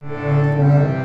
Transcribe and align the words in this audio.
Oh. 0.00 0.97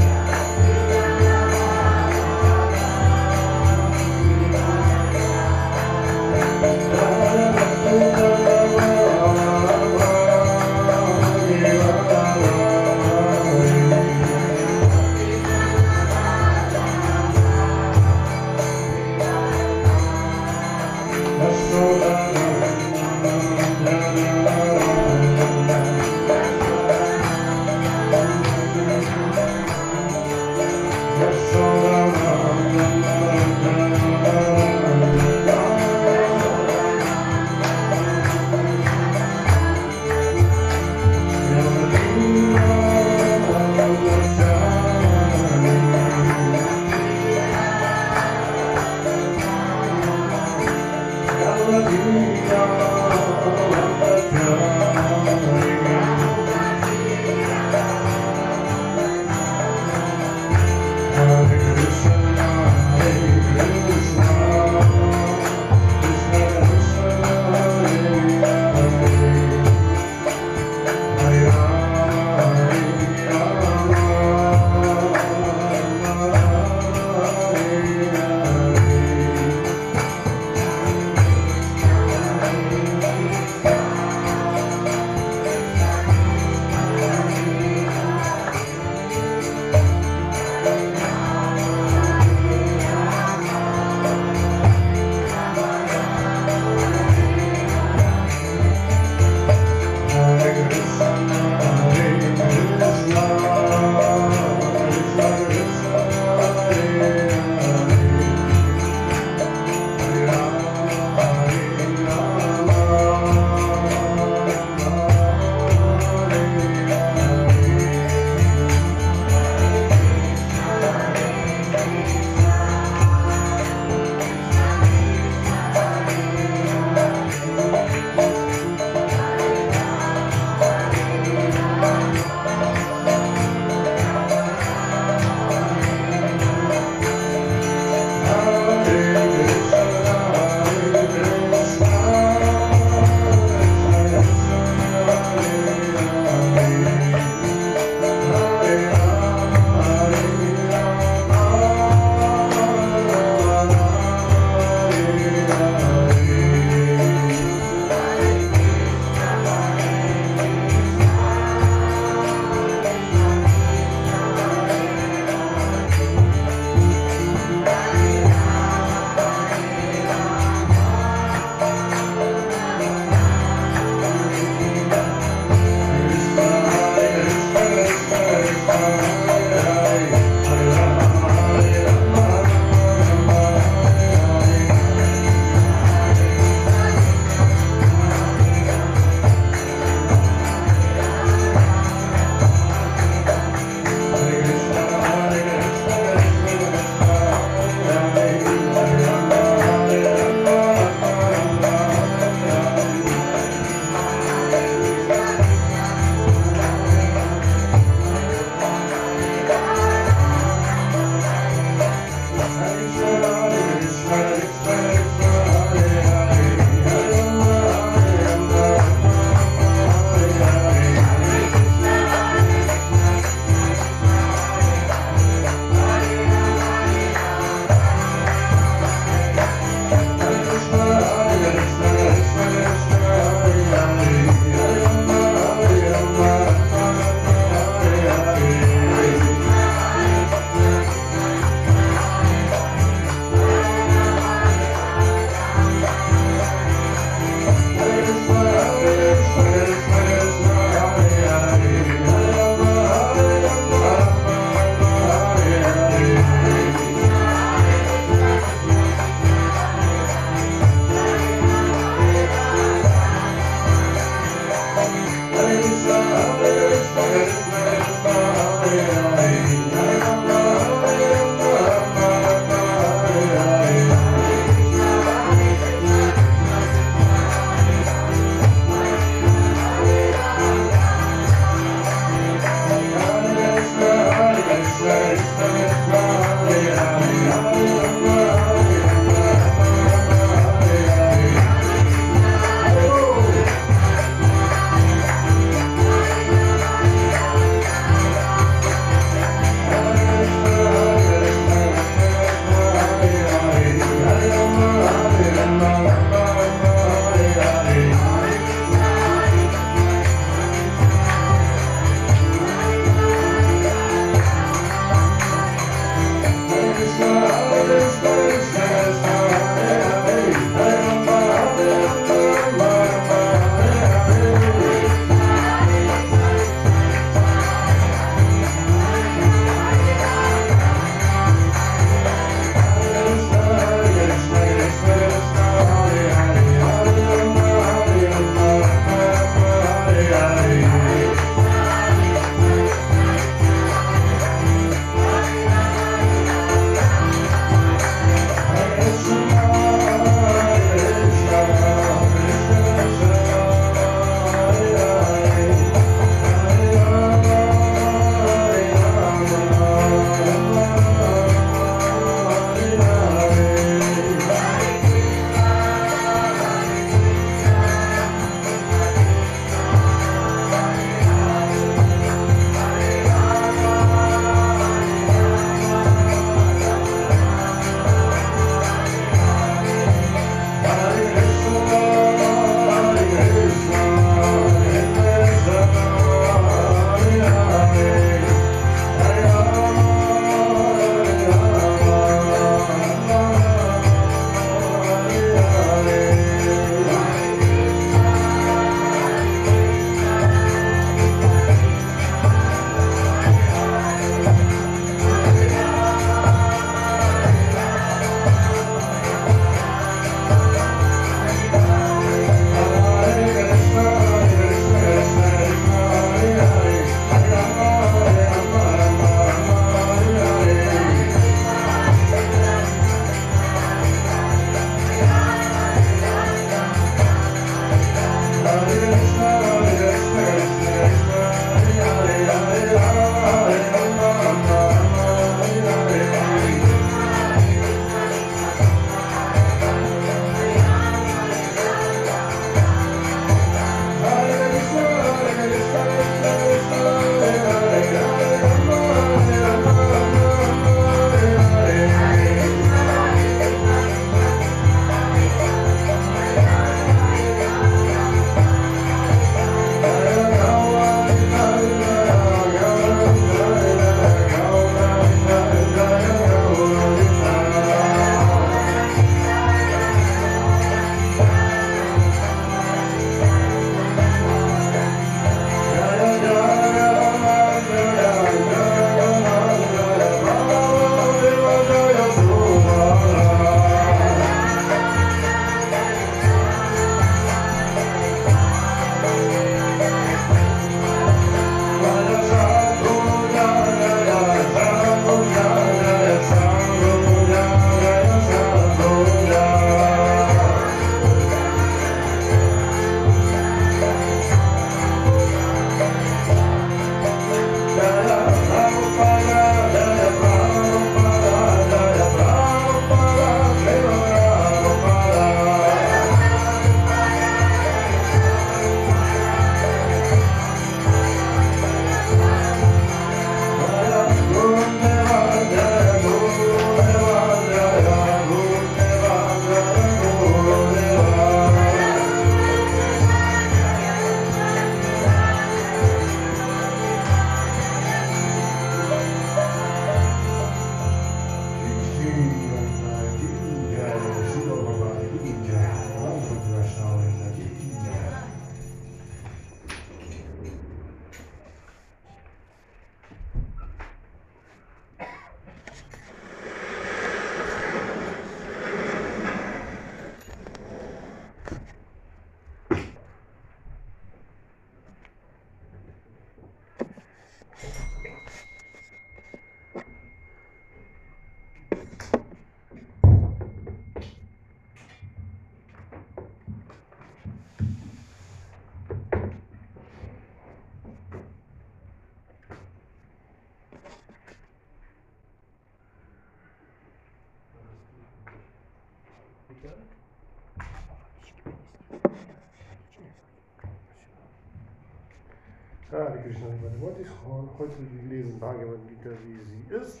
Gita, 599.02 599.10
wie 599.24 599.38
sie 599.44 599.74
ist. 599.74 600.00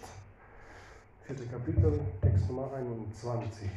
Vierte 1.24 1.46
Kapitel, 1.46 2.00
Text 2.20 2.48
Nummer 2.48 2.72
21. 2.74 3.68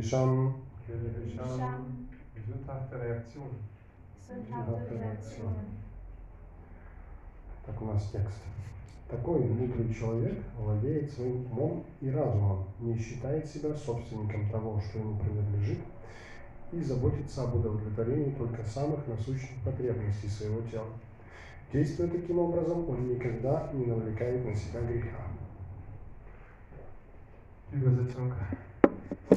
Келбишам, 0.00 0.54
Kircham. 0.88 2.08
Sündhafte 2.46 2.96
Reaktion. 2.96 3.50
Так 7.66 7.82
у 7.82 7.84
нас 7.84 8.10
текст. 8.10 8.38
Такой 9.10 9.40
мудрый 9.40 9.92
человек 9.92 10.38
владеет 10.56 11.12
своим 11.12 11.44
умом 11.52 11.84
и 12.00 12.10
разумом, 12.10 12.64
не 12.78 12.96
считает 12.96 13.46
себя 13.46 13.74
собственником 13.74 14.48
того, 14.50 14.80
что 14.80 15.00
ему 15.00 15.18
принадлежит, 15.18 15.80
и 16.72 16.80
заботится 16.80 17.44
об 17.44 17.56
удовлетворении 17.56 18.32
только 18.34 18.62
самых 18.64 19.06
насущных 19.06 19.62
потребностей 19.64 20.28
своего 20.28 20.62
тела. 20.62 20.86
Действуя 21.72 22.08
таким 22.08 22.38
образом, 22.38 22.88
он 22.88 23.08
никогда 23.08 23.70
не 23.74 23.86
навлекает 23.86 24.44
на 24.46 24.54
себя 24.54 24.80
греха. 24.80 25.26
Übersetzung. 27.72 28.32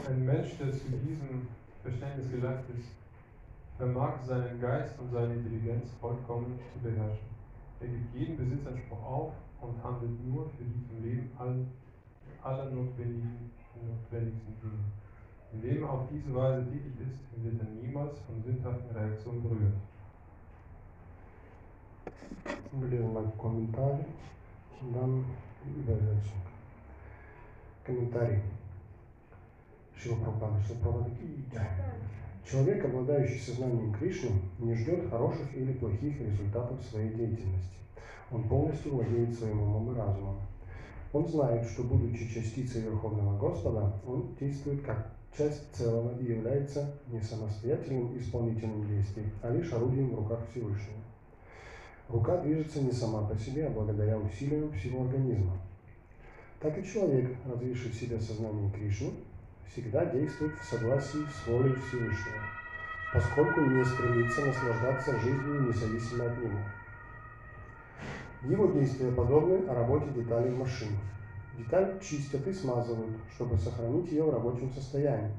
Ein 0.07 0.25
Mensch, 0.25 0.57
der 0.59 0.71
zu 0.71 0.85
diesem 0.85 1.47
Verständnis 1.81 2.29
gelangt 2.29 2.65
ist, 2.77 2.91
vermag 3.77 4.21
seinen 4.23 4.61
Geist 4.61 4.99
und 4.99 5.11
seine 5.11 5.33
Intelligenz 5.33 5.89
vollkommen 5.99 6.59
zu 6.71 6.79
beherrschen. 6.79 7.25
Er 7.79 7.87
gibt 7.87 8.15
jeden 8.15 8.37
Besitzanspruch 8.37 9.03
auf 9.03 9.33
und 9.61 9.83
handelt 9.83 10.23
nur 10.27 10.45
für 10.51 10.63
die 10.63 10.85
im 10.95 11.03
Leben 11.03 11.31
all, 11.39 11.65
aller 12.43 12.69
notwendigen, 12.69 13.51
notwendigsten 13.81 14.53
Dinge. 14.61 14.83
Indem 15.53 15.83
er 15.83 15.89
auf 15.89 16.07
diese 16.11 16.33
Weise 16.35 16.65
tätig 16.65 16.93
ist, 17.01 17.43
wird 17.43 17.59
er 17.59 17.69
niemals 17.81 18.19
von 18.21 18.43
sinnhaften 18.43 18.95
Reaktionen 18.95 19.41
berührt. 19.41 19.73
Wir 22.71 22.87
lesen 22.87 23.13
mal 23.13 23.23
und 23.23 24.93
dann 24.93 25.25
die 25.63 25.79
Übersetzung. 25.79 26.41
Kommentare. 27.85 28.41
Шила 29.95 30.15
Прабхупада, 30.15 30.61
Шила. 30.63 31.07
Человек, 32.49 32.83
обладающий 32.83 33.39
сознанием 33.39 33.93
Кришны, 33.93 34.31
не 34.59 34.75
ждет 34.75 35.09
хороших 35.09 35.55
или 35.55 35.73
плохих 35.73 36.19
результатов 36.19 36.83
своей 36.83 37.13
деятельности. 37.13 37.77
Он 38.31 38.43
полностью 38.49 38.95
владеет 38.95 39.33
своим 39.33 39.61
умом 39.61 39.91
и 39.93 39.97
разумом. 39.97 40.35
Он 41.13 41.27
знает, 41.27 41.65
что, 41.65 41.83
будучи 41.83 42.27
частицей 42.33 42.81
Верховного 42.81 43.37
Господа, 43.37 43.93
он 44.05 44.35
действует 44.39 44.81
как 44.81 45.13
часть 45.37 45.73
целого 45.73 46.19
и 46.19 46.25
является 46.25 46.95
не 47.07 47.21
самостоятельным 47.21 48.17
исполнительным 48.17 48.87
действием, 48.87 49.31
а 49.41 49.49
лишь 49.49 49.71
орудием 49.71 50.09
в 50.09 50.19
руках 50.19 50.39
Всевышнего. 50.51 50.97
Рука 52.09 52.37
движется 52.41 52.81
не 52.81 52.91
сама 52.91 53.27
по 53.27 53.37
себе, 53.37 53.67
а 53.67 53.69
благодаря 53.69 54.17
усилиям 54.17 54.71
всего 54.73 55.05
организма. 55.05 55.57
Так 56.59 56.77
и 56.77 56.83
человек, 56.83 57.35
развивший 57.45 57.91
в 57.91 57.95
себе 57.95 58.19
сознание 58.19 58.71
Кришны, 58.71 59.11
всегда 59.71 60.05
действует 60.05 60.53
в 60.59 60.63
согласии 60.63 61.25
с 61.29 61.47
волей 61.47 61.73
Всевышнего, 61.73 62.41
поскольку 63.13 63.61
не 63.61 63.83
стремится 63.83 64.45
наслаждаться 64.45 65.19
жизнью 65.19 65.61
независимо 65.61 66.25
от 66.25 66.37
него. 66.37 66.59
Его 68.43 68.67
действия 68.67 69.11
подобны 69.11 69.65
работе 69.67 70.09
деталей 70.15 70.51
в 70.51 70.59
машине. 70.59 70.97
Деталь 71.57 71.99
чистят 72.01 72.45
и 72.47 72.53
смазывают, 72.53 73.15
чтобы 73.35 73.57
сохранить 73.57 74.11
ее 74.11 74.23
в 74.23 74.33
рабочем 74.33 74.71
состоянии. 74.71 75.31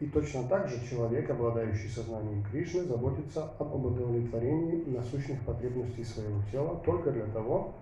И 0.00 0.06
точно 0.06 0.46
так 0.48 0.68
же 0.68 0.84
человек, 0.86 1.30
обладающий 1.30 1.88
сознанием 1.88 2.42
Кришны, 2.44 2.82
заботится 2.82 3.52
об 3.58 3.86
удовлетворении 3.86 4.84
насущных 4.94 5.40
потребностей 5.42 6.04
своего 6.04 6.42
тела 6.50 6.82
только 6.84 7.12
для 7.12 7.26
того, 7.26 7.72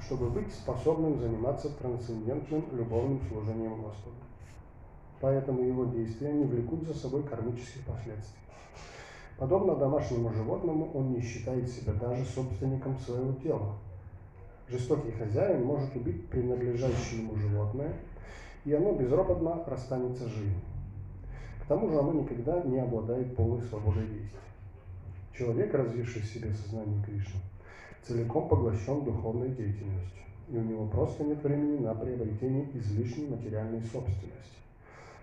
чтобы 0.00 0.30
быть 0.30 0.52
способным 0.52 1.18
заниматься 1.18 1.68
трансцендентным 1.76 2.64
любовным 2.72 3.20
служением 3.28 3.82
Господу. 3.82 4.16
Поэтому 5.20 5.62
его 5.62 5.84
действия 5.86 6.32
не 6.32 6.44
влекут 6.44 6.82
за 6.84 6.94
собой 6.94 7.22
кармических 7.22 7.84
последствий. 7.84 8.40
Подобно 9.36 9.76
домашнему 9.76 10.30
животному, 10.32 10.90
он 10.94 11.12
не 11.12 11.20
считает 11.20 11.68
себя 11.68 11.92
даже 11.94 12.24
собственником 12.24 12.98
своего 12.98 13.32
тела. 13.34 13.74
Жестокий 14.68 15.10
хозяин 15.10 15.64
может 15.64 15.94
убить 15.96 16.28
принадлежащее 16.28 17.22
ему 17.22 17.34
животное, 17.36 17.92
и 18.64 18.72
оно 18.72 18.92
безропотно 18.92 19.64
расстанется 19.66 20.28
жизнью. 20.28 20.60
К 21.64 21.66
тому 21.66 21.88
же 21.90 21.98
оно 21.98 22.12
никогда 22.12 22.62
не 22.62 22.78
обладает 22.78 23.34
полной 23.34 23.62
свободой 23.62 24.06
действий. 24.06 24.38
Человек, 25.36 25.72
развивший 25.74 26.22
в 26.22 26.26
себе 26.26 26.52
сознание 26.52 27.02
Кришны, 27.04 27.40
целиком 28.02 28.48
поглощен 28.48 29.04
духовной 29.04 29.48
деятельностью, 29.50 30.22
и 30.48 30.56
у 30.56 30.62
него 30.62 30.86
просто 30.86 31.24
нет 31.24 31.42
времени 31.42 31.78
на 31.78 31.94
приобретение 31.94 32.68
излишней 32.74 33.28
материальной 33.28 33.80
собственности. 33.80 34.60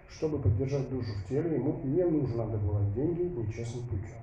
Чтобы 0.10 0.40
поддержать 0.40 0.90
душу 0.90 1.12
в 1.14 1.28
теле, 1.28 1.56
ему 1.56 1.82
не 1.84 2.04
нужно 2.04 2.48
добывать 2.48 2.94
деньги 2.94 3.22
нечестным 3.22 3.84
путем. 3.88 4.22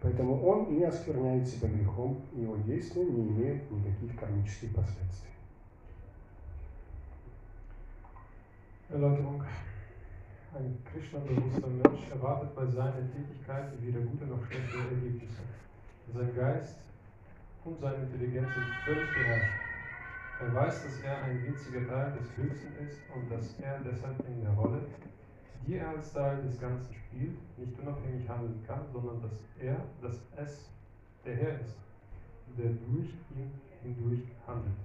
Поэтому 0.00 0.44
он 0.44 0.76
не 0.76 0.84
оскверняет 0.84 1.46
себя 1.46 1.68
грехом, 1.68 2.20
и 2.32 2.42
его 2.42 2.56
действия 2.56 3.04
не 3.04 3.28
имеют 3.28 3.70
никаких 3.70 4.18
кармических 4.18 4.74
последствий. 4.74 5.28
Erläuterung. 8.90 9.42
Ein 10.54 10.78
Krishna-bewusster 10.90 11.68
Mensch 11.68 12.10
erwartet 12.10 12.54
bei 12.54 12.66
seiner 12.66 13.12
Tätigkeit 13.12 13.70
weder 13.82 14.00
gute 14.00 14.24
noch 14.24 14.42
schlechte 14.46 14.78
Ergebnisse. 14.78 15.42
Sein 16.14 16.34
Geist 16.34 16.78
und 17.66 17.78
seine 17.78 18.04
Intelligenz 18.04 18.48
sind 18.54 18.64
völlig 18.86 19.12
beherrscht. 19.12 19.67
Er 20.40 20.54
weiß, 20.54 20.84
dass 20.84 21.00
er 21.00 21.22
ein 21.24 21.42
winziger 21.44 21.88
Teil 21.88 22.12
des 22.12 22.36
Höchsten 22.36 22.72
ist 22.84 22.98
und 23.12 23.28
dass 23.30 23.58
er 23.58 23.80
deshalb 23.80 24.24
in 24.28 24.40
der 24.40 24.52
Rolle, 24.52 24.82
die 25.66 25.74
er 25.74 25.88
als 25.88 26.12
Teil 26.12 26.42
des 26.42 26.60
Ganzen 26.60 26.94
spielt, 26.94 27.36
nicht 27.58 27.80
unabhängig 27.80 28.28
handeln 28.28 28.62
kann, 28.64 28.82
sondern 28.92 29.20
dass 29.20 29.32
er, 29.58 29.76
dass 30.00 30.20
es 30.36 30.70
der 31.24 31.34
Herr 31.34 31.60
ist, 31.60 31.76
der 32.56 32.70
durch 32.70 33.10
ihn 33.34 33.50
hindurch 33.82 34.28
handelt. 34.46 34.76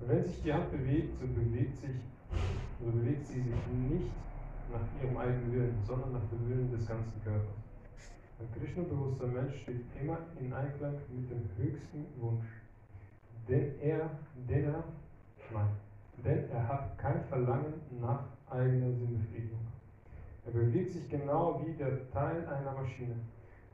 Wenn 0.00 0.24
sich 0.24 0.42
die 0.42 0.52
Hand 0.52 0.70
bewegt, 0.70 1.18
so 1.20 1.26
bewegt 1.26 1.76
sich 1.76 1.96
so 2.80 2.90
bewegt 2.90 3.26
sie 3.26 3.42
sich 3.42 3.54
nicht 3.90 4.10
nach 4.72 4.80
ihrem 5.02 5.16
eigenen 5.16 5.52
Willen, 5.52 5.78
sondern 5.86 6.12
nach 6.12 6.28
dem 6.30 6.48
Willen 6.48 6.70
des 6.72 6.86
ganzen 6.86 7.22
Körpers. 7.22 7.62
Ein 8.40 8.48
Krishna-bewusster 8.58 9.26
Mensch 9.26 9.60
steht 9.62 9.84
immer 10.00 10.18
in 10.40 10.52
Einklang 10.52 10.94
mit 11.14 11.30
dem 11.30 11.48
höchsten 11.56 12.06
Wunsch, 12.18 12.46
denn 13.48 13.78
er, 13.80 14.10
denn 14.48 14.64
er, 14.64 14.84
nein, 15.52 15.68
denn 16.24 16.50
er 16.50 16.68
hat 16.68 16.98
kein 16.98 17.22
Verlangen 17.24 17.74
nach 18.00 18.24
eigener 18.50 18.92
Sinnbefriedigung. 18.92 19.60
Er 20.44 20.52
bewegt 20.52 20.92
sich 20.92 21.08
genau 21.08 21.62
wie 21.64 21.72
der 21.74 22.10
Teil 22.10 22.46
einer 22.46 22.72
Maschine. 22.72 23.14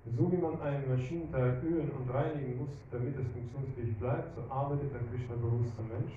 So 0.04 0.30
wie 0.32 0.36
man 0.36 0.60
einen 0.62 0.88
Maschinenteil 0.88 1.60
ölen 1.62 1.90
und 1.90 2.08
reinigen 2.10 2.58
muss, 2.58 2.70
damit 2.90 3.18
es 3.18 3.26
funktionsfähig 3.28 3.98
bleibt, 3.98 4.34
so 4.34 4.42
arbeitet 4.50 4.94
ein 4.94 5.08
Krishna-bewusster 5.10 5.82
Mensch 5.82 6.12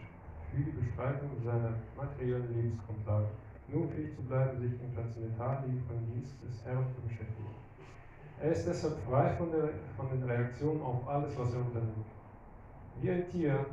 für 0.52 0.64
die 0.64 0.72
Bestreitung 0.72 1.30
seiner 1.44 1.74
materiellen 1.98 2.54
Lebensgrundlage, 2.54 3.28
nur 3.68 3.88
fähig 3.90 4.16
zu 4.16 4.22
bleiben, 4.24 4.60
sich 4.62 4.80
im 4.82 4.94
Transzendentalleben 4.94 5.84
vom 5.88 6.06
Dienst 6.14 6.36
des 6.44 6.66
Herrn 6.66 6.86
zu 6.94 7.02
beschäftigen. 7.02 7.50
Er 8.40 8.52
ist 8.52 8.68
deshalb 8.68 8.98
frei 9.10 9.30
von, 9.38 9.52
der, 9.52 9.70
von 9.98 10.10
den 10.10 10.24
Reaktionen 10.24 10.82
auf 10.82 11.08
alles, 11.08 11.38
was 11.38 11.54
er 11.54 11.60
unternimmt. 11.60 12.06
Wie 13.02 13.10
ein 13.10 13.28
Tier 13.32 13.66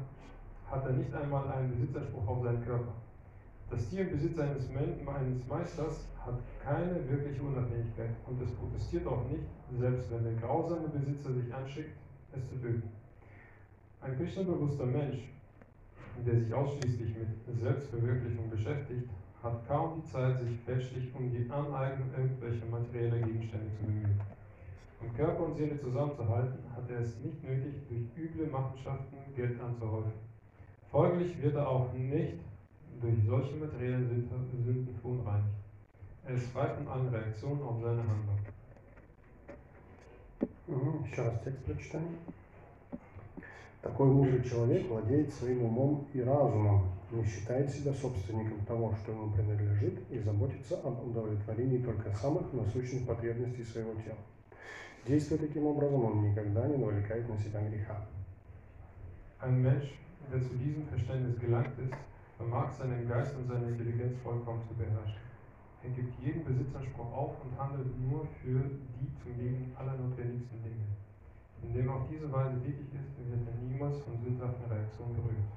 hat 0.70 0.86
er 0.86 0.92
nicht 0.92 1.12
einmal 1.14 1.46
einen 1.52 1.70
Besitzanspruch 1.70 2.26
auf 2.26 2.42
seinen 2.42 2.64
Körper. 2.64 2.94
Das 3.70 3.86
Tier 3.90 4.00
im 4.00 4.10
Besitz 4.10 4.38
eines, 4.38 4.70
Meisters 5.46 6.06
hat 6.24 6.38
keine 6.64 7.06
wirkliche 7.06 7.42
Unabhängigkeit 7.42 8.16
und 8.26 8.40
es 8.40 8.50
protestiert 8.52 9.06
auch 9.06 9.28
nicht, 9.28 9.44
selbst 9.78 10.10
wenn 10.10 10.24
der 10.24 10.32
grausame 10.34 10.88
Besitzer 10.88 11.34
sich 11.34 11.52
anschickt, 11.52 11.94
es 12.34 12.48
zu 12.48 12.56
töten. 12.56 12.88
Ein 14.00 14.16
Krishna-bewusster 14.16 14.86
Mensch, 14.86 15.18
der 16.26 16.40
sich 16.40 16.54
ausschließlich 16.54 17.14
mit 17.14 17.60
Selbstverwirklichung 17.60 18.48
beschäftigt, 18.48 19.10
hat 19.42 19.68
kaum 19.68 20.00
die 20.00 20.10
Zeit, 20.10 20.38
sich 20.38 20.58
fälschlich 20.60 21.14
um 21.14 21.30
die 21.30 21.50
Aneignung 21.50 22.08
irgendwelcher 22.16 22.64
materieller 22.66 23.18
Gegenstände 23.18 23.70
zu 23.76 23.84
bemühen. 23.84 24.18
Um 25.01 25.13
Körper 25.15 25.45
und 25.45 25.57
Seele 25.57 25.79
zusammenzuhalten, 25.79 26.59
hat 26.75 26.89
er 26.89 26.99
es 26.99 27.19
nicht 27.19 27.43
nötig, 27.43 27.73
durch 27.89 28.05
üble 28.17 28.47
Machenschaften 28.47 29.17
Geld 29.35 29.59
anzuhäufen. 29.61 30.13
Folglich 30.89 31.41
wird 31.41 31.55
er 31.55 31.67
auch 31.67 31.91
nicht 31.93 32.35
durch 33.01 33.15
solche 33.27 33.55
materiellen 33.55 34.07
Sünden 34.07 34.63
Sünden 34.63 34.95
verunreinigt. 35.01 35.49
Er 36.25 36.35
ist 36.35 36.47
frei 36.47 36.67
von 36.67 36.87
allen 36.87 37.09
Reaktionen 37.09 37.61
auf 37.61 37.81
seine 37.81 37.99
Handlung. 37.99 38.39
Мгм, 40.67 41.03
Еще 41.03 41.21
раз 41.21 41.33
текст 41.43 41.65
прочитаем. 41.65 42.17
Такой 43.81 44.07
мудрый 44.07 44.41
человек 44.43 44.87
владеет 44.87 45.33
своим 45.33 45.65
умом 45.65 46.07
и 46.13 46.21
разумом, 46.21 46.89
не 47.11 47.25
считает 47.25 47.69
себя 47.69 47.91
собственником 47.93 48.65
того, 48.65 48.95
что 48.95 49.11
ему 49.11 49.31
принадлежит, 49.31 49.99
и 50.09 50.19
заботится 50.19 50.79
об 50.79 51.05
удовлетворении 51.05 51.79
только 51.79 52.09
самых 52.13 52.53
насущных 52.53 53.05
потребностей 53.05 53.63
своего 53.63 53.91
тела. 53.95 54.15
Действуя 55.07 55.37
таким 55.37 55.65
образом, 55.65 56.05
он 56.05 56.29
никогда 56.29 56.65
не 56.67 56.77
навлекает 56.77 57.27
на 57.27 57.37
себя 57.37 57.61
греха. 57.69 58.05
Ein 59.41 59.61
Mensch, 59.61 59.99
der 60.31 60.41
zu 60.41 60.55
diesem 60.55 60.87
Verständnis 60.87 61.37
gelangt 61.39 61.77
ist, 61.77 61.93
vermag 62.37 62.71
seinen 62.71 63.07
Geist 63.07 63.35
und 63.35 63.47
seine 63.47 63.67
Intelligenz 63.67 64.17
vollkommen 64.23 64.63
zu 64.67 64.73
beherrschen. 64.75 65.19
Er 65.83 65.89
gibt 65.89 66.17
jeden 66.23 66.45
Besitzanspruch 66.45 67.11
auf 67.11 67.35
und 67.43 67.59
handelt 67.59 67.91
nur 67.99 68.25
für 68.41 68.63
die 68.95 69.11
zum 69.21 69.37
Leben 69.37 69.75
allernotwendigsten 69.77 70.63
Dinge. 70.63 70.87
Indem 71.61 71.89
er 71.89 71.95
auf 71.95 72.07
diese 72.09 72.31
Weise 72.31 72.61
tätig 72.63 72.87
ist, 72.95 73.19
wird 73.19 73.47
er 73.47 73.67
niemals 73.67 73.99
von 73.99 74.17
sündhaften 74.23 74.71
Reaktionen 74.71 75.15
berührt. 75.15 75.51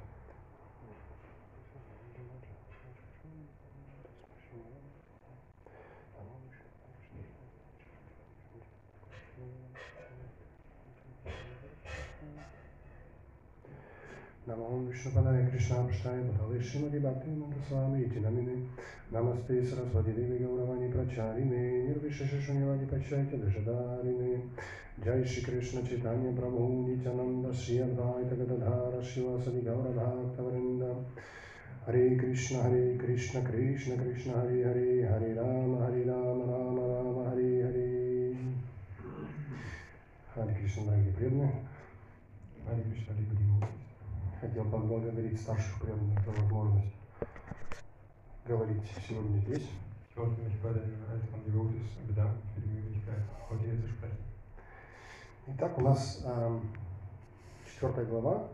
నమోం 14.52 14.80
విష్ణుపదాయ 14.88 15.42
కృష్ణాపృష్టాయ 15.46 16.22
పదవే 16.28 16.58
శ్రీమతిభక్తి 16.62 17.34
స్వామి 17.68 18.00
నమిని 18.24 18.56
నమస్తే 19.14 19.56
సరస్వతిదేవి 19.62 20.38
గౌరవాణి 20.42 20.88
ప్రచారిణే 20.88 21.62
నిర్విశేషశూన్యవాణి 21.86 22.86
పశ్చాయత 22.86 23.40
దశదారిణే 23.44 24.32
జై 25.06 25.18
శ్రీకృష్ణ 25.26 25.80
చైతన్య 25.88 26.32
ప్రభు 26.40 26.68
నిత్యనంద 26.88 27.54
శ్రీ 27.62 27.78
అద్వైత 27.80 28.32
గదధార 28.42 28.94
శివసది 29.12 29.62
గౌరభాక్తవృంద 29.62 30.84
హరే 31.88 32.06
కృష్ణ 32.22 32.56
హరే 32.60 32.84
కృష్ణ 32.98 33.40
కృష్ణ 33.48 33.94
కృష్ణ 33.96 34.32
హరే 34.38 34.60
హరే 34.64 34.88
హరే 35.12 35.32
రామ 35.34 35.74
హరే 35.84 36.04
రామ 36.04 36.40
రామ 36.52 36.80
రామ 36.92 37.18
హరే 37.30 37.52
హరే 37.64 37.90
హరే 40.34 40.54
కృష్ణ 40.54 40.82
భాగ్య 40.90 41.12
ప్రేమ 41.12 41.40
Hare 42.64 42.84
Krishna, 42.84 43.14
Hare 43.14 43.26
Krishna. 43.26 43.81
Хотел 44.41 44.65
поблагодарить 44.65 45.39
старших 45.39 45.80
преданных 45.80 46.19
за 46.25 46.32
возможность 46.32 46.95
говорить 48.43 48.82
сегодня 49.08 49.38
здесь. 49.38 49.69
Ich 50.10 50.17
wollte 50.17 50.41
mich 50.41 50.60
bei 50.63 50.73
den 50.73 50.97
älteren 51.13 51.45
Devotees 51.45 51.88
bedanken 52.08 52.41
für 52.56 52.62
die 52.62 52.69
Möglichkeit, 52.69 53.21
heute 53.47 53.65
hier 53.65 53.80
zu 53.80 53.88
sprechen. 53.88 54.17
Итак, 55.45 55.77
у 55.77 55.82
нас 55.82 56.23
эм, 56.25 56.62
четвертая 57.67 58.06
глава, 58.06 58.49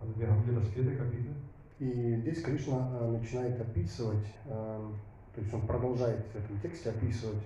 Also 0.00 0.18
wir 0.18 0.26
haben 0.26 0.42
hier 0.42 0.54
das 0.54 0.68
vierte 0.70 0.96
Kapitel 0.96 1.34
и 1.80 2.16
здесь 2.22 2.42
Кришна 2.42 2.88
э, 2.98 3.18
начинает 3.18 3.60
описывать, 3.60 4.26
эм, 4.46 4.96
то 5.34 5.40
есть 5.42 5.52
он 5.52 5.66
продолжает 5.66 6.24
в 6.32 6.36
этом 6.36 6.58
тексте 6.60 6.88
описывать 6.88 7.42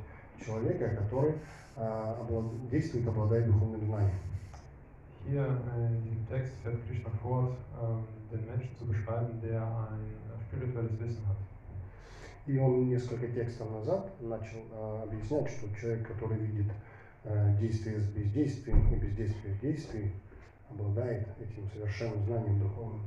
человека, 0.47 0.91
который 0.91 1.35
э, 1.75 2.43
действует, 2.71 3.09
обладает 3.09 3.47
духовным 3.47 3.85
знанием. 3.85 4.19
Hier 5.28 5.46
äh, 5.46 5.88
in 5.88 6.04
diesem 6.04 6.28
Text 6.28 6.54
fährt 6.64 6.86
Krishna 6.88 7.10
fort, 7.22 7.56
ähm, 7.82 8.04
den 8.32 8.46
Menschen 8.46 8.76
zu 8.78 8.86
beschreiben, 8.86 9.40
der 9.42 9.62
ein 9.62 10.04
äh, 10.04 10.42
spirituelles 10.48 11.00
Wissen 11.00 11.28
hat. 11.28 11.38
И 12.46 12.58
он 12.58 12.90
несколько 12.90 13.28
текстов 13.28 13.72
назад 13.72 14.12
начал 14.22 14.60
э, 14.74 15.04
объяснять, 15.04 15.50
что 15.50 15.74
человек, 15.80 16.06
который 16.08 16.38
видит 16.40 16.72
э, 17.24 17.56
действие 17.58 18.02
с 18.02 18.08
бездействием 18.08 18.94
и 18.94 18.98
бездействие 18.98 19.54
с 19.54 19.60
действием, 19.60 20.12
обладает 20.70 21.28
этим 21.40 21.70
совершенным 21.70 22.22
знанием 22.26 22.60
духовным. 22.60 23.02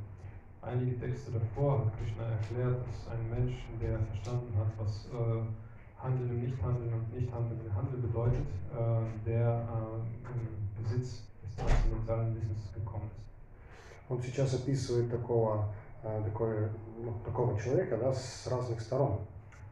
Einige 0.63 0.99
Texte 0.99 1.31
davor 1.31 1.85
hat 1.85 1.93
Krishna 1.99 2.25
erklärt, 2.25 2.81
dass 2.89 3.09
ein 3.13 3.31
Mensch, 3.31 3.55
der 3.81 3.99
verstanden 4.01 4.53
hat, 4.57 4.73
was 4.79 5.07
äh, 5.13 6.03
Handeln 6.03 6.31
im 6.31 6.41
Nichthandeln 6.41 6.93
und 6.93 7.15
Nichthandeln 7.15 7.61
im 7.65 7.75
Handel 7.75 7.99
bedeutet, 8.01 8.47
äh, 8.73 9.29
der 9.29 9.69
äh, 9.69 10.33
im 10.33 10.83
Besitz 10.83 11.23
des 11.52 11.64
transzendentalen 11.64 12.36
Wissens 12.36 12.74
gekommen 12.74 13.10
ist. 13.16 14.10
Он 14.10 14.22
сейчас 14.22 14.54
описывает 14.54 15.10
такого, 15.10 15.74
э, 16.04 16.22
такое, 16.26 16.70
ну, 16.98 17.14
такого 17.26 17.60
человека 17.60 17.98
да, 17.98 18.14
с 18.14 18.48
разных 18.48 18.82
сторон. 18.82 19.20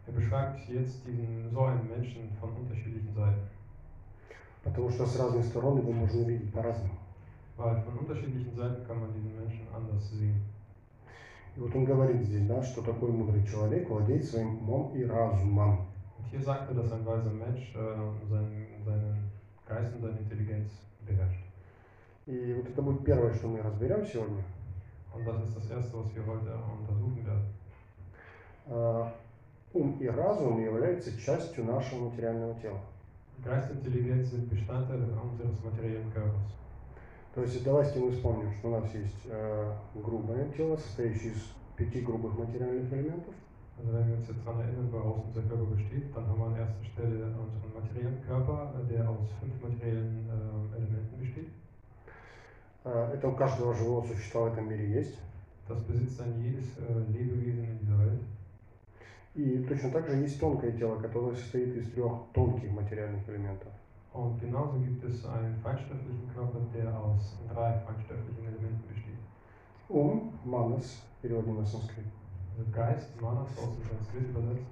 Er 0.08 0.14
beschreibt 0.14 0.68
jetzt 0.70 1.06
diesen, 1.06 1.52
so 1.52 1.66
einen 1.66 1.88
Menschen 1.88 2.30
von 2.40 2.50
unterschiedlichen 2.56 3.14
Seiten, 3.14 3.48
Потому 4.64 4.90
что 4.90 5.06
с 5.06 5.20
разных 5.20 5.46
сторон 5.46 5.78
его 5.78 5.92
можно 5.92 6.22
видеть 6.24 6.52
по-разному. 6.54 7.00
weil 7.60 7.82
von 7.82 7.98
unterschiedlichen 7.98 8.56
Seiten 8.56 8.88
kann 8.88 9.02
man 9.02 9.14
diesen 9.14 9.36
Menschen 9.36 9.68
anders 9.76 10.10
sehen. 10.12 10.42
И 11.56 11.60
вот 11.60 11.76
он 11.76 11.84
говорит 11.84 12.22
здесь, 12.22 12.48
да, 12.48 12.64
что 12.64 12.82
такой 12.82 13.12
мудрый 13.12 13.44
человек 13.44 13.90
владеет 13.90 14.24
своим 14.24 14.60
умом 14.60 14.96
и 14.96 15.04
разумом. 15.04 15.88
Und 16.18 16.26
hier 16.32 16.42
sagt 16.42 16.70
er, 16.70 16.76
dass 16.76 16.92
ein 16.92 17.06
weiser 17.06 17.32
Mensch 17.32 17.76
äh, 17.76 18.30
seinen, 18.30 18.84
seinen 18.86 19.30
Geist 19.68 19.94
und 19.96 20.02
seine 20.02 20.20
Intelligenz 20.20 20.72
beherrscht. 21.06 21.49
И 22.30 22.54
вот 22.54 22.70
это 22.70 22.80
будет 22.84 23.04
первое, 23.04 23.34
что 23.34 23.48
мы 23.48 23.60
разберем 23.60 24.06
сегодня. 24.06 24.44
Und 25.16 25.26
das 25.26 25.48
ist 25.48 25.58
das 25.58 25.72
Erste, 25.72 25.98
was 25.98 26.14
wir 26.14 26.24
heute 26.28 26.54
untersuchen 26.80 27.26
werden. 27.26 27.44
Э, 28.68 29.10
Ум 29.74 29.98
и 30.00 30.08
разум 30.08 30.64
являются 30.64 31.20
частью 31.20 31.66
нашего 31.66 32.10
материального 32.10 32.54
тела. 32.62 32.82
Geist 33.44 33.72
und 33.72 33.78
Intelligenz 33.80 34.30
sind 34.30 34.48
Bestandteile 34.48 35.08
unseres 35.24 35.64
materiellen 35.64 36.12
Körpers. 36.14 36.54
То 37.34 37.42
есть 37.42 37.64
давайте 37.64 38.00
мы 38.00 38.12
вспомним, 38.12 38.52
что 38.60 38.68
у 38.68 38.80
нас 38.80 38.94
есть 38.94 39.26
э, 39.26 39.74
грубое 39.96 40.52
тело, 40.56 40.76
состоящее 40.76 41.32
из 41.32 41.52
пяти 41.76 42.02
грубых 42.02 42.38
материальных 42.38 42.94
элементов. 42.94 43.34
Also 43.80 43.92
wenn 43.92 44.08
wir 44.08 44.18
uns 44.18 44.28
jetzt 44.28 44.46
daran 44.46 44.62
erinnern, 44.62 44.92
woraus 44.92 45.24
unser 45.26 45.42
Körper 45.50 45.66
besteht, 45.66 46.16
dann 46.16 46.28
haben 46.28 46.40
wir 46.40 46.46
an 46.46 46.58
erster 46.58 46.84
Stelle 46.84 47.26
unseren 47.26 47.74
materiellen 47.74 48.22
Körper, 48.22 48.72
äh, 48.78 48.94
der 48.94 49.10
aus 49.10 49.30
fünf 49.40 49.64
materiellen 49.64 50.30
äh, 50.30 50.78
Elementen 50.78 51.20
besteht. 51.20 51.59
Э, 52.92 53.12
это 53.14 53.28
у 53.28 53.36
каждого 53.36 53.74
живого 53.74 54.06
существа 54.06 54.42
в 54.42 54.54
этом 54.54 54.70
мире 54.70 54.90
есть. 54.90 55.18
Äh. 55.68 55.76
И 59.36 59.64
точно 59.64 59.92
так 59.92 60.08
же 60.08 60.16
есть 60.18 60.40
тонкое 60.40 60.72
тело, 60.72 61.00
которое 61.00 61.36
состоит 61.36 61.76
из 61.76 61.92
трех 61.92 62.12
тонких 62.34 62.72
материальных 62.72 63.30
элементов. 63.30 63.72
Und 64.12 64.40
genauso 64.42 64.80
gibt 64.80 65.04
es 65.04 65.24
einen 65.24 65.56
feinstofflichen 65.62 66.28
Körper, 66.34 66.60
der 66.74 66.98
aus 66.98 67.38
drei 67.48 67.80
feinstofflichen 67.86 68.48
Elementen 68.48 68.84
besteht. 68.88 69.20
Ум, 69.88 70.34
манас, 70.44 71.04
переводим 71.22 71.58
на 71.58 71.66
санскрит. 71.66 72.06
Geist, 72.74 73.22
Manas 73.22 73.48
aus 73.60 73.76
dem 73.78 73.86
Sanskrit 73.88 74.30
übersetzt, 74.30 74.66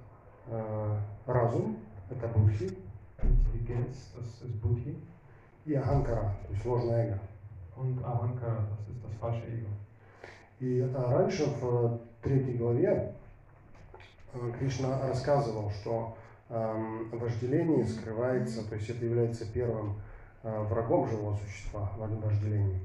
Э, 0.50 0.98
разум, 1.26 1.76
это 2.08 2.26
будхи, 2.28 2.74
Intelligenz, 3.22 4.14
das 4.16 4.48
ist 4.48 4.62
Buddhi, 4.62 4.96
и 5.66 5.74
аханкара, 5.74 6.34
то 6.46 6.52
есть 6.54 6.64
ложное 6.64 7.06
эго. 7.06 7.20
Und 7.80 8.04
Ahankara, 8.04 8.66
das 8.70 8.88
ist 8.88 9.04
das 9.04 9.14
falsche 9.20 9.46
Ego. 9.46 9.68
И 10.60 10.80
э, 10.80 10.92
раньше 10.92 11.46
в 11.60 12.00
третьей 12.22 12.56
главе 12.56 13.14
э, 14.34 14.52
Кришна 14.58 15.00
рассказывал, 15.06 15.70
что 15.70 16.16
эм, 16.48 17.08
вожделение 17.10 17.86
скрывается, 17.86 18.68
то 18.68 18.74
есть 18.74 18.90
это 18.90 19.04
является 19.04 19.46
первым 19.52 19.94
э, 20.42 20.62
врагом 20.64 21.08
живого 21.08 21.36
существа, 21.36 21.90
во- 21.96 22.06
вожделение. 22.06 22.80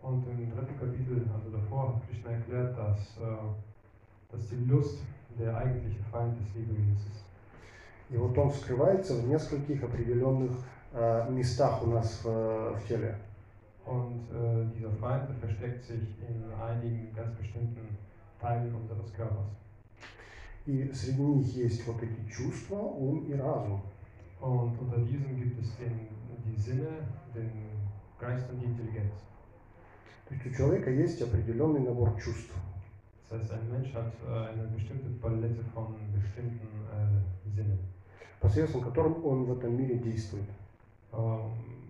Und 0.00 0.24
im 0.28 0.50
dritten 0.50 0.78
Kapitel, 0.78 1.28
also 1.34 1.50
davor, 1.50 1.88
hat 1.96 2.08
Krishna 2.08 2.30
erklärt, 2.30 2.78
dass, 2.78 2.98
äh, 3.20 4.32
dass 4.32 4.48
die 4.48 4.64
Lust 4.64 5.00
der 5.38 5.56
eigentliche 5.56 6.02
Feind 6.10 6.38
des 6.40 6.54
Lebewesens 6.54 7.00
ist. 7.00 7.24
И 8.10 8.16
вот 8.16 8.38
он 8.38 8.50
скрывается 8.50 9.14
в 9.14 9.28
нескольких 9.28 9.82
определенных 9.82 10.52
э, 10.94 11.26
местах 11.30 11.82
у 11.82 11.88
нас 11.88 12.20
в, 12.24 12.78
в 12.78 12.88
теле. 12.88 13.18
Und 13.88 14.28
äh, 14.30 14.66
dieser 14.76 14.90
Feind 14.90 15.30
versteckt 15.40 15.82
sich 15.82 16.02
in 16.28 16.44
einigen 16.60 17.10
ganz 17.14 17.34
bestimmten 17.36 17.96
Teilen 18.38 18.74
unseres 18.74 19.12
Körpers. 19.14 19.48
И 20.66 20.92
среди 20.92 21.22
них 21.22 21.54
есть 21.54 21.86
вот 21.86 21.96
эти 22.02 22.30
чувства, 22.30 22.76
ум 22.76 23.24
и 23.24 23.34
разум. 23.34 23.80
Und 24.40 24.78
unter 24.78 24.98
diesen 24.98 25.34
gibt 25.36 25.58
es 25.62 25.74
den, 25.78 26.08
die 26.44 26.60
Sinne, 26.60 26.88
den 27.34 27.50
Geist 28.20 28.50
und 28.50 28.60
die 28.60 28.66
Intelligenz. 28.66 29.12
То 30.28 30.34
есть 30.34 30.46
у 30.46 30.50
человека 30.50 30.90
есть 30.90 31.22
определенный 31.22 31.80
набор 31.80 32.14
чувств. 32.20 32.52
Das 33.30 33.40
heißt, 33.40 33.52
ein 33.52 33.70
Mensch 33.72 33.94
hat 33.94 34.12
äh, 34.26 34.52
eine 34.52 34.68
bestimmte 34.68 35.08
Palette 35.20 35.64
von 35.72 35.94
bestimmten 36.14 36.68
äh, 36.92 37.48
Sinnen, 37.56 37.78
посредством 38.38 38.82
которым 38.82 39.24
он 39.24 39.44
в 39.46 39.58
этом 39.58 39.74
мире 39.74 39.96
действует. 39.96 40.48
ähm, 41.12 41.87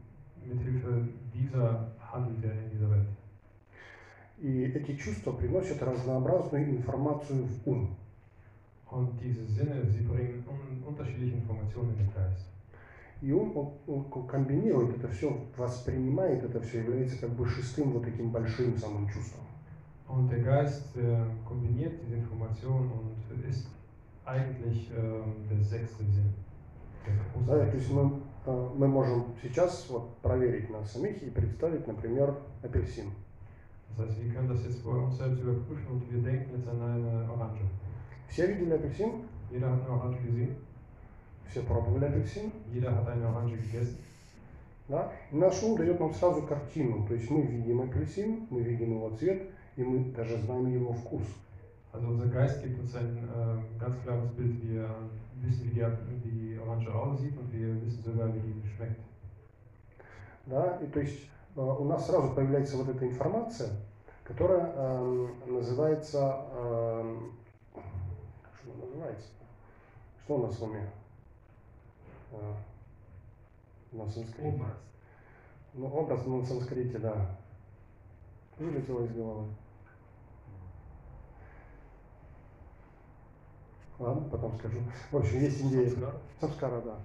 mithilfe 0.48 1.08
dieser 1.34 1.92
handelt 2.00 2.44
er 2.44 2.52
in 2.52 2.70
dieser 2.70 2.90
Welt. 2.90 3.08
И 4.40 4.62
эти 4.66 4.96
чувства 4.96 5.32
приносят 5.32 5.82
разнообразную 5.82 6.70
информацию 6.70 7.44
в 7.44 7.68
ум. 7.68 7.96
Und 8.90 9.20
diese 9.20 9.44
Sinne, 9.44 9.84
sie 9.90 10.04
bringen 10.04 10.44
un 10.48 10.82
unterschiedliche 10.86 11.36
Informationen 11.36 11.90
in 11.90 11.98
den 11.98 12.14
Geist. 12.14 12.46
И 13.20 13.32
ум 13.32 13.56
он, 13.86 14.04
он 14.12 14.26
комбинирует 14.28 14.96
это 14.96 15.08
все, 15.08 15.36
воспринимает 15.56 16.44
это 16.44 16.60
все, 16.60 16.84
является 16.84 17.18
как 17.18 17.30
бы 17.30 17.46
шестым 17.46 17.90
вот 17.90 18.04
таким 18.04 18.30
большим 18.30 18.76
самым 18.78 19.08
чувством. 19.08 19.44
Und 20.08 20.30
der 20.30 20.40
Geist 20.40 20.94
der 20.94 21.26
kombiniert 21.46 21.94
diese 22.02 22.16
Information 22.16 22.90
und 22.92 23.44
ist 23.44 23.68
eigentlich 24.24 24.90
ähm, 24.96 25.34
der 25.50 25.62
sechste 25.62 26.04
Sinn. 26.04 26.32
Der 27.04 27.14
Да, 27.46 27.66
то 27.66 27.76
есть 27.76 27.90
мы, 27.90 28.02
э, 28.02 28.27
мы 28.46 28.88
можем 28.88 29.34
сейчас 29.42 29.86
вот 29.88 30.16
проверить 30.18 30.70
нас 30.70 30.92
самих 30.92 31.22
и 31.22 31.30
представить, 31.30 31.86
например, 31.86 32.34
апельсин. 32.62 33.10
Das 33.96 34.06
heißt, 34.06 34.22
wir 34.22 34.32
können 34.32 34.48
das 34.48 34.62
jetzt 34.64 34.84
bei 34.84 34.92
uns 34.92 35.16
selbst 35.18 35.42
überprüfen 35.42 35.86
und 35.90 36.12
wir 36.12 36.22
denken 36.22 36.56
jetzt 36.56 36.68
an 36.68 36.80
eine 36.80 37.30
Orange. 37.30 37.62
Все 38.28 38.46
видели 38.46 38.74
апельсин? 38.74 39.24
Jeder 39.50 39.72
hat 39.72 39.80
eine 39.80 39.90
Orange 39.90 40.18
gesehen, 40.24 40.56
Все 41.50 41.62
пробовали 41.62 42.04
апельсин? 42.04 42.52
jeder 42.72 42.94
hat 42.94 43.08
eine 43.08 43.26
Orange 43.26 43.56
gegessen. 43.56 43.98
Да? 44.88 45.12
И 45.32 45.36
наш 45.36 45.62
ум 45.62 45.76
дает 45.76 46.00
нам 46.00 46.14
сразу 46.14 46.42
картину. 46.42 47.06
То 47.06 47.14
есть 47.14 47.30
мы 47.30 47.42
видим 47.42 47.80
апельсин, 47.82 48.46
мы 48.50 48.62
видим 48.62 48.92
его 48.92 49.10
цвет, 49.16 49.42
и 49.76 49.82
мы 49.82 50.12
даже 50.12 50.38
знаем 50.38 50.72
его 50.72 50.92
вкус. 50.92 51.24
Also 51.92 52.06
unser 52.08 52.26
Geist 52.26 52.62
gibt 52.62 52.78
uns 52.78 52.94
ein 52.94 53.16
äh, 53.16 53.80
ganz 53.80 54.02
klares 54.02 54.30
Bild. 54.32 54.62
Wir 54.62 54.88
wissen, 55.40 55.64
wie 55.64 55.70
die, 55.70 55.80
wie 55.80 56.30
die 56.30 56.58
Orange 56.58 56.94
aussieht 56.94 57.36
und 57.38 57.52
wir 57.52 57.80
wissen 57.84 58.02
sogar, 58.02 58.28
wie 58.34 58.40
die 58.40 58.68
schmeckt. 58.68 59.00
Да? 60.46 60.78
И 60.80 60.86
то 60.86 61.00
есть 61.00 61.28
э, 61.56 61.60
у 61.60 61.84
нас 61.84 62.06
сразу 62.06 62.34
появляется 62.34 62.76
вот 62.76 62.88
эта 62.88 63.06
информация, 63.06 63.70
которая 64.24 64.72
эм, 64.74 65.32
называется... 65.46 66.44
эм, 66.54 67.32
что 68.60 68.86
называется? 68.86 69.28
Что 70.24 70.36
у 70.36 70.46
нас 70.46 70.58
в 70.58 70.62
уме? 70.62 70.90
Э, 72.32 72.54
на 73.92 74.08
санскрите. 74.08 74.62
Ну, 75.74 75.86
образ 75.86 76.26
на 76.26 76.44
санскрите, 76.44 76.98
да. 76.98 77.38
Вылетело 78.58 79.04
из 79.04 79.12
головы. 79.12 79.46
Ладно, 83.98 84.28
потом 84.30 84.54
скажу. 84.58 84.78
В 85.10 85.16
общем, 85.16 85.40
есть 85.40 85.60
идея. 85.60 85.90
Самскара, 86.40 86.80
да. 86.82 86.96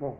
Ну? 0.00 0.16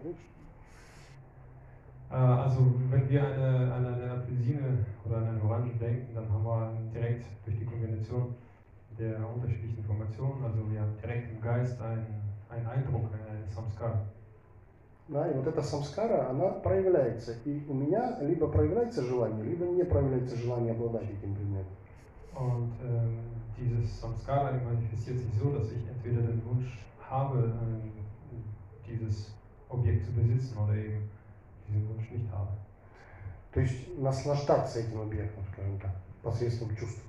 Äh, 2.10 2.14
also 2.14 2.60
wenn 2.90 3.08
wir 3.08 3.24
eine, 3.24 3.72
an 3.72 3.86
eine 3.86 4.10
Apfelsine 4.12 4.84
oder 5.04 5.16
an 5.18 5.28
eine 5.28 5.42
Orange 5.42 5.74
denken, 5.78 6.14
dann 6.14 6.30
haben 6.30 6.44
wir 6.44 6.90
direkt 6.92 7.24
durch 7.44 7.58
die 7.58 7.64
Kombination 7.64 8.34
der 8.98 9.18
unterschiedlichen 9.28 9.78
Informationen, 9.78 10.44
also 10.44 10.70
wir 10.70 10.80
haben 10.80 10.96
direkt 11.02 11.30
im 11.30 11.40
Geist 11.40 11.80
einen, 11.80 12.22
einen 12.48 12.66
Eindruck, 12.66 13.10
einen 13.12 13.48
Samskar. 13.48 14.06
Да, 15.08 15.30
и 15.30 15.34
вот 15.34 15.46
эта 15.46 15.60
самскара, 15.60 16.30
она 16.30 16.48
проявляется. 16.48 17.34
И 17.44 17.62
у 17.68 17.74
меня 17.74 18.18
либо 18.22 18.48
проявляется 18.48 19.02
желание, 19.02 19.44
либо 19.44 19.66
не 19.66 19.84
проявляется 19.84 20.34
желание 20.36 20.72
обладать 20.72 21.10
этим 21.10 21.34
предметом. 21.34 21.74
Und 22.35 22.73
ähm, 22.83 23.17
dieses 23.57 23.99
Samskara 23.99 24.51
manifestiert 24.51 25.19
sich 25.19 25.33
so, 25.33 25.51
dass 25.51 25.71
ich 25.71 25.87
entweder 25.87 26.21
den 26.21 26.43
Wunsch 26.45 26.85
habe, 27.01 27.53
ähm, 27.61 27.91
dieses 28.87 29.33
Objekt 29.67 30.05
zu 30.05 30.13
besitzen 30.13 30.57
oder 30.57 30.75
eben 30.75 31.09
diesen 31.67 31.87
Wunsch 31.89 32.09
nicht 32.11 32.31
habe. 32.31 32.51
То 33.51 33.61
есть 33.61 33.97
наслаждаться 33.97 34.79
этим 34.79 35.01
объектом, 35.01 35.43
скажем 35.51 35.79
так, 35.79 35.95
посредством 36.21 36.75
чувств. 36.75 37.01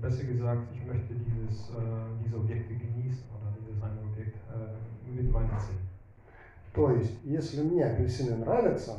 Besser 0.00 0.24
gesagt, 0.24 0.62
ich 0.72 0.84
möchte 0.86 1.14
dieses, 1.14 1.70
äh, 1.70 1.74
diese 2.24 2.36
Objekte 2.36 2.74
genießen 2.74 3.24
oder 3.34 3.52
dieses 3.60 3.82
eine 3.82 4.00
Objekt 4.00 4.36
äh, 4.36 5.10
mit 5.10 5.30
meinen 5.32 5.58
Sinnen. 5.58 5.88
То 6.72 6.92
есть, 6.92 7.14
если 7.24 7.62
мне 7.62 7.84
апельсины 7.84 8.36
нравятся, 8.36 8.96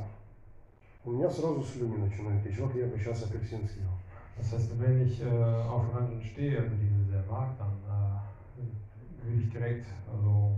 у 1.05 1.11
меня 1.11 1.29
сразу 1.29 1.63
слюни 1.63 1.97
начинают 1.97 2.43
течь. 2.43 2.59
Вот 2.59 2.75
я 2.75 2.87
бы 2.87 2.97
сейчас 2.97 3.23
апельсин 3.23 3.67
съел. 3.67 3.89
Das 4.37 4.53
heißt, 4.53 4.79
wenn 4.79 5.01
ich 5.01 5.21
äh, 5.21 5.25
auf 5.25 5.87
Orangen 5.89 6.21
stehe, 6.21 6.59
also 6.59 6.71
diese 6.75 7.03
sehr 7.11 7.23
mag, 7.29 7.49
dann 7.57 7.73
äh, 7.85 9.25
würde 9.25 9.41
ich 9.41 9.49
direkt 9.49 9.85
also 10.11 10.55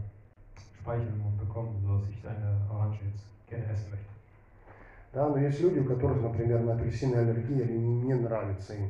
Speichel 0.79 1.07
im 1.07 1.19
Mund 1.19 1.37
bekommen, 1.39 1.79
sodass 1.83 2.07
ich 2.09 2.27
eine 2.27 2.57
Orange 2.69 2.99
jetzt 3.05 3.23
gerne 3.47 3.67
essen 3.67 3.89
möchte. 3.89 4.11
Да, 5.13 5.27
но 5.27 5.37
есть 5.37 5.59
люди, 5.59 5.79
у 5.79 5.85
которых, 5.85 6.21
например, 6.21 6.61
на 6.61 6.73
апельсины 6.73 7.17
аллергия 7.17 7.65
или 7.65 7.73
не 7.73 8.13
нравится 8.15 8.73
им. 8.75 8.89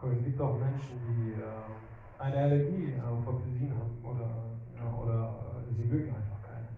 Aber 0.00 0.12
es 0.12 0.22
gibt 0.22 0.40
auch 0.40 0.56
Menschen, 0.56 0.94
die 1.02 1.32
äh, 1.32 2.22
eine 2.22 2.42
Allergie 2.42 2.94
auf 3.00 3.26
Apfelsinen 3.26 3.76
haben 3.76 3.98
oder, 4.04 4.28
ja, 4.76 4.92
oder 4.94 5.34
äh, 5.68 5.74
sie 5.74 5.84
mögen 5.84 6.14
einfach 6.14 6.40
keine. 6.42 6.68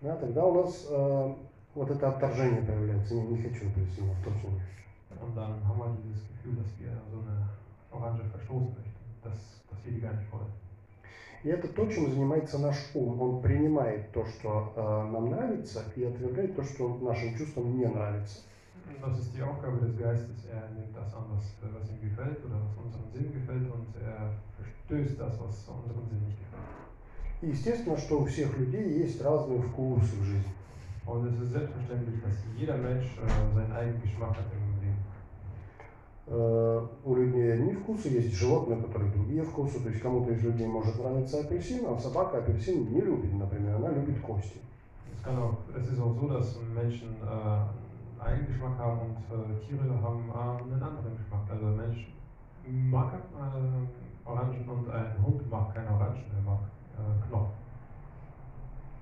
Да, 0.00 0.16
тогда 0.16 0.44
у 0.44 0.54
нас 0.54 0.86
э, 0.88 1.34
вот 1.74 1.90
это 1.90 2.08
отторжение 2.08 2.62
появляется. 2.62 3.14
Не, 3.14 3.22
не 3.22 3.36
хочу 3.36 3.66
апельсинов, 3.66 4.16
точно 4.24 4.48
не 4.48 4.58
хочу. 4.60 4.82
Und 5.21 5.35
dann 5.35 5.61
haben 5.67 5.79
wir 5.79 5.97
dieses 6.03 6.27
Gefühl, 6.27 6.55
dass 6.57 6.71
wir 6.79 6.91
so 7.11 7.19
eine 7.19 7.49
Orange 7.91 8.23
verstoßen 8.25 8.73
möchten, 8.73 9.05
dass, 9.23 9.61
dass 9.69 9.85
wir 9.85 9.93
die 9.93 10.01
gar 10.01 10.13
nicht 10.13 10.31
wollen. 10.31 10.51
И 11.43 11.49
это 11.49 11.67
то, 11.67 11.85
чем 11.87 12.09
занимается 12.09 12.57
наш 12.57 12.75
ум. 12.93 13.21
Он 13.21 13.41
принимает 13.41 14.11
то, 14.11 14.25
что 14.25 14.73
э, 14.75 15.11
нам 15.13 15.29
нравится, 15.29 15.83
и 15.95 16.03
отвергает 16.03 16.55
то, 16.55 16.63
что 16.63 16.97
нашим 16.97 17.37
чувствам 17.37 17.77
не 17.77 17.85
нравится. 17.85 18.39
Und 18.89 19.01
das 19.01 19.19
ist 19.19 19.35
die 19.35 19.43
Aufgabe 19.43 19.77
des 19.77 19.97
Geistes. 19.97 20.45
Er 20.51 20.69
nimmt 20.75 20.95
das 20.95 21.13
an, 21.13 21.25
was, 21.29 21.43
was 21.61 21.89
ihm 21.91 22.01
gefällt 22.01 22.43
oder 22.43 22.55
was 22.55 22.75
unserem 22.83 23.11
Sinn 23.13 23.33
gefällt 23.33 23.69
und 23.71 23.87
er 24.01 24.33
verstößt 24.57 25.19
das, 25.19 25.39
was 25.39 25.67
unserem 25.67 26.07
Sinn 26.09 26.25
nicht 26.25 26.39
gefällt. 26.39 26.67
И 27.41 27.49
естественно, 27.49 27.97
что 27.97 28.21
у 28.21 28.25
всех 28.25 28.57
людей 28.57 29.03
есть 29.03 29.21
разные 29.21 29.61
вкусы 29.61 30.15
в 30.15 30.23
жизни. 30.23 30.53
Und 31.05 31.25
es 31.27 31.39
ist 31.39 31.51
selbstverständlich, 31.51 32.21
dass 32.21 32.35
jeder 32.57 32.77
Mensch 32.77 33.05
äh, 33.05 33.55
seinen 33.55 33.71
eigenen 33.71 34.01
Geschmack 34.01 34.31
hat 34.31 34.51
im 34.51 34.59
Leben. 34.59 34.76
Э, 34.76 34.76
у 36.29 37.15
людей 37.15 37.53
одни 37.53 37.73
вкусы, 37.73 38.09
есть 38.09 38.33
животные, 38.33 38.79
у 38.79 38.83
которых 38.83 39.13
другие 39.13 39.43
вкусы. 39.43 39.79
То 39.81 39.89
есть 39.89 40.01
кому-то 40.01 40.31
из 40.31 40.43
людей 40.43 40.67
может 40.67 40.99
нравиться 40.99 41.39
апельсин, 41.39 41.85
а 41.87 41.97
собака 41.97 42.39
апельсин 42.39 42.91
не 42.91 42.99
любит, 42.99 43.33
например, 43.33 43.75
она 43.77 43.89
любит 43.89 44.19
кости. 44.21 44.59
Auch, 45.27 45.57
es 45.75 45.89
ist 45.89 45.99
auch 45.99 46.15
so, 46.15 46.27
dass 46.29 46.57
Menschen 46.73 47.15
äh, 47.21 48.23
einen 48.23 48.47
Geschmack 48.47 48.77
haben 48.77 48.99
und 49.01 49.17
äh, 49.29 49.59
Tiere 49.59 50.01
haben 50.01 50.29
äh, 50.29 50.63
einen 50.63 50.81
anderen 50.81 51.17
Geschmack. 51.17 51.41
Also 51.51 51.65
ein 51.65 51.75
Mensch 51.75 52.07
mag 52.65 53.13
äh, 53.13 54.29
Orangen 54.29 54.69
und 54.69 54.89
ein 54.89 55.25
Hund 55.25 55.51
mag 55.51 55.73
keine 55.73 55.89
Orangen, 55.89 56.23
er 56.33 56.41
mag 56.41 56.59
äh, 56.95 57.27
Knochen. 57.27 57.51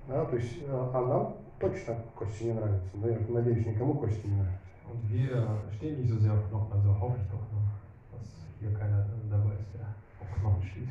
Да, 0.08 0.24
то 0.24 0.36
есть, 0.36 0.62
э, 0.62 0.66
а 0.68 1.00
нам 1.00 1.34
точно 1.60 1.96
кости 2.16 2.44
не 2.44 2.54
нравятся. 2.54 2.90
Но 2.94 3.08
я 3.08 3.18
надеюсь, 3.28 3.66
никому 3.66 3.94
кости 3.94 4.26
не 4.26 4.36
нравятся. 4.36 4.65
Und 4.90 5.10
wir 5.10 5.62
stehen 5.76 6.00
nicht 6.00 6.10
so 6.10 6.18
sehr 6.18 6.32
auf 6.32 6.48
Knochen, 6.48 6.72
also 6.72 7.00
hoffe 7.00 7.18
ich 7.20 7.28
doch 7.28 7.46
noch, 7.52 8.18
dass 8.18 8.46
hier 8.60 8.72
keiner 8.72 9.06
dabei 9.30 9.54
ist, 9.54 9.74
der 9.74 9.86
auf 10.20 10.40
Knochen 10.40 10.62
steht. 10.62 10.88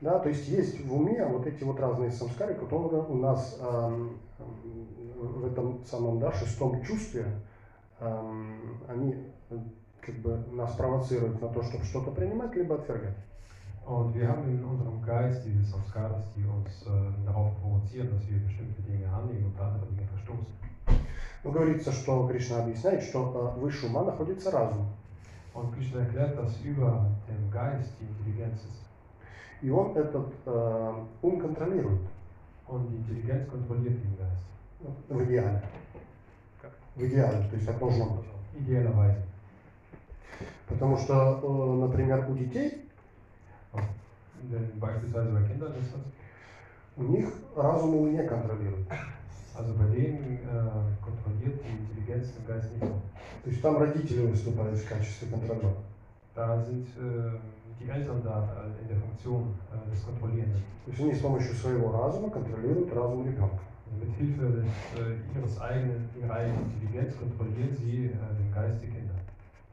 Да, 0.00 0.20
то 0.20 0.28
есть 0.28 0.48
есть 0.48 0.86
в 0.86 0.94
уме 0.94 1.24
вот 1.26 1.46
эти 1.46 1.64
вот 1.64 1.80
разные 1.80 2.12
самскары, 2.12 2.54
которые 2.54 3.02
у 3.02 3.16
нас 3.16 3.58
эм, 3.60 4.18
эм, 4.38 5.40
в 5.40 5.46
этом 5.46 5.84
самом 5.84 6.20
да, 6.20 6.30
шестом 6.30 6.80
чувстве, 6.82 7.26
эм, 7.98 8.78
они 8.86 9.16
э, 9.50 9.58
как 10.00 10.14
бы 10.20 10.38
нас 10.52 10.72
провоцируют 10.76 11.42
на 11.42 11.48
то, 11.48 11.62
чтобы 11.62 11.84
что-то 11.84 12.12
принимать, 12.12 12.54
либо 12.54 12.76
отвергать. 12.76 13.16
Und 13.84 14.14
wir 14.14 14.28
haben 14.28 14.46
in 14.50 14.62
unserem 14.62 15.00
Geist 15.02 15.46
diese 15.46 15.64
Samskaras, 15.64 16.22
die 16.36 16.44
uns 16.44 16.86
äh, 16.86 17.24
darauf 17.24 17.58
provozieren, 17.58 18.10
dass 18.10 18.28
wir 18.28 18.38
bestimmte 18.38 18.82
Dinge 18.82 19.10
annehmen 19.10 19.46
und 19.46 19.58
andere 19.58 19.86
Dinge 19.86 20.06
verstoßen. 20.08 20.54
Но 21.44 21.52
говорится, 21.52 21.92
что 21.92 22.26
Кришна 22.28 22.64
объясняет, 22.64 23.02
что 23.02 23.54
э, 23.56 23.60
выше 23.60 23.86
ума 23.86 24.04
находится 24.04 24.50
разум. 24.50 24.86
Und 25.54 25.74
Krishna 25.74 26.00
erklärt, 26.00 26.38
dass 26.38 26.60
über 26.62 27.06
dem 27.26 27.50
Geist 27.50 27.90
die 28.00 28.06
Intelligenz 28.06 28.60
ist. 28.62 28.84
И 29.60 29.70
он 29.70 29.96
этот 29.96 30.32
э, 30.46 30.92
ум 31.22 31.40
контролирует 31.40 32.00
Und 32.68 32.88
die 32.90 32.96
Intelligenz 32.96 33.48
kontrolliert 33.50 33.96
den 34.02 34.16
Geist. 34.16 34.48
в 35.08 35.24
идеале. 35.24 35.62
В 36.94 37.02
идеале, 37.02 37.48
то 37.48 37.56
есть 37.56 37.66
как 37.66 37.78
должно 37.78 38.06
быть. 38.06 38.26
Потому 40.68 40.96
что, 40.98 41.40
э, 41.42 41.86
например, 41.86 42.28
у 42.28 42.34
детей, 42.34 42.88
das. 43.72 43.84
у 46.96 47.02
них 47.02 47.32
разум 47.56 47.94
ум 47.94 48.12
не 48.12 48.22
контролирует. 48.26 48.86
Also 49.58 49.74
bei 49.74 49.86
denen 49.86 50.38
äh, 50.46 51.02
kontrolliert 51.02 51.58
die 51.66 51.82
Intelligenz 51.82 52.32
den 52.32 52.46
Geist 52.46 52.70
nicht. 52.72 52.86
То 53.42 53.50
есть 53.50 53.60
там 53.60 53.76
родители 53.76 54.26
выступают 54.26 54.78
в 54.78 54.88
качестве 54.88 55.26
контролера. 55.28 55.74
Da 56.36 56.62
sind 56.62 56.86
äh, 56.96 57.34
die 57.80 57.90
Eltern 57.90 58.22
da 58.22 58.46
äh, 58.54 58.82
in 58.82 58.88
der 58.88 58.98
Funktion 58.98 59.54
äh, 59.74 59.90
des 59.90 60.04
Kontrollierenden. 60.04 60.62
То 60.84 60.90
есть 60.92 61.02
они 61.02 61.12
с 61.12 61.18
помощью 61.18 61.54
своего 61.54 61.90
разума 61.90 62.30
контролируют 62.30 62.92
разум 62.92 63.26
ребенка. 63.26 63.58
Mit 64.00 64.14
Hilfe 64.16 64.46
des, 64.46 64.64
äh, 64.94 65.36
ihres 65.36 65.60
eigenen, 65.60 66.08
ihrer 66.14 66.34
eigenen 66.34 66.70
Intelligenz 66.70 67.18
kontrollieren 67.18 67.74
sie 67.74 68.06
äh, 68.06 68.10
den 68.38 68.52
Geist 68.54 68.80
der 68.80 68.90
Kinder. 68.90 69.14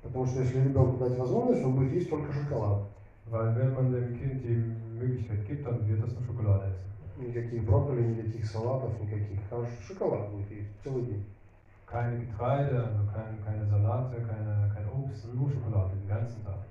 Потому 0.01 0.25
что 0.25 0.39
если 0.39 0.61
ребенку 0.61 0.97
дать 0.97 1.19
возможность, 1.19 1.63
он 1.63 1.75
будет 1.75 1.93
есть 1.93 2.09
только 2.09 2.33
шоколад. 2.33 2.81
Weil 3.29 3.55
wenn 3.55 3.73
man 3.75 3.91
dem 3.91 4.17
Kind 4.17 4.43
die 4.43 4.63
Möglichkeit 4.97 5.45
gibt, 5.45 5.67
dann 5.67 5.87
wird 5.87 6.03
es 6.03 6.13
nur 6.13 6.23
Schokolade 6.23 6.71
essen. 6.71 6.94
Никаких 7.17 7.65
брокколи, 7.65 8.01
никаких 8.01 8.45
салатов, 8.45 8.99
никаких. 9.01 9.39
А 9.51 9.65
шоколад 9.87 10.29
будет 10.31 10.51
есть 10.51 10.69
целый 10.83 11.05
день. 11.05 11.25
Keine 11.87 12.17
Getreide, 12.17 12.83
also 12.83 13.05
kein, 13.13 13.39
keine 13.45 13.65
Salate, 13.67 14.17
keine, 14.21 14.71
kein 14.73 14.89
Obst, 14.89 15.33
nur 15.33 15.49
Schokolade 15.49 15.95
den 15.95 16.07
ganzen 16.07 16.43
Tag. 16.43 16.65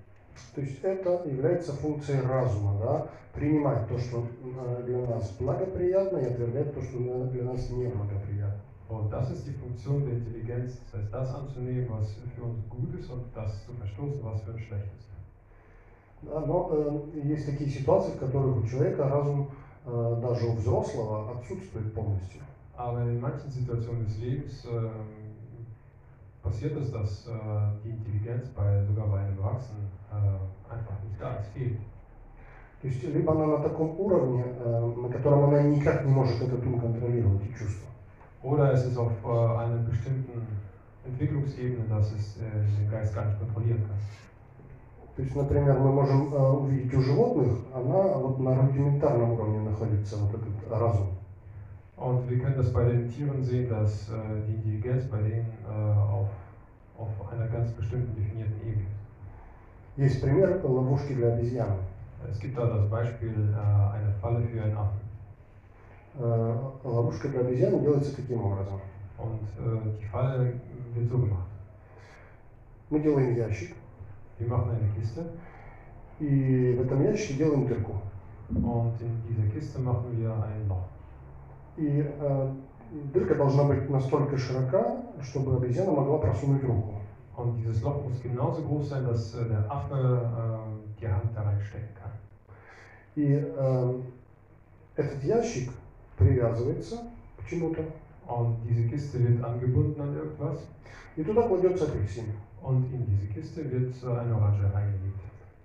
То 0.55 0.61
есть 0.61 0.83
это 0.83 1.23
является 1.27 1.73
функцией 1.73 2.21
разума, 2.21 2.77
да, 2.81 3.07
принимать 3.33 3.89
то, 3.89 3.97
что 3.99 4.27
э, 4.43 4.83
для 4.85 5.07
нас 5.07 5.31
благоприятно, 5.39 6.19
и 6.19 6.27
отвергать 6.27 6.75
то, 6.75 6.83
что 6.83 6.99
для 7.27 7.45
нас 7.45 7.71
неблагоприятно. 7.71 8.61
Und 8.89 9.11
das 9.11 9.31
ist 9.31 9.47
die 9.47 9.53
Funktion 9.53 10.05
der 10.05 10.15
Intelligenz, 10.15 10.79
das 10.93 11.01
heißt, 11.01 11.15
das 11.15 11.35
anzunehmen, 11.35 11.89
was 11.91 12.15
für 12.37 12.43
uns 12.43 12.69
gut 12.69 12.95
ist 12.99 13.11
und 13.11 13.25
das 13.35 13.65
zu 13.65 13.73
verstoßen, 13.73 14.21
was 14.23 14.43
für 14.43 14.53
uns 14.53 14.61
schlecht 14.61 14.93
ist. 14.99 15.05
Да, 16.23 16.41
но 16.41 16.71
э, 16.73 17.21
есть 17.23 17.47
такие 17.47 17.69
ситуации, 17.69 18.13
в 18.13 18.19
которых 18.19 18.57
у 18.57 18.67
человека 18.67 19.09
разум 19.09 19.51
даже 19.85 20.47
у 20.47 20.53
взрослого 20.53 21.31
отсутствует 21.31 21.93
полностью. 21.93 22.41
Aber 22.77 23.03
in 23.03 23.21
manchen 23.21 23.51
Situationen 23.51 24.01
des 24.01 24.17
Lebens 24.19 24.65
ähm, 24.65 25.65
passiert 26.43 26.77
es, 26.77 26.91
dass 26.91 27.25
äh, 27.27 27.31
die 27.83 27.91
Intelligenz 27.91 28.49
bei, 28.49 28.81
sogar 28.83 29.07
bei 29.07 29.21
einem 29.21 29.39
Erwachsenen 29.39 29.87
äh, 30.11 30.73
einfach 30.73 31.01
nicht 31.03 31.21
da 31.21 31.35
ist, 31.35 31.47
fehlt. 31.47 31.75
То 32.81 32.89
есть 32.89 33.03
либо 33.03 33.33
она 33.33 33.47
на 33.47 33.59
таком 33.59 33.95
уровне, 33.97 34.53
э, 34.57 34.91
на 34.97 35.09
котором 35.09 35.45
она 35.45 35.63
никак 35.63 36.05
не 36.05 36.11
может 36.11 36.43
этот 36.43 36.67
ум 36.67 36.77
контролировать 36.77 37.45
и 37.47 37.51
чувства. 37.51 37.87
Oder 38.43 38.73
es 38.73 38.85
ist 38.85 38.99
auf 38.99 39.13
äh, 39.25 39.29
einer 39.29 39.79
bestimmten 39.79 40.43
Entwicklungsebene, 41.05 41.87
dass 41.87 42.11
es 42.11 42.37
äh, 42.37 42.41
den 42.77 42.89
Geist 42.89 43.15
gar 43.15 43.25
nicht 43.25 43.39
kontrollieren 43.39 43.83
kann. 43.87 43.97
То 45.17 45.23
есть, 45.23 45.37
например, 45.37 45.79
мы 45.79 45.93
можем 45.93 46.35
э, 46.35 46.37
увидеть 46.37 46.93
у 46.95 47.01
животных, 47.01 47.59
она 47.73 48.19
вот 48.19 48.41
на 48.41 48.61
рудиментарном 48.61 49.33
уровне 49.33 49.61
находится, 49.61 50.17
вот 50.17 50.35
этот 50.35 50.71
разум. 50.71 51.09
Und 51.97 52.29
wir 52.29 52.41
können 52.41 52.57
das 52.57 52.73
bei 52.73 52.85
den 52.85 53.09
Tieren 53.09 53.43
sehen, 53.45 53.69
dass 53.69 54.09
äh, 54.09 54.15
die 54.49 54.55
Intelligenz 54.55 55.05
bei 55.05 55.19
denen 55.23 55.47
äh, 55.65 55.71
auf, 55.71 56.29
auf 56.99 57.33
einer 57.33 57.47
ganz 57.47 57.71
bestimmten 57.73 58.17
definierten 58.17 58.61
Ebene 58.63 58.83
ist. 58.83 58.95
Есть 59.97 60.21
пример 60.21 60.61
ловушки 60.65 61.15
для 61.15 61.35
обезьяны. 61.35 61.77
Es 62.29 62.41
gibt 62.41 62.59
da 62.59 62.67
das 62.67 62.91
Beispiel 62.91 63.33
äh, 63.53 63.97
einer 63.97 64.13
Falle 64.21 64.43
für 64.43 64.61
einen 64.61 64.77
Affen. 64.77 64.99
Э, 66.19 66.57
Ловушка 66.83 67.29
для 67.29 67.41
обезьяны 67.41 67.81
делается 67.81 68.17
таким 68.17 68.45
образом. 68.45 68.81
Und 69.19 69.43
äh, 69.65 70.01
die 70.01 70.07
Falle 70.07 70.55
wird 70.95 71.09
so 71.09 71.19
gemacht. 71.19 71.47
Мы 72.91 72.99
делаем 73.01 73.37
ящик, 73.37 73.77
Eine 74.53 74.93
Kiste 74.95 75.25
и 76.21 76.77
в 76.79 76.83
этом 76.83 77.03
ящике 77.03 77.39
делаем 77.39 77.67
дырку. 77.67 77.95
und 78.51 79.01
in 79.01 79.23
dieser 79.29 79.49
Kiste 79.49 79.81
machen 79.81 80.17
wir 80.17 80.31
ein 80.31 80.69
Loch. 80.69 80.85
И 81.77 82.05
э, 82.07 82.53
дырка 83.13 83.35
должна 83.35 83.65
быть 83.65 83.89
настолько 83.91 84.37
широка, 84.37 85.03
чтобы 85.23 85.57
обезьяна 85.57 85.91
могла 85.91 86.19
просунуть 86.19 86.63
руку. 86.63 86.95
Und 87.37 87.57
dieses 87.57 87.83
Loch 87.83 88.05
muss 88.05 88.21
genauso 88.23 88.63
groß 88.63 88.89
sein, 88.89 89.05
dass 89.05 89.35
äh, 89.35 89.49
der 89.49 89.71
Affe 89.71 89.97
äh, 89.97 91.01
die 91.01 91.09
Hand 91.09 91.31
da 91.35 91.43
reinstecken 91.43 91.89
kann. 92.01 92.13
И 93.17 93.33
э, 93.33 94.01
этот 94.97 95.25
ящик 95.25 95.71
привязывается 96.17 96.99
к 97.39 97.49
чему-то, 97.49 97.83
Und 98.27 98.57
diese 98.65 98.89
Kiste 98.89 99.19
wird 99.23 99.45
angebunden 99.45 100.01
an 100.01 100.17
irgendwas 100.17 100.59
и 101.17 101.23
туда 101.23 101.43
кладется 101.43 101.85
апельсин. 101.85 102.25
und 102.64 102.92
in 102.94 103.06
diese 103.06 103.28
Kiste 103.28 103.70
wird 103.72 103.94
äh, 104.04 104.20
eine 104.20 104.36
Orange 104.36 104.64
reingelegt. 104.74 105.20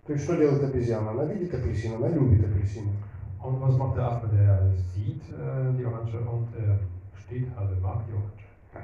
То 0.06 0.12
есть 0.12 0.24
что 0.24 0.36
делает 0.36 0.62
обезьяна? 0.62 1.10
Она 1.10 1.24
видит 1.24 1.54
апельсин, 1.54 1.94
она 1.94 2.08
любит 2.08 2.44
апельсин. 2.44 2.90
Und 3.42 3.60
was 3.60 3.76
macht 3.76 3.96
der 3.96 4.04
Affe? 4.04 4.28
Der 4.28 4.72
sieht 4.94 5.22
äh, 5.30 5.72
die 5.76 5.84
Orange 5.84 6.18
und 6.18 6.48
er 6.56 6.78
steht, 7.16 7.46
also 7.56 7.74
mag 7.80 8.04
die 8.06 8.12
Orange. 8.12 8.44
То 8.72 8.80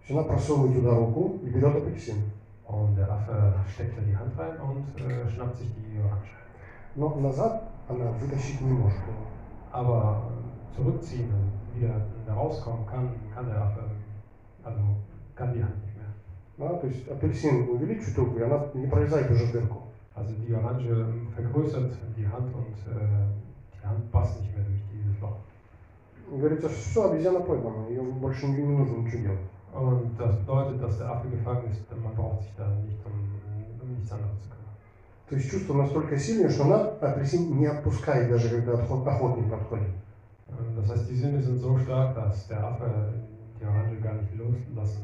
есть 0.00 0.10
она 0.10 0.22
просовывает 0.22 0.74
туда 0.74 0.94
руку 0.94 1.40
и 1.42 1.50
берет 1.50 1.74
апельсин. 1.76 2.30
Und 2.66 2.96
der 2.96 3.10
Affe 3.10 3.54
steckt 3.68 3.98
da 3.98 4.02
die 4.02 4.16
Hand 4.16 4.38
rein 4.38 4.56
und 4.60 4.86
äh, 5.00 5.28
schnappt 5.28 5.56
sich 5.56 5.68
die 5.74 5.98
Orange. 5.98 6.30
Но 6.94 7.14
назад 7.20 7.68
она 7.88 8.10
вытащить 8.12 8.60
не 8.60 8.72
может 8.72 8.98
его. 8.98 9.26
Aber 9.72 10.22
äh, 10.28 10.76
zurückziehen, 10.76 11.30
also 11.32 11.60
wieder 11.76 12.34
rauskommen 12.34 12.86
kann, 12.86 13.10
kann 13.34 13.46
der 13.48 13.60
Affe, 13.62 13.82
also 14.62 14.80
kann 15.34 15.52
die 15.52 15.62
Hand 15.62 15.74
nicht 15.82 15.83
mehr. 15.83 15.83
Да, 16.57 16.69
то 16.75 16.87
есть 16.87 17.07
апельсин 17.07 17.69
увеличит 17.69 18.17
руку, 18.17 18.37
и 18.39 18.41
она 18.43 18.65
не 18.73 18.87
пролезает 18.87 19.29
уже 19.29 19.51
дырку. 19.51 19.83
Also 20.15 20.33
die 20.35 20.53
Orange 20.53 20.89
vergrößert 21.35 21.91
die 22.15 22.25
Hand 22.25 22.53
und 22.55 22.73
äh, 22.87 23.27
die 23.73 23.85
Hand 23.85 24.09
passt 24.11 24.39
nicht 24.39 24.55
mehr 24.55 24.63
durch 24.63 24.81
dieses 24.93 25.19
Loch. 25.19 25.35
Говорится, 26.31 26.69
что 26.69 26.79
все, 26.79 27.11
обезьяна 27.11 27.41
поймана, 27.41 27.89
ее 27.89 28.01
больше 28.01 28.47
не, 28.47 28.63
нужно 28.63 29.01
ничего 29.01 29.21
делать. 29.23 29.39
Und 29.73 30.17
das 30.17 30.37
bedeutet, 30.39 30.81
dass 30.81 30.97
der 30.97 31.11
Affe 31.11 31.27
gefangen 31.27 31.69
ist, 31.69 31.83
man 31.91 32.15
braucht 32.15 32.41
sich 32.43 32.53
da 32.55 32.65
nicht 32.69 32.97
um, 33.05 33.11
um 33.83 33.93
nichts 33.93 34.09
anderes 34.13 34.39
zu 34.39 34.47
kümmern. 34.49 34.71
То 35.29 35.35
есть 35.35 35.51
чувство 35.51 35.73
настолько 35.73 36.17
сильное, 36.17 36.49
что 36.49 36.63
она 36.63 36.77
апельсин 37.01 37.57
не 37.57 37.65
отпускает, 37.65 38.29
даже 38.31 38.49
когда 38.49 38.75
отход- 38.81 39.05
охотник 39.05 39.49
подходит. 39.51 39.89
Ähm, 40.47 40.77
Das 40.77 40.89
heißt, 40.91 41.09
die 41.09 41.15
Sinne 41.15 41.41
sind 41.41 41.57
so 41.59 41.77
stark, 41.77 42.15
dass 42.15 42.47
der 42.47 42.63
Affe 42.63 43.13
die 43.59 43.65
Orange 43.65 43.99
gar 44.01 44.13
nicht 44.13 44.33
loslassen 44.37 45.01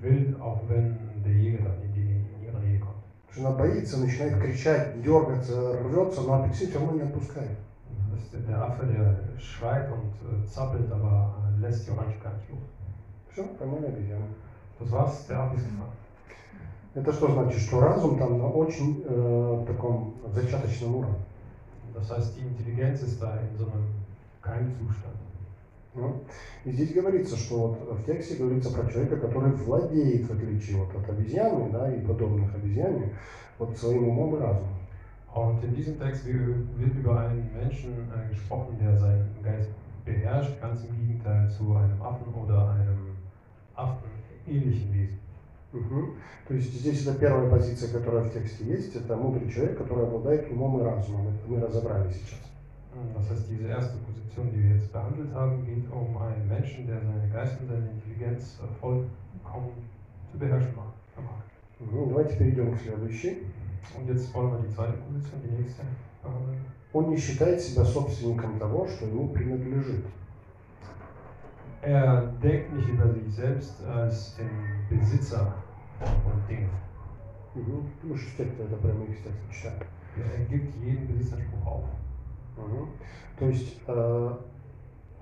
will, 0.00 0.36
auch 0.40 0.60
wenn 0.68 0.98
der 1.24 1.32
Jäger 1.32 1.64
dann 1.64 1.82
in, 1.82 1.92
die, 1.92 2.00
in 2.00 2.42
ihre 2.44 2.60
Nähe 2.60 2.78
kommt. 2.80 2.96
Она 3.36 3.50
боится, 3.52 3.98
начинает 3.98 4.40
кричать, 4.40 5.02
дергаться, 5.02 5.78
рвется, 5.82 6.22
но 6.22 6.34
апельсин 6.34 6.68
все 6.68 6.78
равно 6.78 6.92
не 6.94 7.02
отпускает. 7.02 7.58
Der 8.32 8.62
Affe, 8.62 8.86
der 8.86 9.38
schreit 9.38 9.90
und 9.90 10.12
äh, 10.28 10.46
zappelt, 10.46 10.90
aber 10.92 11.34
äh, 11.56 11.60
lässt 11.60 11.86
die 11.86 11.90
Orange 11.90 12.18
gar 12.22 12.32
nicht 12.34 12.50
los. 12.50 12.58
Все, 13.32 13.44
поймали 13.58 13.86
обезьяну. 13.86 14.24
Das 14.78 14.90
war's, 14.92 15.26
der 15.26 15.40
Affe 15.40 15.56
ist 15.56 15.64
gefangen. 15.64 15.92
Это 16.94 17.12
что 17.12 17.30
значит? 17.32 17.60
Что 17.60 17.80
разум 17.80 18.18
там 18.18 18.38
на 18.38 18.48
очень 18.48 19.04
э, 19.06 19.64
таком 19.66 20.14
зачаточном 20.34 20.96
уровне. 20.96 21.16
Das 21.94 22.10
heißt, 22.10 22.36
die 22.36 22.42
Intelligenz 22.42 23.02
ist 23.02 23.22
da 23.22 23.38
in 23.38 23.56
so 23.56 23.66
einem 23.66 23.86
Keimzustand. 24.42 25.14
Ну, 25.94 26.22
И 26.64 26.70
здесь 26.70 26.92
говорится, 26.92 27.36
что 27.36 27.68
вот 27.68 27.98
в 27.98 28.04
тексте 28.04 28.36
говорится 28.36 28.72
про 28.72 28.88
человека, 28.90 29.16
который 29.16 29.52
владеет, 29.52 30.28
в 30.28 30.32
отличие 30.32 30.76
вот 30.76 30.94
от 30.94 31.08
обезьяны, 31.08 31.70
да, 31.70 31.92
и 31.92 32.00
подобных 32.06 32.54
обезьяне, 32.54 33.12
вот 33.58 33.76
своим 33.76 34.08
умом 34.08 34.36
и 34.36 34.38
разумом. 34.38 34.80
Und 35.32 35.62
in 35.62 35.74
diesem 35.74 35.98
Text 35.98 36.26
wird 36.26 36.96
über 36.96 37.20
einen 37.20 37.48
Menschen 37.54 38.10
äh, 38.12 38.28
gesprochen, 38.30 38.76
der 38.80 38.98
seinen 38.98 39.28
Geist 39.42 39.70
beherrscht, 40.04 40.60
ganz 40.60 40.82
im 40.84 40.96
Gegenteil 40.98 41.48
zu 41.48 41.72
einem 41.76 42.02
Affen 42.02 42.34
oder 42.34 42.70
einem 42.70 43.16
affenähnlichen 43.74 44.92
Wesen. 44.92 45.20
То 46.48 46.54
есть 46.54 46.72
здесь 46.72 47.06
это 47.06 47.16
первая 47.16 47.48
позиция, 47.48 47.92
которая 47.92 48.24
в 48.24 48.32
тексте 48.32 48.64
есть, 48.64 48.96
это 48.96 49.16
мудрый 49.16 49.48
человек, 49.48 49.78
который 49.78 50.04
обладает 50.04 50.50
умом 50.50 50.80
и 50.80 50.82
разумом. 50.82 51.28
Это 51.28 51.46
мы 51.46 51.60
разобрали 51.60 52.12
сейчас. 52.12 52.49
Das 53.13 53.29
heißt, 53.29 53.49
diese 53.49 53.67
erste 53.67 53.97
Position, 53.97 54.51
die 54.53 54.63
wir 54.63 54.75
jetzt 54.75 54.91
behandelt 54.93 55.33
haben, 55.33 55.65
geht 55.65 55.91
um 55.91 56.15
einen 56.17 56.47
Menschen, 56.47 56.87
der 56.87 57.01
seinen 57.01 57.29
Geist 57.31 57.59
und 57.59 57.67
seine 57.67 57.89
Intelligenz 57.89 58.57
äh, 58.63 58.67
vollkommen 58.79 59.89
zu 60.31 60.37
beherrschen 60.39 60.73
mag- 60.75 60.93
vermag. 61.13 61.43
Мгм. 61.79 62.09
Давайте 62.09 62.37
перейдем 62.37 62.73
к 62.73 62.79
следующей. 62.79 63.43
Und 63.97 64.07
jetzt 64.07 64.33
wollen 64.33 64.51
wir 64.53 64.59
die 64.59 64.73
zweite 64.73 64.93
Position, 64.93 65.41
die 65.43 65.61
nächste, 65.61 65.83
behandeln. 66.23 66.61
Он 66.93 67.09
не 67.09 67.17
считает 67.17 67.59
себя 67.59 67.83
собственником 67.83 68.57
того, 68.57 68.87
что 68.87 69.05
ему 69.05 69.27
принадлежит. 69.27 70.05
Er 71.81 72.31
denkt 72.41 72.73
nicht 72.73 72.87
über 72.87 73.09
sich 73.09 73.29
selbst 73.35 73.83
als 73.85 74.37
den 74.37 74.49
Besitzer 74.89 75.53
von 75.99 76.41
Dingen. 76.47 76.69
Мгм. 77.55 77.89
Мы 78.03 78.15
же 78.15 78.25
в 78.27 78.37
тексте 78.37 78.63
это 78.63 78.77
прямо 78.77 79.03
из 79.03 79.17
текста 79.17 79.51
читаем. 79.51 79.81
Er 80.15 80.45
gibt 80.45 80.73
jeden 80.81 81.07
Besitzanspruch 81.07 81.65
auf. 81.65 81.83
То 83.38 83.46
есть 83.46 83.80
э, 83.86 84.30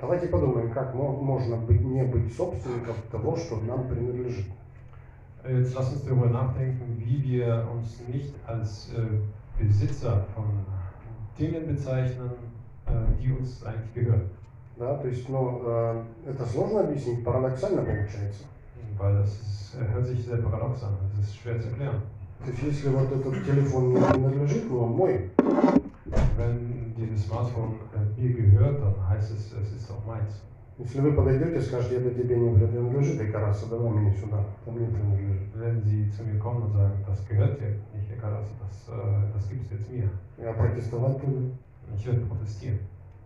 давайте 0.00 0.26
подумаем, 0.28 0.72
как 0.72 0.94
мо- 0.94 1.12
можно 1.12 1.56
быть, 1.56 1.80
не 1.80 2.02
быть 2.04 2.34
собственником 2.36 2.96
того, 3.10 3.36
что 3.36 3.56
нам 3.60 3.88
принадлежит. 3.88 4.46
Jetzt 5.48 5.74
lass 5.74 5.92
uns 5.92 6.02
darüber 6.02 6.26
nachdenken, 6.26 6.96
wie 6.98 7.22
wir 7.22 7.66
uns 7.72 8.00
nicht 8.08 8.34
als 8.46 8.92
äh, 8.96 9.62
Besitzer 9.62 10.26
von 10.34 10.44
Dingen 11.38 11.66
bezeichnen, 11.68 12.30
äh, 12.86 12.92
die 13.20 13.32
uns 13.32 13.62
eigentlich 13.64 13.94
gehören. 13.94 14.28
Да, 14.76 14.96
то 14.96 15.08
есть, 15.08 15.28
ну, 15.28 15.60
э, 15.64 16.02
это 16.26 16.44
сложно 16.44 16.80
объяснить, 16.80 17.24
парадоксально 17.24 17.82
получается. 17.82 18.44
Weil 18.98 19.14
das 19.18 19.28
ist, 19.30 19.76
äh, 19.80 19.86
hört 19.92 20.06
sich 20.06 20.24
sehr 20.24 20.38
paradox 20.38 20.82
an, 20.82 20.96
das 21.16 21.28
ist 21.28 21.36
schwer 21.36 21.60
zu 21.60 21.68
erklären. 21.68 22.02
То 22.44 22.50
есть, 22.50 22.62
если 22.62 22.88
вот 22.90 23.10
этот 23.12 23.44
телефон 23.44 23.90
мне 23.90 24.00
принадлежит, 24.00 24.70
но 24.70 24.84
он 24.84 24.90
мой, 24.92 25.30
Wenn 26.38 26.94
dieses 26.96 27.26
Smartphone 27.26 27.74
äh, 27.92 28.20
mir 28.20 28.32
gehört, 28.32 28.80
dann 28.80 29.08
heißt 29.08 29.32
es, 29.32 29.52
es 29.52 29.72
ist 29.72 29.90
auch 29.90 30.06
meins. 30.06 30.40
Если 30.78 31.00
вы 31.00 31.12
подойдете 31.12 31.58
и 31.58 31.60
скажете, 31.60 31.96
это 31.96 32.10
тебе 32.10 32.38
не 32.38 32.56
принадлежит, 32.56 33.20
Экараса, 33.20 33.68
давай 33.68 33.90
меня 33.90 34.14
сюда, 34.14 34.44
это 34.62 34.70
мне 34.70 34.86
принадлежит. 34.86 35.48
Wenn 35.56 35.82
sie 35.82 36.08
zu 36.12 36.22
mir 36.22 36.38
kommen 36.38 36.62
und 36.62 36.72
sagen, 36.72 37.04
das 37.04 37.26
gehört 37.26 37.60
dir 37.60 37.74
nicht, 37.92 38.08
Ekarasu, 38.12 38.52
das, 38.60 38.88
äh, 38.88 39.32
das 39.34 39.48
gibst 39.48 39.72
jetzt 39.72 39.90
mir. 39.90 40.08
Я 40.38 40.52
протестовать 40.52 41.18
буду. 41.18 41.50
Ich 41.96 42.06
werde 42.06 42.20
protestieren. 42.20 42.78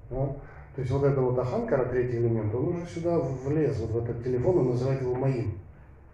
Да? 0.08 0.34
То 0.74 0.80
есть 0.80 0.90
вот 0.90 1.04
это 1.04 1.20
вот 1.20 1.38
Аханкара, 1.38 1.84
третий 1.90 2.16
элемент, 2.16 2.54
он 2.54 2.68
уже 2.68 2.86
сюда 2.86 3.18
влез, 3.18 3.78
вот 3.80 3.90
в 3.90 3.96
этот 3.98 4.24
телефон, 4.24 4.64
и 4.64 4.68
называет 4.70 5.02
его 5.02 5.14
моим. 5.14 5.58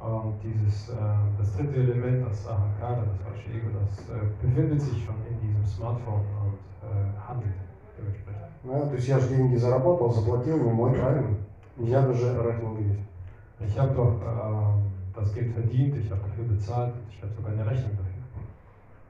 Und 0.01 0.35
dieses, 0.43 0.89
äh, 0.89 0.95
das 1.39 1.57
dritte 1.57 1.77
Element, 1.77 2.27
das 2.27 2.47
Ahankara, 2.49 3.05
das 3.05 3.19
falsche 3.19 3.51
Ego, 3.51 3.69
das 3.79 4.09
äh, 4.09 4.27
befindet 4.43 4.81
sich 4.81 5.05
schon 5.05 5.15
in 5.31 5.39
diesem 5.41 5.65
Smartphone 5.65 6.25
und 6.43 6.55
äh, 6.55 6.68
handelt 7.27 7.55
dementsprechend. 7.97 8.49
Да? 8.65 8.87
То 8.89 8.95
есть 8.95 9.09
я 9.09 9.19
же 9.19 9.29
деньги 9.29 9.57
заработал, 9.57 10.13
заплатил, 10.13 10.59
ну 10.59 10.71
мой 10.71 10.95
правильно. 10.95 11.37
Меня 11.77 12.03
даже 12.03 12.37
Рахман 12.41 12.77
есть. 12.79 13.01
Ich 13.61 13.79
habe 13.79 13.95
doch 13.95 14.21
ähm, 14.23 14.91
das 15.15 15.35
Geld 15.35 15.53
verdient, 15.53 15.97
ich 15.97 16.11
habe 16.11 16.21
dafür 16.23 16.45
bezahlt, 16.45 16.95
ich 17.11 17.23
habe 17.23 17.33
sogar 17.35 17.53
eine 17.53 17.67
Rechnung 17.67 17.93
dafür. 17.93 18.19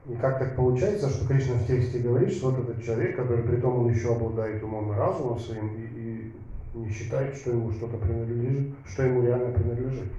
И 0.07 0.15
как 0.15 0.39
так 0.39 0.55
получается, 0.55 1.09
что 1.09 1.27
Кришна 1.27 1.55
в 1.55 1.67
тексте 1.67 1.99
говорит, 1.99 2.31
что 2.31 2.49
вот 2.49 2.59
этот 2.59 2.83
человек, 2.83 3.15
который 3.15 3.43
при 3.43 3.57
том 3.57 3.79
он 3.79 3.89
еще 3.93 4.15
обладает 4.15 4.63
умом 4.63 4.91
и 4.91 4.95
разумом 4.95 5.37
своим, 5.37 5.67
и, 5.75 5.81
и 5.83 6.33
не 6.73 6.89
считает, 6.89 7.35
что 7.35 7.51
ему 7.51 7.71
что-то 7.71 7.97
принадлежит, 7.97 8.73
что 8.87 9.03
ему 9.03 9.21
реально 9.21 9.51
принадлежит. 9.51 10.09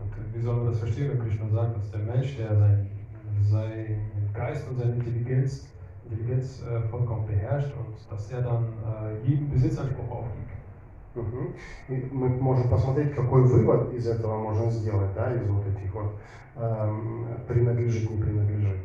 Und 0.00 0.12
äh, 0.12 0.34
wie 0.34 0.42
soll 0.42 0.56
man 0.56 0.66
das 0.66 0.78
verstehen, 0.78 1.10
wenn 1.10 1.20
Krishna 1.20 1.48
sagt, 1.48 1.76
dass 1.76 1.90
der 1.90 2.00
Mensch, 2.00 2.36
der 2.36 2.56
sein, 3.42 4.00
Geist 4.34 4.68
und 4.68 4.78
seine 4.78 4.94
Intelligenz, 4.94 5.66
Intelligenz 6.08 6.62
äh, 6.62 6.80
vollkommen 6.80 7.26
beherrscht 7.26 7.74
und 7.74 7.92
dass 8.10 8.30
er 8.30 8.42
dann 8.42 8.62
äh, 8.82 9.12
jeden 9.28 9.50
Besitzanspruch 9.50 10.10
aufgibt? 10.10 10.50
Мгм. 11.14 11.50
И 11.88 12.02
мы 12.10 12.30
можем 12.40 12.68
посмотреть, 12.68 13.10
какой 13.10 13.42
вывод 13.42 13.92
из 13.92 14.08
этого 14.08 14.38
можно 14.38 14.70
сделать, 14.70 15.10
да, 15.14 15.32
из 15.32 15.48
вот 15.48 15.66
этих 15.66 15.94
вот 15.94 16.08
эм, 16.56 17.26
принадлежит, 17.48 18.10
не 18.10 18.18
принадлежит. 18.18 18.78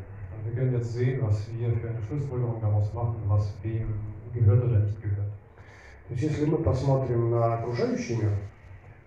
Wir 0.45 0.53
können 0.53 0.71
jetzt 0.71 0.91
sehen, 0.91 1.21
was 1.21 1.47
wir 1.47 1.71
für 1.71 1.89
eine 1.89 2.01
Schlussfolgerung 2.01 2.59
daraus 2.59 2.93
machen, 2.93 3.21
was 3.29 3.53
wem 3.63 3.95
gehört 4.33 4.63
oder 4.63 4.79
nicht 4.79 5.01
gehört. 5.01 5.27
То 6.07 6.13
есть 6.13 6.23
если 6.23 6.45
мы 6.45 6.59
посмотрим 6.59 7.29
на 7.31 7.53
окружающий 7.53 8.15
мир, 8.15 8.33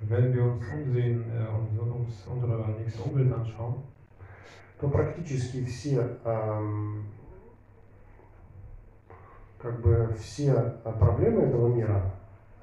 Wenn 0.00 0.32
wir 0.32 0.44
uns 0.44 0.62
umsehen 0.68 1.30
äh, 1.30 1.46
und 1.48 1.78
uns 1.90 2.26
unsere 2.26 2.70
nächste 2.72 3.02
Umwelt 3.02 3.32
anschauen, 3.32 3.80
то 4.78 4.88
практически 4.88 5.62
все, 5.62 6.06
эм, 6.24 7.06
как 9.65 9.81
бы 9.81 10.13
все 10.17 10.75
э, 10.83 10.91
проблемы 10.93 11.43
этого 11.43 11.67
мира, 11.67 12.11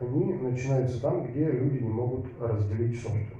они 0.00 0.34
начинаются 0.34 1.00
там, 1.00 1.24
где 1.24 1.50
люди 1.50 1.82
не 1.82 1.88
могут 1.88 2.26
разделить 2.40 3.00
собственность. 3.00 3.38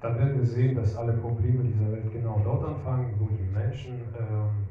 dann 0.00 0.18
werden 0.18 0.38
wir 0.38 0.46
sehen, 0.46 0.74
dass 0.74 0.96
alle 0.96 1.12
Probleme 1.12 1.62
dieser 1.64 1.92
Welt 1.92 2.10
genau 2.10 2.40
dort 2.42 2.66
anfangen, 2.66 3.14
wo 3.18 3.28
die 3.28 3.42
Menschen 3.42 4.00
ähm, 4.18 4.66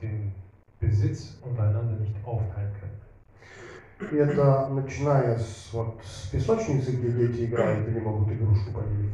den 0.00 0.32
Besitz 0.80 1.38
untereinander 1.42 1.98
nicht 2.00 2.14
aufteilen 2.24 2.72
können. 2.80 2.98
И 4.10 4.16
это 4.16 4.68
начиная 4.68 5.38
с, 5.38 5.70
вот, 5.72 6.00
с 6.02 6.26
песочницы, 6.26 6.90
где 6.90 7.12
дети 7.12 7.44
играют 7.44 7.86
и 7.86 7.92
не 7.92 8.00
могут 8.00 8.32
игрушку 8.32 8.72
поделить. 8.72 9.12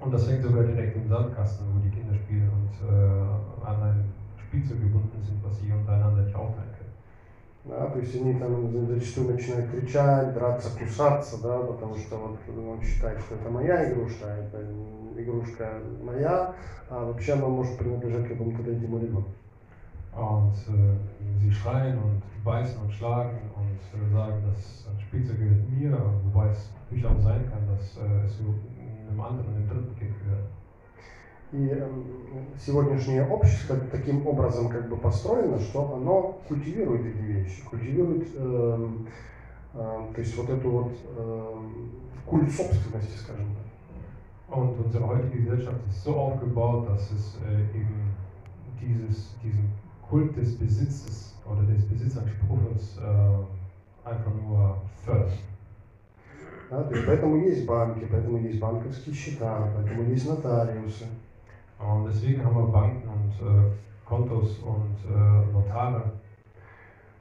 Und 0.00 0.12
das 0.12 0.24
fängt 0.26 0.42
sogar 0.42 0.64
direkt 0.64 0.96
im 0.96 1.08
Sandkasten, 1.08 1.66
wo 1.74 1.80
die 1.80 1.90
Kinder 1.90 2.14
spielen 2.14 2.48
und 2.48 2.88
äh, 2.88 3.66
an 3.66 3.82
ein 3.82 4.04
Spielzeug 4.38 4.80
gebunden 4.80 5.22
sind, 5.22 5.44
was 5.44 5.58
sie 5.58 5.70
untereinander 5.70 6.22
nicht 6.22 6.34
aufteilen 6.34 6.70
können. 6.70 6.71
Да, 7.65 7.87
то 7.87 7.99
есть 7.99 8.13
они 8.15 8.33
там 8.39 8.87
зачастую 8.87 9.35
начинают 9.35 9.71
кричать, 9.71 10.33
драться, 10.33 10.77
кусаться, 10.77 11.41
да, 11.41 11.59
потому 11.59 11.95
что 11.95 12.17
вот 12.17 12.37
он 12.49 12.81
считает, 12.81 13.19
что 13.21 13.35
это 13.35 13.49
моя 13.49 13.89
игрушка, 13.89 14.25
а 14.25 14.37
это 14.37 14.65
игрушка 15.17 15.81
моя, 16.01 16.53
а 16.89 17.05
вообще 17.05 17.33
она 17.33 17.47
может 17.47 17.77
принадлежать 17.77 18.27
какому-то 18.27 18.63
третьему 18.63 18.99
ребенку. 18.99 19.31
Und 20.13 20.53
äh, 20.67 21.39
sie 21.39 21.51
schreien 21.51 21.97
und 21.97 22.21
beißen 22.43 22.81
und 22.81 22.91
schlagen 22.91 23.39
und 23.55 23.99
äh, 23.99 24.13
sagen, 24.13 24.43
das 24.45 24.85
Spielzeug 25.01 25.39
gehört 25.39 25.69
mir, 25.69 25.97
wobei 26.25 26.49
es 26.49 26.69
durchaus 26.89 27.23
sein 27.23 27.49
kann, 27.49 27.65
dass 27.67 27.97
äh, 27.97 28.25
es 28.25 28.39
einem 28.39 29.19
anderen, 29.19 29.55
einem 29.55 29.67
dritten 29.67 29.95
gehört. 29.97 30.49
И 31.53 31.69
эм, 31.69 32.03
сегодняшнее 32.57 33.27
общество 33.27 33.77
таким 33.91 34.25
образом 34.25 34.69
как 34.69 34.89
бы 34.89 34.97
построено, 34.97 35.59
что 35.59 35.93
оно 35.95 36.39
культивирует 36.47 37.05
эти 37.05 37.21
вещи, 37.21 37.63
культивирует, 37.63 38.27
эм, 38.35 39.07
эм, 39.75 40.13
то 40.15 40.19
есть 40.19 40.35
вот 40.35 40.49
эту 40.49 40.69
вот 40.71 40.91
эм, 41.15 41.91
культ 42.25 42.51
собственности, 42.51 43.17
скажем 43.19 43.45
так. 43.53 44.57
Und 44.57 44.79
unsere 44.79 45.07
heutige 45.07 45.43
Gesellschaft 45.43 45.77
ist 45.87 46.03
so 46.03 46.15
aufgebaut, 46.15 46.89
dass 46.89 47.11
es 47.11 47.37
äh, 47.47 47.77
eben 47.77 48.13
dieses, 48.81 49.35
diesen 49.43 49.69
Kult 50.09 50.35
des 50.35 50.57
Besitzes 50.57 51.35
oder 51.45 51.61
des 51.63 51.85
Besitzanspruchs 51.85 52.97
äh, 52.97 54.09
einfach 54.09 54.33
nur 54.33 54.77
fördert. 55.05 55.37
Да, 56.71 56.83
то 56.83 56.95
есть 56.95 57.05
поэтому 57.05 57.37
есть 57.37 57.67
банки, 57.67 58.07
поэтому 58.09 58.39
есть 58.39 58.59
банковские 58.59 59.13
счета, 59.13 59.69
поэтому 59.75 60.03
есть 60.09 60.27
нотариусы. 60.27 61.05
Und 61.82 62.06
deswegen 62.06 62.44
haben 62.44 62.56
wir 62.56 62.66
Banken 62.66 63.08
und 63.08 63.46
äh, 63.46 63.70
Kontos 64.04 64.58
und 64.58 64.96
äh, 65.08 65.52
Notare. 65.52 66.02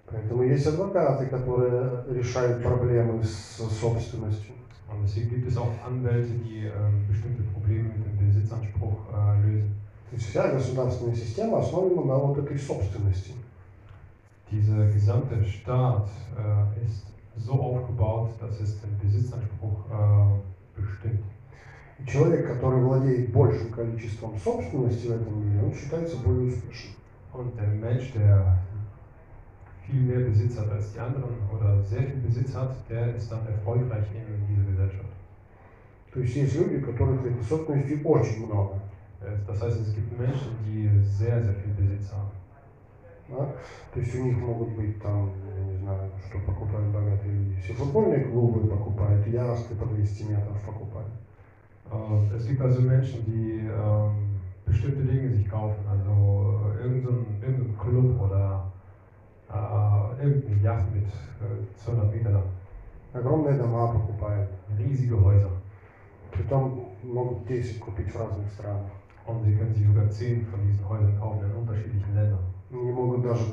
Поэтому 0.09 0.43
есть 0.43 0.65
адвокаты, 0.65 1.25
которые 1.27 2.05
решают 2.09 2.63
проблемы 2.63 3.23
с 3.23 3.57
собственностью. 3.57 4.53
Und 4.89 5.03
deswegen 5.03 5.29
gibt 5.29 5.47
es 5.47 5.57
auch 5.57 5.69
Anwälte, 5.85 6.31
die 6.31 6.65
ähm, 6.65 7.05
bestimmte 7.07 7.43
Probleme 7.43 7.89
mit 7.89 8.05
dem 8.05 8.27
Besitzanspruch 8.27 8.97
äh, 9.13 9.41
lösen. 9.41 9.75
То 10.09 10.15
есть 10.15 10.29
вся 10.29 10.47
государственная 10.47 11.15
система 11.15 11.59
основана 11.59 12.01
на 12.05 12.15
вот 12.15 12.37
этой 12.37 12.57
собственности. 12.57 13.33
Dieser 14.49 14.89
gesamte 14.89 15.43
Staat 15.45 16.07
äh, 16.37 16.85
ist 16.85 17.05
so 17.35 17.51
aufgebaut, 17.53 18.31
dass 18.39 18.61
es 18.61 18.79
den 18.79 18.97
Besitzanspruch 18.99 19.85
äh, 19.91 20.79
bestimmt. 20.79 21.25
Человек, 22.06 22.46
который 22.46 22.80
владеет 22.80 23.32
большим 23.32 23.72
количеством 23.72 24.38
собственности 24.38 25.06
в 25.06 25.12
этом 25.12 25.40
мире, 25.40 25.64
он 25.64 25.74
считается 25.74 26.16
более 26.18 26.48
успешным. 26.48 26.94
Und 27.32 27.56
der 27.56 27.68
Mensch, 27.68 28.12
der 28.12 28.58
viel 29.86 30.00
mehr 30.02 30.20
Besitz 30.20 30.58
hat 30.58 30.70
als 30.70 30.92
die 30.92 30.98
anderen 30.98 31.34
oder 31.50 31.82
sehr 31.82 32.02
viel 32.02 32.20
Besitz 32.20 32.54
hat, 32.54 32.74
der 32.88 33.14
ist 33.14 33.30
dann 33.30 33.46
erfolgreich 33.46 34.06
in 34.14 34.46
dieser 34.46 34.70
Gesellschaft. 34.70 35.12
То 36.12 36.20
есть 36.20 36.36
есть 36.36 36.54
люди, 36.56 36.82
у 36.82 36.86
которых 36.86 37.24
этой 37.24 37.42
собственности 37.42 38.00
очень 38.04 38.46
много. 38.46 38.74
Äh, 39.20 39.36
Das 39.46 39.62
heißt, 39.62 39.80
es 39.80 39.94
gibt 39.94 40.18
Menschen, 40.18 40.56
die 40.66 40.88
sehr, 41.02 41.42
sehr 41.42 41.54
viel 41.54 41.72
Besitz 41.72 42.12
haben. 42.12 42.30
да. 43.28 43.48
То 43.92 44.00
есть 44.00 44.14
у 44.14 44.24
них 44.24 44.36
могут 44.38 44.70
быть 44.70 45.00
там, 45.02 45.30
я 45.56 45.64
не 45.64 45.76
знаю, 45.78 46.10
что 46.28 46.38
покупают 46.40 46.92
богатые 46.92 47.32
люди. 47.32 47.60
Все 47.60 47.72
футбольные 47.74 48.24
клубы 48.24 48.68
покупают, 48.68 49.26
яхты 49.26 49.74
по 49.74 49.86
200 49.86 50.22
метров 50.24 50.60
покупают. 50.66 51.12
Äh, 51.91 52.35
Es 52.35 52.45
gibt 52.45 52.61
also 52.61 52.81
Menschen, 52.81 53.23
die 53.25 53.59
ähm, 53.67 54.39
bestimmte 54.65 55.03
Dinge 55.03 55.29
sich 55.29 55.47
kaufen, 55.47 55.85
also 55.87 56.69
äh, 56.75 56.83
irgendein, 56.83 57.25
irgendein 57.41 57.77
Club 57.77 58.19
oder 58.19 58.63
äh, 59.49 60.23
irgendeine 60.23 60.61
Yacht 60.61 60.91
mit 60.91 61.05
äh, 61.05 61.75
200 61.75 62.11
Meter 62.11 62.31
lang, 62.31 62.43
Огромные 63.13 63.55
дома 63.55 63.87
покупают. 63.87 64.49
riesige 64.77 65.19
Häuser. 65.19 65.49
Притом 66.31 66.81
могут 67.03 67.47
10 67.47 67.79
купить 67.79 68.11
в 68.11 68.15
разных 68.19 68.49
странах. 68.49 68.91
Und 69.25 69.43
sie 69.43 69.53
können 69.55 69.73
sich 69.73 69.85
sogar 69.85 70.07
10 70.09 70.41
von 70.45 70.61
diesen 70.61 70.87
Häusern 70.87 71.17
kaufen 71.19 71.43
in 71.45 71.51
unterschiedlichen 71.55 72.13
Ländern 72.15 72.43
Не 72.69 72.91
могут 72.91 73.23
даже 73.23 73.45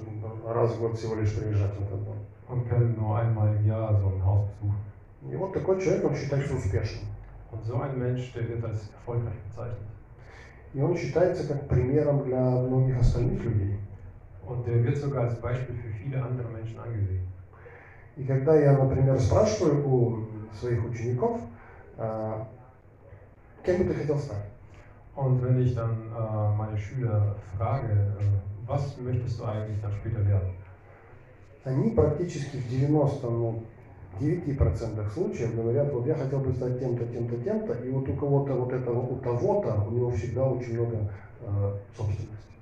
раз 0.47 0.73
в 0.75 0.81
год 0.81 0.97
всего 0.97 1.15
лишь 1.15 1.33
приезжать 1.35 1.73
в 1.77 1.83
этот 1.83 2.05
дом. 2.05 2.17
und 2.49 2.69
können 2.69 2.95
nur 2.97 3.17
einmal 3.17 3.55
im 3.57 3.65
Jahr 3.65 3.95
so 3.97 4.09
ein 4.09 4.25
Haus 4.25 4.43
besuchen. 4.61 5.33
И 5.33 5.37
вот 5.37 5.53
такой 5.53 5.81
человек, 5.81 6.05
он 6.05 6.15
считается 6.15 6.55
успешным. 6.55 7.05
Und 7.51 7.65
so 7.65 7.77
ein 7.77 7.99
Mensch, 7.99 8.33
der 8.33 8.49
wird 8.49 8.65
als 8.65 8.91
erfolgreich 8.93 9.39
bezeichnet. 9.49 9.89
И 10.73 10.81
он 10.81 10.97
считается 10.97 11.47
как 11.47 11.69
примером 11.69 12.25
для 12.25 12.41
многих 12.41 12.99
остальных 12.99 13.45
людей. 13.45 13.79
Und 14.45 14.67
der 14.67 14.83
wird 14.83 14.97
sogar 14.97 15.25
als 15.25 15.41
Beispiel 15.41 15.77
für 15.77 15.89
viele 15.89 16.23
andere 16.23 16.49
Menschen 16.49 16.79
angesehen. 16.81 17.27
И 18.17 18.25
когда 18.25 18.55
я, 18.57 18.77
например, 18.77 19.19
спрашиваю 19.19 19.89
у 19.89 20.27
своих 20.55 20.85
учеников, 20.85 21.41
а, 21.97 22.47
кем 23.65 23.79
бы 23.79 23.85
ты 23.85 23.95
хотел 23.95 24.19
стать? 24.19 24.45
Und 25.17 25.43
wenn 25.43 25.61
ich 25.61 25.75
dann 25.75 26.11
äh, 26.13 26.57
meine 26.57 26.77
Schüler 26.77 27.37
frage, 27.57 27.93
äh, 27.93 28.67
was 28.67 28.99
möchtest 28.99 29.39
du 29.39 29.45
eigentlich 29.45 29.81
dann 29.81 29.93
später 29.93 30.27
werden? 30.27 30.51
Они 31.65 31.91
практически 31.91 32.57
в 32.57 32.69
90, 32.69 33.23
ну, 33.23 33.63
9% 34.21 35.11
случаев 35.13 35.55
говорят, 35.55 35.93
вот 35.93 36.07
я 36.07 36.15
хотел 36.15 36.41
бы 36.41 36.53
стать 36.53 36.79
тем-то, 36.79 37.05
тем-то, 37.07 37.37
тем-то, 37.37 37.73
и 37.75 37.91
вот 37.91 38.09
у 38.09 38.15
кого-то 38.15 38.55
вот 38.55 38.73
этого, 38.73 39.01
у 39.01 39.17
того-то, 39.17 39.85
у 39.87 39.91
него 39.91 40.11
всегда 40.11 40.45
очень 40.45 40.75
много 40.75 41.11
э, 41.41 41.73
собственности. 41.97 42.55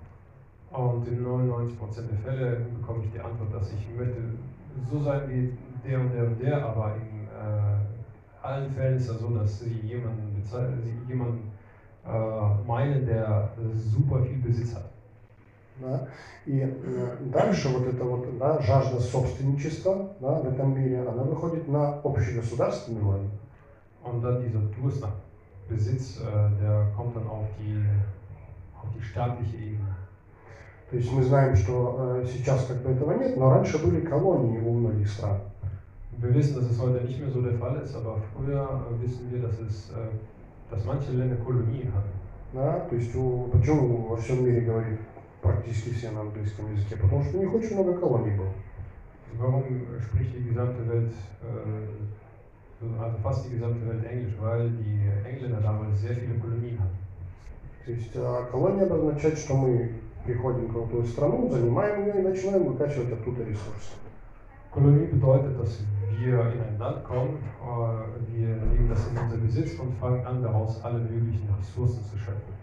Und 0.71 1.07
in 1.07 1.23
99% 1.23 2.09
der 2.09 2.17
Fälle 2.17 2.57
bekomme 2.75 3.03
ich 3.05 3.11
die 3.11 3.21
Antwort, 3.21 3.53
dass 3.53 3.71
ich 3.73 3.87
möchte 3.95 4.23
so 4.91 5.01
sein 5.01 5.29
wie 5.29 5.53
der 5.87 6.01
und 6.01 6.15
der 6.15 6.25
und 6.25 6.41
der, 6.41 6.65
aber 6.65 6.95
in, 6.97 7.27
äh, 7.27 8.47
allen 8.47 8.71
Fällen 8.71 8.97
ist 8.97 9.09
es 9.09 9.21
so, 9.21 9.29
dass 9.29 9.59
sie 9.61 9.81
jemanden, 9.85 10.35
bezei- 10.41 10.81
sie 10.83 10.95
jemanden 11.07 11.51
äh, 12.07 12.67
meinen, 12.67 13.05
der 13.05 13.51
super 13.77 14.23
viel 14.23 14.39
Besitz 14.39 14.75
hat. 14.75 14.86
Да? 15.80 16.08
И 16.46 16.60
э, 16.60 17.18
дальше 17.32 17.70
вот 17.70 17.88
эта 17.88 18.04
вот 18.04 18.38
да, 18.38 18.60
жажда 18.62 19.00
собственничества 19.00 20.10
да, 20.20 20.40
в 20.40 20.48
этом 20.48 20.76
мире, 20.80 21.02
она 21.02 21.24
выходит 21.24 21.68
на 21.68 22.00
общегосударственный 22.04 23.02
уровень. 23.02 23.32
Und 24.04 24.22
dann 24.22 24.42
dieser 24.42 24.60
Durst 24.60 25.02
nach 25.02 25.14
Besitz, 25.70 26.20
äh, 26.20 26.62
der 26.62 26.92
kommt 26.96 27.16
dann 27.16 27.28
auf 27.28 27.46
die, 27.60 27.84
auf 28.82 28.90
die 28.96 29.02
staatliche 29.04 29.58
Ebene. 29.58 29.96
То 30.90 30.96
есть 30.96 31.12
мы 31.12 31.22
знаем, 31.22 31.56
что 31.58 32.22
э, 32.22 32.26
сейчас 32.26 32.66
как 32.66 32.78
бы 32.82 32.92
этого 32.92 33.12
нет, 33.12 33.36
но 33.36 33.50
раньше 33.50 33.78
были 33.78 34.00
колонии 34.00 34.60
у 34.60 34.72
многих 34.74 35.10
стран. 35.10 35.42
Wir 36.20 36.34
wissen, 36.34 36.56
dass 36.56 36.72
es 36.72 36.82
heute 36.82 37.06
nicht 37.06 37.20
mehr 37.20 37.30
so 37.30 37.42
der 37.42 37.54
Fall 37.60 37.76
ist, 37.84 37.96
aber 37.96 38.18
früher 38.34 38.64
äh, 38.90 39.04
wissen 39.04 39.30
wir, 39.30 39.40
dass, 39.40 39.60
es, 39.60 39.92
äh, 39.92 40.72
dass 40.72 40.86
manche 40.86 41.12
Länder 41.12 41.36
Kolonien 41.36 41.94
hatten. 41.94 42.10
Да? 42.54 42.80
То 42.90 42.96
есть 42.96 43.14
у- 43.16 43.50
почему 43.52 44.08
во 44.08 44.16
всем 44.16 44.46
мире 44.46 44.62
говорит 44.62 45.00
практически 45.42 45.94
все 45.94 46.12
на 46.12 46.22
английском 46.22 46.72
языке? 46.74 46.98
Потому 46.98 47.24
что 47.24 47.38
у 47.38 47.42
них 47.42 47.54
очень 47.54 47.76
много 47.76 47.98
колоний 48.00 48.36
было. 48.38 48.52
Warum 49.40 49.64
spricht 50.02 50.34
die 50.34 50.50
gesamte 50.50 50.88
Welt, 50.88 51.12
äh, 51.44 51.88
so- 52.80 53.04
also 53.04 53.18
fast 53.18 53.46
die 53.46 53.56
gesamte 53.56 53.86
Welt 53.88 54.04
Englisch? 54.06 54.34
Weil 54.40 54.70
die 54.70 55.02
Engländer 55.28 55.62
damals 55.62 56.02
sehr 56.02 56.16
viele 56.16 56.36
Kolonien 56.40 56.80
hatten. 56.80 56.98
То 57.86 57.92
есть 57.92 58.12
а, 58.16 58.46
колония 58.52 58.86
обозначает, 58.86 59.38
что 59.38 59.56
мы 59.56 59.92
приходим 60.26 60.68
в 60.68 60.74
какую-то 60.74 61.08
страну, 61.08 61.50
занимаем 61.50 62.06
ее 62.06 62.20
и 62.20 62.22
начинаем 62.22 62.66
выкачивать 62.66 63.14
оттуда 63.14 63.44
ресурсы. 63.44 63.94
Kolonie 64.74 65.06
bedeutet, 65.06 65.58
dass 65.60 65.80
wir 66.18 66.52
in 66.52 66.62
ein 66.62 66.78
Land 66.78 67.04
kommen, 67.06 67.38
äh, 67.62 68.36
wir 68.36 68.56
nehmen 68.58 68.90
das 68.90 69.08
in 69.08 69.18
unser 69.18 69.38
Besitz 69.38 69.80
und 69.80 69.94
fangen 69.94 70.26
an, 70.26 70.42
daraus 70.44 70.84
alle 70.84 71.00
möglichen 71.00 71.48
Ressourcen 71.58 72.04
zu 72.04 72.18
schöpfen. 72.18 72.57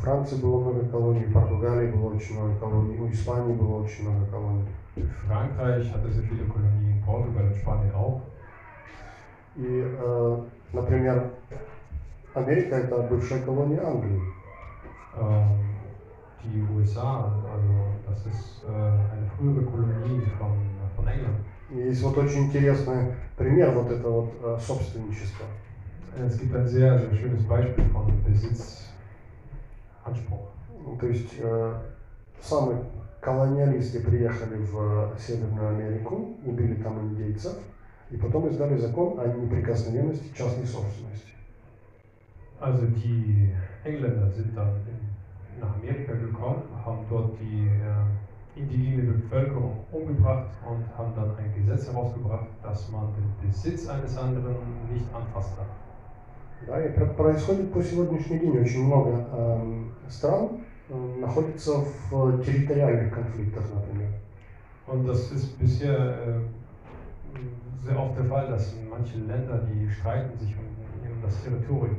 Франции 0.00 0.36
было 0.36 0.60
много 0.60 0.86
колоний, 0.88 1.32
Португалии 1.32 1.90
было 1.90 2.14
очень 2.14 2.38
много 2.38 2.54
колоний, 2.58 2.98
у 2.98 3.10
Испании 3.10 3.54
было 3.54 3.82
очень 3.82 4.08
много 4.08 4.26
колоний. 4.26 4.66
Frankreich 5.26 5.92
hatte 5.92 6.10
sehr 6.10 6.24
viele 6.24 6.44
Kolonien, 6.44 7.02
Portugal 7.04 7.46
und 7.46 7.56
Spanien 7.56 7.94
auch. 7.94 8.22
И, 9.56 9.84
э, 9.84 10.38
например, 10.72 11.30
Америка 12.34 12.76
это 12.76 13.02
бывшая 13.02 13.40
колония 13.40 13.86
Англии. 13.86 14.20
Ähm, 15.18 15.76
die 16.44 16.62
USA, 16.62 17.32
also 17.52 17.86
das 18.06 18.26
ist 18.26 18.64
äh, 18.64 18.70
eine 18.70 19.26
frühere 19.36 19.64
Kolonie 19.64 20.22
von, 20.38 20.52
von 20.94 21.08
England. 21.08 21.36
Есть 21.70 22.02
вот 22.02 22.16
очень 22.18 22.44
интересный 22.44 23.14
пример 23.36 23.72
вот 23.72 23.90
этого 23.90 24.20
вот 24.20 24.32
э, 24.42 24.58
собственничества. 24.60 25.46
Es 26.16 26.38
gibt 26.38 26.54
ein 26.54 26.66
sehr, 26.66 26.98
sehr 26.98 27.14
schönes 27.14 27.44
Beispiel 27.44 27.84
von 27.86 28.06
Besitzanspruch. 30.05 30.99
То 30.99 31.07
есть 31.07 31.35
э, 31.39 31.79
самые 32.41 32.83
колониалисты 33.21 34.01
приехали 34.01 34.57
в 34.57 35.13
Северную 35.19 35.69
Америку, 35.69 36.37
убили 36.45 36.81
там 36.81 36.99
индейцев, 37.01 37.57
и 38.09 38.17
потом 38.17 38.47
издали 38.47 38.77
закон 38.77 39.19
о 39.19 39.27
неприкосновенности 39.27 40.35
частной 40.35 40.65
собственности. 40.65 41.31
Also 42.59 42.85
die 42.87 43.51
Engländer 43.83 44.29
sind 44.29 44.55
dann 44.55 44.75
in, 44.85 45.59
nach 45.59 45.75
Amerika 45.77 46.13
gekommen, 46.13 46.63
haben 46.85 47.05
dort 47.09 47.39
die 47.39 47.67
äh, 47.67 48.59
indigene 48.59 49.13
Bevölkerung 49.13 49.85
umgebracht 49.91 50.49
und 50.67 50.85
haben 50.95 51.15
dann 51.15 51.35
ein 51.37 51.53
Gesetz 51.55 51.87
herausgebracht, 51.87 52.47
dass 52.61 52.91
man 52.91 53.13
den 53.15 53.47
Besitz 53.47 53.87
eines 53.87 54.15
anderen 54.17 54.57
nicht 54.91 55.05
anfasst 55.13 55.57
darf. 55.57 55.67
Да, 56.62 56.84
и 56.84 56.88
про- 56.88 57.06
происходит 57.06 57.72
по 57.72 57.82
сегодняшний 57.82 58.38
день 58.38 58.58
очень 58.58 58.86
много 58.86 59.10
эм, 59.10 59.90
стран 60.08 60.60
э, 60.88 60.94
находятся 61.18 61.84
в 62.10 62.42
территориальных 62.42 63.12
конфликтах, 63.12 63.64
например. 63.74 64.08
Und 64.86 65.06
das 65.06 65.32
ist 65.32 65.58
bisher 65.58 65.92
äh, 65.92 66.40
sehr 67.84 67.98
oft 67.98 68.16
der 68.16 68.24
Fall, 68.24 68.48
dass 68.48 68.74
manche 68.88 69.18
Länder, 69.18 69.58
die 69.68 69.88
streiten 69.90 70.38
sich 70.38 70.54
um, 70.56 70.64
um 70.64 71.22
das 71.22 71.42
Territorium. 71.42 71.98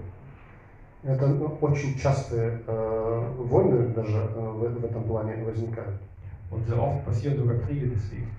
Это 1.03 1.27
ну, 1.27 1.57
очень 1.61 1.95
частые 1.95 2.59
э, 2.65 3.31
войны 3.37 3.93
даже 3.93 4.17
э, 4.17 4.39
в, 4.39 4.81
в 4.81 4.85
этом 4.85 5.03
плане 5.03 5.43
возникают. 5.43 5.97
Und 6.49 6.65
sehr 6.65 6.81
oft 6.81 7.05
passieren 7.05 7.37
sogar 7.37 7.57
Kriege 7.57 7.87
deswegen. 7.87 8.31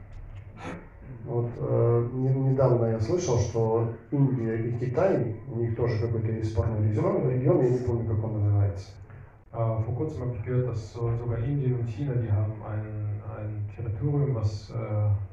Вот 1.24 1.46
э, 1.56 2.04
не- 2.12 2.32
недавно 2.50 2.84
я 2.86 2.98
слышал, 2.98 3.36
что 3.36 3.84
Индия 4.10 4.56
и 4.56 4.70
Китай, 4.70 5.34
у 5.46 5.56
них 5.56 5.74
тоже 5.74 5.98
какой-то 5.98 6.30
есть 6.30 6.50
спорный 6.50 6.80
регион, 6.88 7.28
регион, 7.28 7.60
я 7.60 7.68
не 7.70 7.78
помню, 7.78 8.04
как 8.06 8.22
он 8.24 8.32
называется. 8.32 8.90
Vor 9.50 9.94
kurzem 9.94 10.20
habe 10.20 10.32
ich 10.34 10.42
gehört, 10.42 10.68
dass 10.68 10.92
so, 10.92 11.10
sogar 11.14 11.38
Indien 11.38 11.74
und 11.74 11.88
China, 11.88 12.12
die 12.14 12.30
haben 12.30 12.52
ein, 12.62 13.18
ein 13.34 13.66
Territorium, 13.74 14.34
was, 14.34 14.68
äh, 14.68 14.74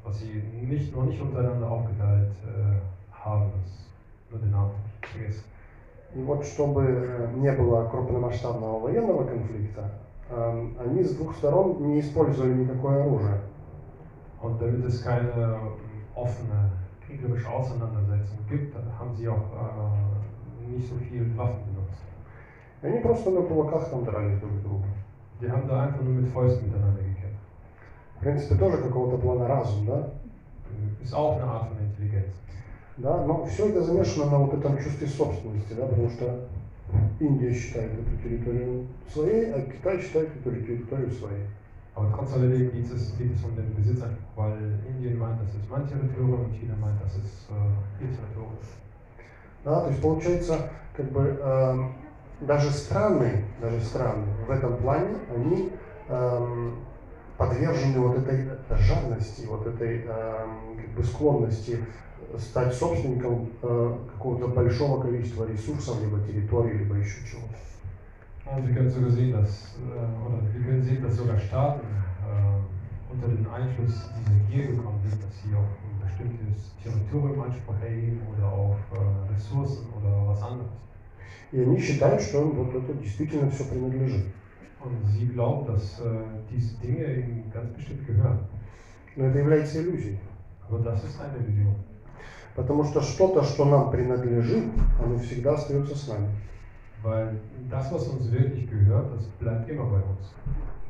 was 0.04 0.18
sie 0.18 0.42
nicht, 0.52 0.94
noch 0.94 1.04
nicht 1.04 1.20
untereinander 1.20 1.70
aufgeteilt 1.70 2.30
äh, 2.42 2.78
haben. 3.12 3.50
Nur 4.30 4.40
den 4.40 4.50
Namen 4.50 4.70
vergessen. 5.02 5.44
И 6.14 6.22
вот 6.22 6.44
чтобы 6.44 6.82
э, 6.82 7.28
не 7.34 7.52
было 7.52 7.84
крупномасштабного 7.84 8.80
военного 8.80 9.24
конфликта, 9.24 9.90
э, 10.30 10.66
они 10.78 11.02
с 11.02 11.12
двух 11.14 11.34
сторон 11.34 11.76
не 11.80 12.00
использовали 12.00 12.54
никакое 12.54 13.02
оружие. 13.02 13.38
Und 14.40 14.60
damit 14.60 14.84
es 14.84 15.02
keine 15.02 15.30
ähm, 15.30 15.72
offene 16.14 16.70
kriegerische 17.06 17.48
Auseinandersetzung 17.48 18.38
gibt, 18.48 18.74
haben 18.98 19.14
sie 19.14 19.28
auch 19.28 19.36
äh, 19.36 20.70
nicht 20.70 20.88
so 20.88 20.96
viel 20.96 21.36
Waffen 21.36 21.62
benutzt. 21.66 22.02
И 22.82 22.86
они 22.86 23.00
просто 23.00 23.30
на 23.30 23.42
кулаках 23.42 23.88
там 23.88 24.04
дрались 24.04 24.38
друг 24.38 24.52
с 24.52 24.62
другом. 24.62 24.84
Die 25.40 25.50
haben 25.50 25.68
da 25.68 25.84
einfach 25.84 26.02
nur 26.02 26.14
mit 26.14 26.28
Fäusten 26.28 26.66
miteinander 26.66 27.02
gekämpft. 27.02 27.40
В 28.16 28.20
принципе, 28.20 28.54
тоже 28.56 28.78
какого-то 28.78 29.18
плана 29.18 29.46
разум, 29.46 29.86
да? 29.86 30.10
Ist 31.02 31.14
auch 31.14 31.36
eine 31.36 31.44
Art 31.44 31.68
von 31.68 31.78
Intelligenz. 31.78 32.34
Да, 32.98 33.24
но 33.26 33.44
все 33.44 33.68
это 33.68 33.82
замешано 33.82 34.30
на 34.30 34.38
вот 34.38 34.54
этом 34.54 34.78
чувстве 34.78 35.06
собственности, 35.06 35.74
да, 35.74 35.86
потому 35.86 36.08
что 36.08 36.46
Индия 37.20 37.52
считает 37.52 37.92
эту 37.92 38.16
территорию 38.22 38.86
своей, 39.12 39.52
а 39.52 39.60
Китай 39.60 40.00
считает 40.00 40.30
эту 40.36 40.50
территорию 40.50 41.10
своей. 41.10 41.44
Aber 41.96 42.12
trotz 42.14 42.34
alledem 42.34 42.72
geht 42.72 42.92
es, 42.92 43.16
geht 43.16 43.34
es 43.34 43.42
um 43.42 43.56
den 43.56 43.74
Besitzanspruch, 43.74 44.36
weil 44.36 44.78
Indien 44.86 45.18
meint, 45.18 45.40
das 45.40 45.48
ist 45.48 45.70
mein 45.70 45.88
Territorium 45.88 46.44
und 46.44 46.52
China 46.52 46.74
meint, 46.78 47.00
das 47.02 47.16
ist 47.16 47.48
äh, 47.48 48.04
ihr 48.04 48.12
Territorium. 48.12 48.52
Да, 49.64 49.80
то 49.80 49.88
есть 49.88 50.02
получается, 50.02 50.68
как 50.94 51.10
бы 51.10 51.40
эм, 51.40 51.94
даже 52.42 52.70
страны, 52.70 53.42
даже 53.62 53.80
страны 53.80 54.26
в 54.46 54.50
этом 54.50 54.76
плане, 54.76 55.16
они 55.34 55.72
эм, 56.08 56.74
подвержены 57.38 57.98
вот 57.98 58.18
этой 58.18 58.46
жадности, 58.78 59.46
вот 59.46 59.66
этой 59.66 60.02
эм, 60.04 60.76
как 60.76 60.90
бы 60.90 61.02
склонности 61.02 61.80
стать 62.36 62.74
собственником 62.74 63.48
э, 63.62 63.98
какого-то 64.12 64.48
большого 64.48 65.00
количества 65.00 65.46
ресурсов, 65.46 65.98
либо 65.98 66.20
территории, 66.20 66.74
либо 66.74 66.96
еще 66.96 67.24
чего-то. 67.24 67.56
Und 68.45 68.67
wir 68.67 68.75
können 68.75 68.89
sogar 68.89 69.11
sehen, 69.11 69.31
dass, 69.31 69.77
äh, 69.77 70.27
oder 70.27 70.41
wir 70.53 70.65
können 70.65 70.83
sehen, 70.83 71.03
dass 71.03 71.15
sogar 71.15 71.39
Staaten 71.39 71.81
äh, 71.87 73.13
unter 73.13 73.27
den 73.27 73.45
Einfluss 73.47 74.09
dieser 74.19 74.39
Gier 74.49 74.75
gekommen 74.75 74.99
sind, 75.07 75.23
dass 75.23 75.41
sie 75.41 75.53
auf 75.55 75.67
ein 75.83 76.01
bestimmtes 76.01 76.75
Territorium 76.83 77.41
Anspruch 77.41 77.75
erheben 77.81 78.21
oder 78.35 78.47
auf 78.51 78.77
äh, 78.93 79.33
Ressourcen 79.33 79.87
oder 79.97 80.27
was 80.27 80.41
anderes. 80.41 80.71
И 81.51 81.59
они 81.59 81.77
считают, 81.79 82.21
что 82.21 82.41
им 82.41 82.51
вот 82.51 82.73
это 82.73 82.93
действительно 82.93 83.49
все 83.51 83.65
принадлежит. 83.65 84.25
Und 84.83 85.05
sie 85.05 85.27
glauben, 85.27 85.67
dass 85.67 85.99
äh, 85.99 86.23
diese 86.49 86.77
Dinge 86.79 87.03
ihnen 87.03 87.51
ganz 87.53 87.69
bestimmt 87.73 88.07
gehören. 88.07 88.39
Но 89.15 89.25
это 89.25 89.39
является 89.39 89.81
иллюзией. 89.81 90.17
Aber 90.67 90.79
das 90.79 91.03
ist 91.03 91.19
eine 91.19 91.37
Illusion. 91.43 91.75
Потому 92.55 92.83
что 92.83 93.01
что-то, 93.01 93.43
что 93.43 93.65
нам 93.65 93.91
принадлежит, 93.91 94.65
оно 95.01 95.17
всегда 95.19 95.53
остается 95.53 95.95
с 95.95 96.07
нами. 96.07 96.27
Weil 97.06 97.38
das, 97.70 97.92
was 97.92 98.08
uns 98.08 98.32
wirklich 98.32 98.68
gehört, 98.68 99.06
das 99.14 99.24
bleibt 99.38 99.68
immer 99.68 99.84
bei 99.84 99.98
uns. 99.98 100.34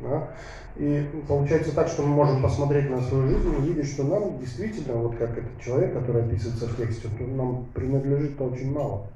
Да? 0.00 0.28
И 0.76 1.06
получается 1.28 1.74
так, 1.74 1.88
что 1.88 2.02
мы 2.02 2.14
можем 2.14 2.42
посмотреть 2.42 2.88
на 2.90 3.02
свою 3.02 3.28
жизнь 3.28 3.52
и 3.52 3.56
увидеть, 3.56 3.92
что 3.92 4.04
нам 4.04 4.38
действительно, 4.38 4.94
вот 4.94 5.16
как 5.16 5.36
этот 5.36 5.60
человек, 5.60 5.92
который 5.92 6.22
описывается 6.22 6.68
в 6.68 6.76
тексте, 6.76 7.08
то 7.08 7.24
нам 7.24 7.66
принадлежит 7.74 8.40
очень 8.40 8.72
мало. 8.72 9.08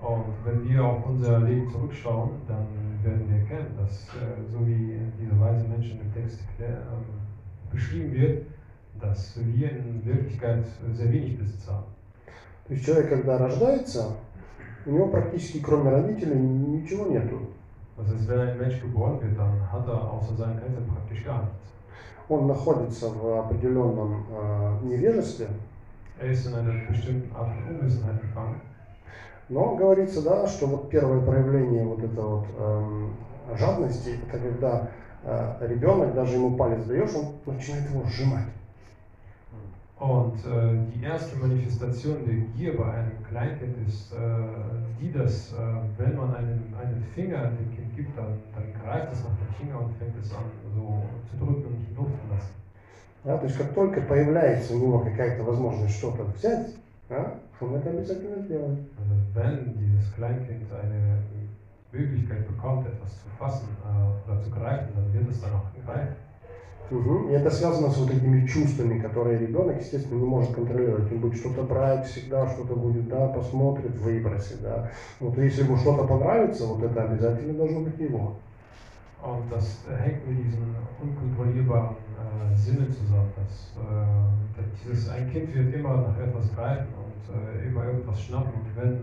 Und 0.00 0.26
wenn 0.44 0.68
wir 0.68 0.84
auf 0.84 1.06
unser 1.06 1.40
Leben 1.40 1.70
zurückschauen, 1.70 2.30
dann 2.46 2.66
werden 3.02 3.24
wir 3.28 3.40
erkennen, 3.40 3.74
dass 3.78 4.08
äh, 4.14 4.52
so 4.52 4.64
wie 4.66 4.98
dieser 5.18 5.40
weise 5.40 5.66
Mensch 5.66 5.90
in 5.90 5.98
dem 5.98 6.12
Text 6.14 6.40
ähm, 6.60 6.76
beschrieben 7.72 8.12
wird, 8.12 8.46
dass 9.00 9.34
wir 9.36 9.70
in 9.70 10.04
Wirklichkeit 10.04 10.64
sehr 10.92 11.10
wenig 11.10 11.38
Besitz 11.38 11.66
haben. 11.66 11.86
То 12.66 12.74
есть 12.74 12.84
человек, 12.84 13.08
когда 13.08 13.38
рождается, 13.38 14.14
у 14.88 14.90
него 14.90 15.08
практически 15.08 15.60
кроме 15.60 15.90
родителей 15.90 16.38
ничего 16.38 17.06
нету. 17.06 17.40
Das 17.96 18.08
heißt, 18.08 18.28
wenn 18.28 18.40
ein 18.40 18.58
Mensch 18.58 18.80
geboren 18.80 19.20
wird, 19.20 19.36
dann 19.36 19.60
hat 19.72 19.86
er 19.88 20.10
außer 20.12 20.34
seinen 20.36 20.58
Eltern 20.58 20.86
praktisch 20.86 21.24
gar 21.24 21.42
nichts. 21.42 21.68
Он 22.28 22.46
находится 22.46 23.08
в 23.08 23.40
определенном 23.40 24.24
э, 24.30 24.78
невежестве, 24.84 25.48
Er 26.20 26.30
ist 26.30 26.46
in 26.46 26.54
einer 26.54 26.72
bestimmten 26.88 27.34
Art 27.34 27.48
von 27.54 27.76
Unwissenheit 27.76 28.20
gefangen 28.20 28.60
Но 29.48 29.76
говорится, 29.76 30.22
да, 30.22 30.46
что 30.46 30.66
вот 30.66 30.90
первое 30.90 31.20
проявление 31.20 31.84
вот 31.84 32.02
этой 32.02 32.24
вот 32.24 32.46
эм, 32.58 33.12
жадности, 33.56 34.10
это 34.10 34.38
когда 34.38 34.88
э, 35.24 35.66
ребенок, 35.68 36.14
даже 36.14 36.34
ему 36.34 36.56
палец 36.56 36.84
даешь, 36.84 37.14
он 37.14 37.34
начинает 37.46 37.88
его 37.90 38.04
сжимать. 38.04 38.46
Und 39.99 40.39
äh, 40.45 40.91
die 40.93 41.03
erste 41.03 41.37
Manifestation 41.37 42.25
der 42.25 42.35
Gier 42.55 42.75
bei 42.77 42.91
einem 42.91 43.23
Kleinkind 43.29 43.87
ist 43.87 44.11
äh, 44.11 44.17
die, 44.99 45.11
dass 45.11 45.53
äh, 45.53 45.55
wenn 45.97 46.17
man 46.17 46.35
einen, 46.35 46.73
einen 46.77 47.03
Finger 47.15 47.51
dem 47.51 47.73
Kind 47.75 47.95
gibt, 47.95 48.17
dann, 48.17 48.39
dann 48.53 48.73
greift 48.83 49.13
es 49.13 49.23
nach 49.23 49.31
dem 49.31 49.53
Finger 49.57 49.79
und 49.79 49.95
fängt 49.97 50.17
es 50.21 50.33
an 50.33 50.43
so 50.75 51.03
zu 51.29 51.37
drücken 51.37 51.65
und 51.67 51.79
nicht 51.79 51.95
loszulassen. 51.95 52.53
Да, 53.23 53.37
то 53.37 53.45
есть 53.45 53.57
как 53.57 53.73
только 53.73 54.01
появляется 54.01 54.75
у 54.75 54.79
него 54.79 54.99
какая-то 54.99 55.43
возможность 55.43 55.95
что-то 55.95 56.25
взять, 56.35 56.75
да, 57.07 57.35
он 57.61 57.75
это 57.75 57.89
обязательно 57.89 58.43
сделает. 58.43 58.79
Also 58.99 59.15
wenn 59.35 59.77
dieses 59.77 60.13
Kleinkind 60.15 60.69
eine 60.73 61.19
Möglichkeit 61.93 62.45
bekommt, 62.47 62.87
etwas 62.87 63.21
zu 63.21 63.29
fassen 63.37 63.69
äh, 63.85 64.29
oder 64.29 64.41
zu 64.41 64.49
greifen, 64.49 64.89
dann 64.95 65.13
wird 65.13 65.29
es 65.31 65.39
dann 65.39 65.53
auch 65.53 65.85
greifen. 65.85 66.15
Мгм. 66.90 67.28
И 67.28 67.32
это 67.32 67.50
связано 67.50 67.90
с 67.90 67.98
вот 67.98 68.10
этими 68.10 68.46
чувствами, 68.46 68.98
которые 68.98 69.38
ребенок, 69.38 69.78
естественно, 69.78 70.18
не 70.18 70.26
может 70.26 70.54
контролировать. 70.54 71.12
Он 71.12 71.18
будет 71.18 71.36
что-то 71.36 71.62
брать, 71.62 72.06
всегда 72.06 72.48
что-то 72.48 72.74
будет, 72.74 73.08
да, 73.08 73.28
посмотрит, 73.28 73.94
выбросит, 73.98 74.62
да. 74.62 74.90
Вот 75.20 75.36
если 75.36 75.64
ему 75.64 75.76
что-то 75.76 76.04
понравится, 76.06 76.64
вот 76.66 76.82
это 76.82 77.04
обязательно 77.04 77.54
должно 77.54 77.80
быть 77.80 77.98
его. 77.98 78.36
Und 79.20 79.50
das 79.50 79.78
hängt 79.88 80.28
mit 80.28 80.38
diesen 80.38 80.76
unkontrollierbaren 81.02 81.96
äh, 82.16 82.56
Sinne 82.56 82.88
zusammen. 82.88 83.32
Dass, 83.34 83.74
äh, 83.76 84.62
dieses, 84.84 85.08
ein 85.10 85.28
Kind 85.32 85.52
wird 85.54 85.74
immer 85.74 85.96
nach 85.96 86.18
etwas 86.18 86.54
greifen 86.54 86.86
und 86.94 87.34
äh, 87.34 87.66
immer 87.66 87.84
irgendwas 87.84 88.22
schnappen. 88.22 88.52
Und 88.54 88.76
wenn 88.76 88.98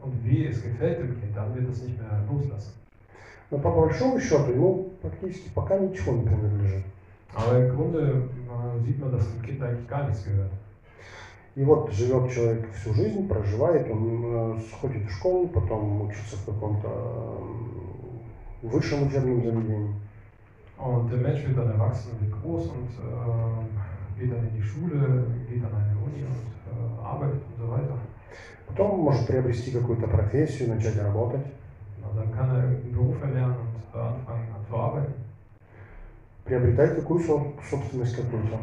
und 0.00 0.24
wie 0.24 0.46
es 0.46 0.62
gefällt 0.62 1.00
dem 1.00 1.20
Kind, 1.20 1.36
dann 1.36 1.54
wird 1.54 1.68
es 1.70 1.82
nicht 1.82 1.98
mehr 2.00 2.24
loslassen. 2.30 2.72
Но 3.50 3.58
по 3.58 3.70
большому 3.70 4.20
счету 4.20 4.52
ему 4.52 4.90
практически 5.00 5.50
пока 5.54 5.78
ничего 5.78 6.12
не 6.12 6.26
принадлежит. 6.26 6.84
Aber 7.38 7.56
im 7.56 7.76
Grunde 7.76 8.00
äh, 8.00 8.84
sieht 8.84 8.98
man, 8.98 9.12
dass 9.12 9.30
dem 9.30 9.42
Kind 9.42 9.62
eigentlich 9.62 9.88
gar 9.88 10.06
nichts 10.08 10.24
gehört. 10.24 10.50
И 11.54 11.64
вот 11.64 11.92
живет 11.92 12.30
человек 12.32 12.70
всю 12.72 12.94
жизнь, 12.94 13.28
проживает, 13.28 13.90
он 13.90 14.58
э, 14.58 14.60
ходит 14.80 15.06
в 15.06 15.10
школу, 15.10 15.48
потом 15.48 16.02
учится 16.02 16.36
в 16.36 16.46
каком-то 16.46 16.88
э, 18.62 18.66
высшем 18.66 19.06
учебном 19.06 19.42
заведении. 19.42 19.94
Und 20.78 21.10
der 21.10 21.18
Mensch 21.18 21.44
wird 21.46 21.58
dann 21.58 21.70
erwachsen, 21.70 22.10
wird 22.20 22.42
groß 22.42 22.66
und 22.68 22.90
äh, 22.98 24.20
geht 24.20 24.32
dann 24.32 24.48
in 24.48 24.54
die 24.54 24.62
Schule, 24.62 25.26
geht 25.48 25.64
an 25.64 25.74
eine 25.74 25.96
Uni 25.98 26.24
und 26.24 26.50
äh, 26.66 27.04
arbeitet 27.04 27.42
und 27.50 27.66
so 27.66 27.70
weiter. 27.72 27.98
Потом 28.66 29.00
может 29.00 29.26
приобрести 29.26 29.70
какую-то 29.70 30.08
профессию, 30.08 30.68
начать 30.68 31.00
работать. 31.00 31.46
Und 32.02 32.16
dann 32.16 32.32
kann 32.32 32.50
er 32.50 32.64
irgendeinen 32.64 32.92
Beruf 32.92 33.22
erlernen 33.22 33.56
und 33.56 33.98
äh, 33.98 34.02
anfangen 34.02 34.48
an 34.54 34.66
zu 34.68 34.76
arbeiten. 34.76 35.27
Приобретать 36.48 36.96
какую 36.96 37.20
со- 37.20 37.52
собственность 37.70 38.16
какую-то. 38.16 38.58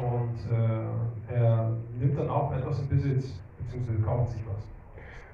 Und 0.00 0.36
äh, 0.50 1.34
er 1.34 1.70
nimmt 1.98 2.18
dann 2.18 2.28
auch 2.28 2.52
etwas 2.52 2.80
in 2.80 2.88
Besitz, 2.88 3.32
beziehungsweise 3.58 4.02
kauft 4.02 4.30
sich 4.32 4.42
was. 4.46 4.62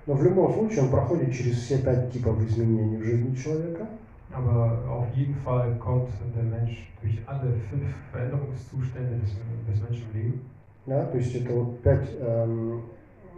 Но 0.07 0.14
в 0.14 0.22
любом 0.22 0.53
случае 0.53 0.84
он 0.84 0.91
проходит 0.91 1.32
через 1.32 1.57
все 1.59 1.78
пять 1.78 2.11
типов 2.12 2.41
изменений 2.43 2.97
в 2.97 3.05
жизни 3.05 3.34
человека. 3.34 3.86
Aber 4.32 4.78
auf 4.88 5.07
jeden 5.16 5.34
Fall 5.34 5.76
kommt 5.78 6.09
der 6.36 6.45
Mensch 6.45 6.88
durch 7.03 7.18
alle 7.26 7.53
fünf 7.68 7.88
Veränderungszustände 8.12 9.18
des, 9.20 9.30
des 9.68 9.80
Menschenlebens. 9.82 10.41
Да, 10.86 11.05
то 11.07 11.18
есть 11.18 11.34
это 11.34 11.53
вот 11.53 11.82
пять 11.82 12.09
эм, 12.20 12.82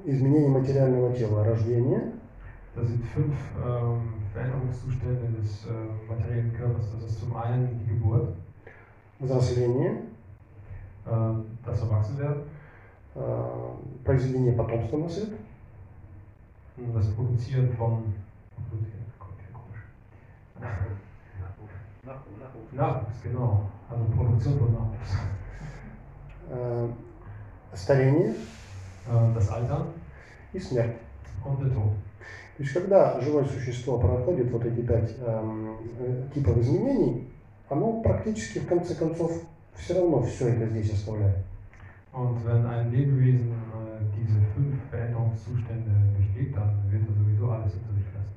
изменений 0.05 0.49
материального 0.49 1.13
тела. 1.15 1.45
Рождение, 1.45 2.13
Das 2.77 2.87
sind 2.87 3.05
fünf 3.05 3.35
ähm, 3.67 4.22
Veränderungszustände 4.34 5.28
des 5.40 5.66
äh, 5.66 5.70
materiellen 6.12 6.54
Körpers. 6.54 6.86
Das 6.94 7.10
ist 7.12 7.20
zum 7.20 7.36
einen 7.36 7.80
die 7.80 7.94
Geburt, 7.94 8.36
взросление, 9.20 9.92
äh, 11.06 11.10
das 11.66 11.82
Erwachsenwerden, 11.82 12.44
э, 13.16 13.20
произведение 14.04 14.54
потомства 14.54 14.98
на 14.98 15.10
свет, 15.10 15.32
das 16.78 17.08
Produzieren 17.16 17.72
von 17.76 18.14
Produzieren, 18.70 19.06
klingt 19.20 19.54
komisch. 19.54 19.82
Nachwuchs, 22.74 23.24
genau. 23.24 23.70
Also 23.90 24.04
Produktion 24.16 24.60
von 24.60 24.74
Nachwuchs. 24.74 25.18
э, 26.52 26.88
старение 27.76 28.36
Äh, 29.08 29.34
das 29.34 29.50
Alter 29.50 29.86
и 30.54 30.60
смерть. 30.60 30.96
und 31.46 31.62
der 31.62 31.74
Tod. 31.74 31.94
То 32.63 32.65
есть 32.65 32.75
когда 32.75 33.21
живое 33.21 33.45
существо 33.45 33.99
проходит 33.99 34.53
вот 34.53 34.65
эти 34.65 34.83
пять 34.83 35.17
эм, 35.19 35.79
э, 35.99 36.23
типов 36.33 36.59
изменений, 36.59 37.27
оно 37.69 38.01
практически 38.03 38.61
в 38.61 38.69
конце 38.69 38.95
концов 38.95 39.33
все 39.75 39.95
равно 39.95 40.23
все 40.23 40.47
это 40.47 40.69
здесь 40.69 40.93
оставляет. 40.93 41.39
Und 42.13 42.37
wenn 42.45 42.65
ein 42.65 42.93
Lebewesen 42.93 43.51
äh, 43.51 43.99
diese 44.17 44.39
fünf 44.55 44.77
Veränderungszustände 44.93 45.91
durchlebt, 46.17 46.55
dann 46.57 46.71
wird 46.89 47.03
er 47.09 47.15
sowieso 47.15 47.51
alles 47.51 47.73
hinter 47.73 47.95
sich 47.95 48.07
lassen. 48.15 48.31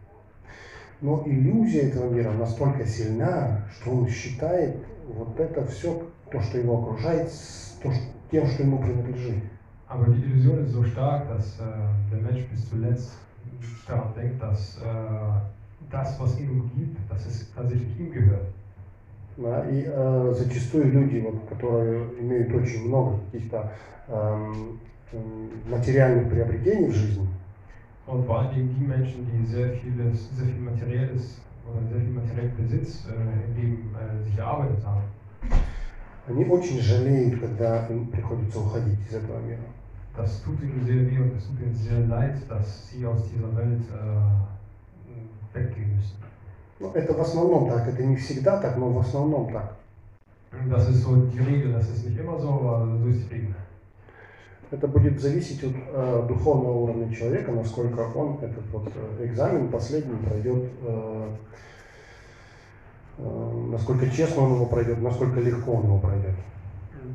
Но 1.02 1.22
иллюзия 1.28 1.82
этого 1.84 2.10
мира 2.10 2.32
настолько 2.32 2.84
сильна, 2.84 3.64
что 3.70 3.92
он 3.92 4.08
считает 4.08 4.78
вот 5.08 5.40
это 5.40 5.64
все, 5.68 6.02
то, 6.32 6.42
что 6.42 6.58
его 6.58 6.82
окружает, 6.82 7.30
то, 7.84 7.92
ш- 7.92 8.02
тем, 8.32 8.48
что 8.48 8.64
ему 8.64 8.80
принадлежит. 8.80 9.44
Aber 9.88 10.08
die 10.08 10.24
Illusion 10.24 10.66
ist 10.66 10.72
so 10.72 10.84
stark, 10.84 11.28
dass 11.28 11.60
äh, 11.60 12.12
der 12.12 12.22
Mensch 12.24 12.44
bis 12.50 12.68
zuletzt 12.68 13.12
daran 13.88 14.14
denkt, 14.16 14.42
dass 14.42 14.78
äh, 14.78 15.92
das, 15.92 16.20
was 16.20 16.40
ihn 16.40 16.50
umgibt, 16.50 16.98
dass 17.10 17.26
es 17.26 17.52
tatsächlich 17.54 18.00
ihm 18.00 18.12
gehört. 18.12 18.48
Да, 19.38 19.70
и 19.70 19.84
э, 19.86 20.34
зачастую 20.34 20.92
люди, 20.92 21.20
вот, 21.20 21.48
которые 21.50 22.08
имеют 22.20 22.54
очень 22.54 22.88
много 22.88 23.20
каких-то 23.32 23.70
эм, 24.08 24.80
м, 25.12 25.50
материальных 25.70 26.30
приобретений 26.30 26.88
в 26.88 26.94
жизни, 26.94 27.28
Und 28.08 28.26
vor 28.28 28.40
allen 28.40 28.54
Dingen 28.54 28.76
die 28.80 28.86
Menschen, 28.86 29.28
die 29.32 29.46
sehr 29.46 29.70
vieles, 29.70 30.30
sehr 30.38 30.46
viel 30.46 30.62
materielles 30.62 31.42
oder 31.68 31.82
sehr 31.90 32.02
viel 32.02 32.14
materiellen 32.14 32.56
Besitz 32.56 33.08
äh, 33.08 33.50
im 33.50 33.56
Leben 33.60 33.96
äh, 33.96 34.24
sich 34.24 34.38
erarbeitet 34.38 34.86
haben, 34.86 35.02
они 36.28 36.46
очень 36.46 36.80
жалеют, 36.80 37.42
когда 37.42 37.88
им 37.88 38.08
приходится 38.08 38.60
уходить 38.60 39.00
из 39.10 39.16
этого 39.16 39.40
мира. 39.42 39.60
Das 40.18 40.42
tut 40.44 40.62
ihnen 40.62 40.86
sehr 40.86 41.10
weh 41.10 41.20
und 41.20 41.38
es 41.38 41.48
tut 41.48 41.60
ihnen 41.60 41.76
sehr 41.76 42.00
leid, 42.08 42.36
dass 42.50 42.90
sie 42.90 43.06
aus 43.06 43.24
dieser 43.30 43.56
Welt 43.56 43.84
äh, 43.92 45.58
weggehen 45.58 45.96
müssen. 45.96 46.16
Ну, 46.80 46.92
это 46.94 47.14
в 47.14 47.22
основном 47.22 47.70
так, 47.70 47.88
это 47.88 48.04
не 48.04 48.16
всегда 48.18 48.60
так, 48.60 48.78
но 48.78 48.90
в 48.90 49.00
основном 49.00 49.52
так. 49.52 49.76
Das 50.70 50.90
ist 50.90 51.04
so 51.04 51.16
die 51.16 51.40
Regel, 51.40 51.74
das 51.74 51.90
ist 51.90 52.06
nicht 52.06 52.18
immer 52.18 52.40
so, 52.40 52.50
aber 52.50 52.88
so 53.02 53.08
ist 53.08 53.30
die 53.30 53.36
Regel. 53.36 53.56
Это 54.72 54.88
будет 54.88 55.22
зависеть 55.22 55.64
от 55.64 55.74
э, 55.94 56.26
духовного 56.28 56.74
уровня 56.74 57.14
человека, 57.14 57.52
насколько 57.52 58.00
он 58.00 58.40
этот 58.42 58.66
вот 58.72 58.92
э, 58.96 59.26
экзамен 59.26 59.70
последний 59.70 60.18
пройдет, 60.18 60.64
э, 60.82 61.30
э, 63.20 63.68
насколько 63.72 64.10
честно 64.10 64.44
он 64.44 64.56
его 64.56 64.66
пройдет, 64.66 65.02
насколько 65.02 65.40
легко 65.40 65.74
он 65.74 65.84
его 65.84 66.00
пройдет. 66.00 66.36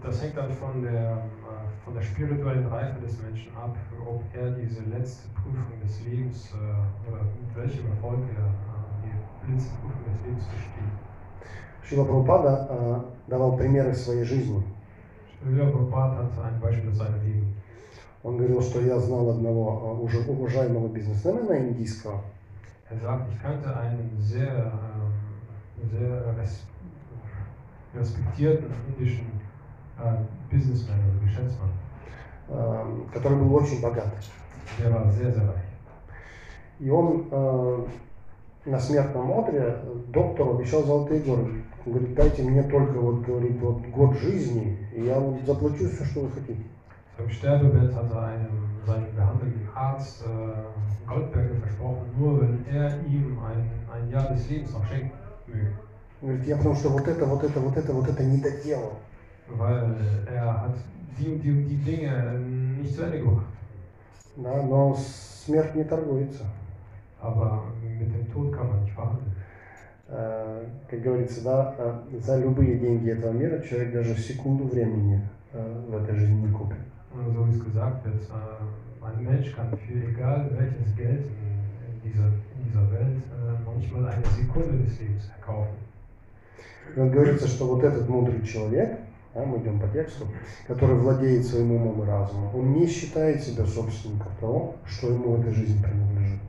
Das 0.01 0.21
hängt 0.21 0.35
dann 0.37 0.51
von 0.51 0.81
der, 0.81 1.11
äh, 1.11 1.83
von 1.83 1.93
der 1.93 2.01
spirituellen 2.01 2.67
Reife 2.67 2.99
des 3.01 3.21
Menschen 3.21 3.55
ab, 3.55 3.75
ob 4.05 4.23
er 4.33 4.51
diese 4.51 4.81
letzte 4.83 5.29
Prüfung 5.29 5.79
des 5.83 6.03
Lebens 6.05 6.53
äh, 6.53 7.09
oder 7.09 7.21
mit 7.23 7.55
welchem 7.55 7.87
Erfolg 7.91 8.19
er 8.35 8.45
äh, 8.45 9.47
die 9.47 9.53
letzte 9.53 9.75
Prüfung 9.75 10.03
des 10.11 10.25
Lebens 10.25 10.45
besteht. 10.45 10.91
Шила 11.83 12.03
Прабхупада 12.03 12.67
э, 12.69 13.01
давал 13.27 13.57
примеры 13.57 13.93
своей 13.93 14.23
жизни. 14.23 14.63
Srila 15.45 15.69
Prabhupada 15.69 16.23
hat 16.23 16.45
ein 16.45 16.59
Beispiel 16.59 16.89
aus 16.89 16.97
seinem 16.97 17.21
Leben. 17.21 17.53
Он 18.23 18.37
говорил, 18.37 18.61
что 18.61 18.81
я 18.81 18.97
знал 18.97 19.29
одного 19.29 19.99
э, 19.99 20.03
уже 20.03 20.19
уважаемого 20.21 20.87
бизнесмена 20.87 21.59
индийского, 21.59 22.21
Er 22.89 22.99
sagt, 22.99 23.31
ich 23.31 23.41
kannte 23.41 23.75
einen 23.75 24.15
sehr, 24.19 24.47
ähm, 24.47 25.89
sehr 25.89 26.35
res 26.37 26.65
respektierten 27.95 28.71
indischen 28.87 29.28
Businessman 30.50 30.98
oder 30.98 31.26
Geschäftsmann. 31.26 31.70
э, 32.50 32.84
который 33.12 33.38
был 33.38 33.54
очень 33.54 33.80
богат. 33.80 34.12
И 36.78 36.90
он 36.90 37.26
э, 37.30 37.86
на 38.66 38.78
смертном 38.78 39.38
одре 39.38 39.78
доктору 40.08 40.58
обещал 40.58 40.82
золотые 40.82 41.20
горы. 41.20 41.62
Он 41.86 41.92
говорит, 41.92 42.14
дайте 42.14 42.42
мне 42.42 42.62
только 42.62 42.98
вот, 42.98 43.22
говорит, 43.22 43.58
вот 43.60 43.86
год 43.86 44.16
жизни, 44.18 44.78
и 44.94 45.02
я 45.04 45.18
вот 45.18 45.40
заплачу 45.46 45.88
все, 45.88 46.04
что 46.04 46.20
вы 46.20 46.30
хотите. 46.30 46.62
Im 47.18 47.28
Sterbebett 47.28 47.94
hat 47.94 48.10
er 48.12 48.22
einem, 48.22 48.48
seinem 48.86 49.14
behandelnden 49.14 49.68
Arzt 49.74 50.24
äh, 50.24 51.06
Goldberge 51.06 51.56
versprochen, 51.56 52.06
nur 52.18 52.40
wenn 52.40 52.64
er 52.66 52.98
ihm 53.06 53.38
ein, 53.44 53.70
ein 53.92 54.10
Jahr 54.10 54.32
des 54.32 54.48
Lebens 54.48 54.72
noch 54.72 54.86
schenken 54.86 55.12
möge. 55.46 55.74
Он 56.22 56.28
говорит, 56.28 56.46
я 56.46 56.56
потому 56.56 56.74
что 56.76 56.88
вот 56.88 57.06
это, 57.06 57.26
вот 57.26 57.44
это, 57.44 57.60
вот 57.60 57.76
это, 57.76 57.92
вот 57.92 58.08
это 58.08 58.24
не 58.24 58.38
доделал. 58.40 58.94
Weil 59.56 59.94
er 60.26 60.62
hat 60.62 60.74
die 61.18 61.38
die 61.38 61.64
die 61.64 61.76
Dinge 61.76 62.38
nicht 62.80 62.94
zu 62.94 63.02
Ende 63.02 63.18
gebracht. 63.18 63.46
Да, 64.36 64.62
но 64.62 64.94
с 64.94 65.44
смерть 65.44 65.74
не 65.74 65.84
торгуется. 65.84 66.44
Aber 67.20 67.64
mit 67.82 68.14
dem 68.14 68.32
Tod 68.32 68.52
kann 68.52 68.68
man 68.68 68.82
nicht 68.82 68.94
verhandeln. 68.94 69.32
Э, 70.08 70.64
Как 70.88 71.02
говорится, 71.02 71.44
да, 71.44 71.74
э, 71.78 72.18
за 72.20 72.38
любые 72.38 72.78
деньги 72.78 73.10
этого 73.10 73.32
мира 73.32 73.60
человек 73.60 73.92
даже 73.92 74.16
секунду 74.16 74.64
времени 74.64 75.20
э, 75.52 75.84
в 75.88 75.94
этой 76.02 76.16
жизни 76.16 76.46
не 76.46 76.52
купит. 76.52 76.78
Und 77.12 77.34
so 77.34 77.46
wie 77.46 77.50
es 77.50 77.64
gesagt 77.64 78.04
wird, 78.04 78.22
äh, 78.22 79.04
ein 79.04 79.24
Mensch 79.24 79.54
kann 79.54 79.70
für 79.76 79.94
egal 79.94 80.48
welches 80.52 80.96
Geld 80.96 81.26
in, 81.26 81.90
in, 81.92 82.00
dieser, 82.04 82.26
in 82.26 82.64
dieser 82.66 82.90
Welt 82.92 83.16
äh, 83.18 83.64
noch 83.64 83.76
nicht 83.76 83.92
mal 83.92 84.06
eine 84.06 84.24
Sekunde 84.26 84.84
des 84.84 84.98
Lebens 85.00 85.28
erkaufen. 85.36 85.74
И 86.96 86.98
вот 86.98 87.12
говорится, 87.12 87.46
что 87.46 87.66
вот 87.66 87.84
этот 87.84 88.08
мудрый 88.08 88.42
человек, 88.42 88.98
да, 89.34 89.44
мы 89.44 89.58
идем 89.58 89.78
по 89.78 89.88
тексту, 89.88 90.26
который 90.66 90.96
владеет 90.96 91.46
своим 91.46 91.72
умом 91.72 92.02
и 92.02 92.06
разумом, 92.06 92.54
он 92.54 92.72
не 92.72 92.86
считает 92.86 93.42
себя 93.42 93.64
собственником 93.64 94.32
того, 94.40 94.74
что 94.84 95.08
ему 95.08 95.36
в 95.36 95.40
этой 95.40 95.52
жизни 95.52 95.82
принадлежит. 95.82 96.40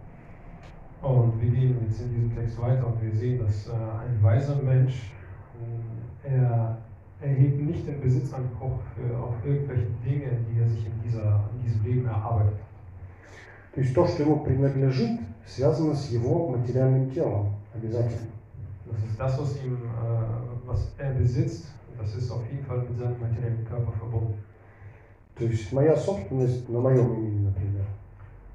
Und 1.02 1.42
wir 1.42 1.50
gehen 1.50 1.76
jetzt 1.88 2.00
in 2.00 2.14
diesem 2.14 2.36
Text 2.36 2.62
weiter 2.62 2.86
und 2.86 3.02
wir 3.02 3.12
sehen, 3.12 3.40
dass 3.40 3.68
äh, 3.68 3.72
ein 3.72 4.22
weiser 4.22 4.62
Mensch, 4.62 5.12
mh, 5.60 6.36
er 6.36 6.78
erhebt 7.20 7.60
nicht 7.60 7.88
den 7.88 8.00
Besitzanspruch 8.02 8.80
für, 8.96 9.18
auf 9.18 9.34
irgendwelche 9.44 9.88
Dinge, 10.06 10.30
die 10.48 10.60
er 10.60 10.68
sich 10.68 10.86
in, 10.86 10.94
dieser, 11.04 11.50
in 11.56 11.64
diesem 11.64 11.84
Leben 11.84 12.06
erarbeitet. 12.06 12.60
То 13.74 13.82
есть 13.82 13.96
то, 13.96 14.06
что 14.06 14.24
ему 14.24 14.42
принадлежит, 14.42 15.20
связано 15.46 15.96
с 15.96 16.10
его 16.10 16.50
материальным 16.50 17.10
телом 17.12 17.56
обязательно. 17.74 18.28
Das 18.86 19.00
ist 19.10 19.20
das, 19.20 19.40
was 19.40 19.56
ihm, 19.64 19.76
äh, 19.76 20.68
was 20.68 20.94
er 20.98 21.14
besitzt, 21.14 21.66
das 22.01 22.15
ist 22.17 22.31
auf 22.31 22.43
jeden 22.51 22.65
Fall 22.65 22.79
mit 22.79 22.99
seinem 22.99 23.21
materiellen 23.21 23.65
Körper 23.65 23.93
verbunden. 23.93 24.35
То 25.37 25.45
есть 25.45 25.73
моя 25.73 25.95
собственность 25.95 26.69
на 26.69 26.81
моем 26.81 27.13
имени, 27.15 27.47
например. 27.47 27.85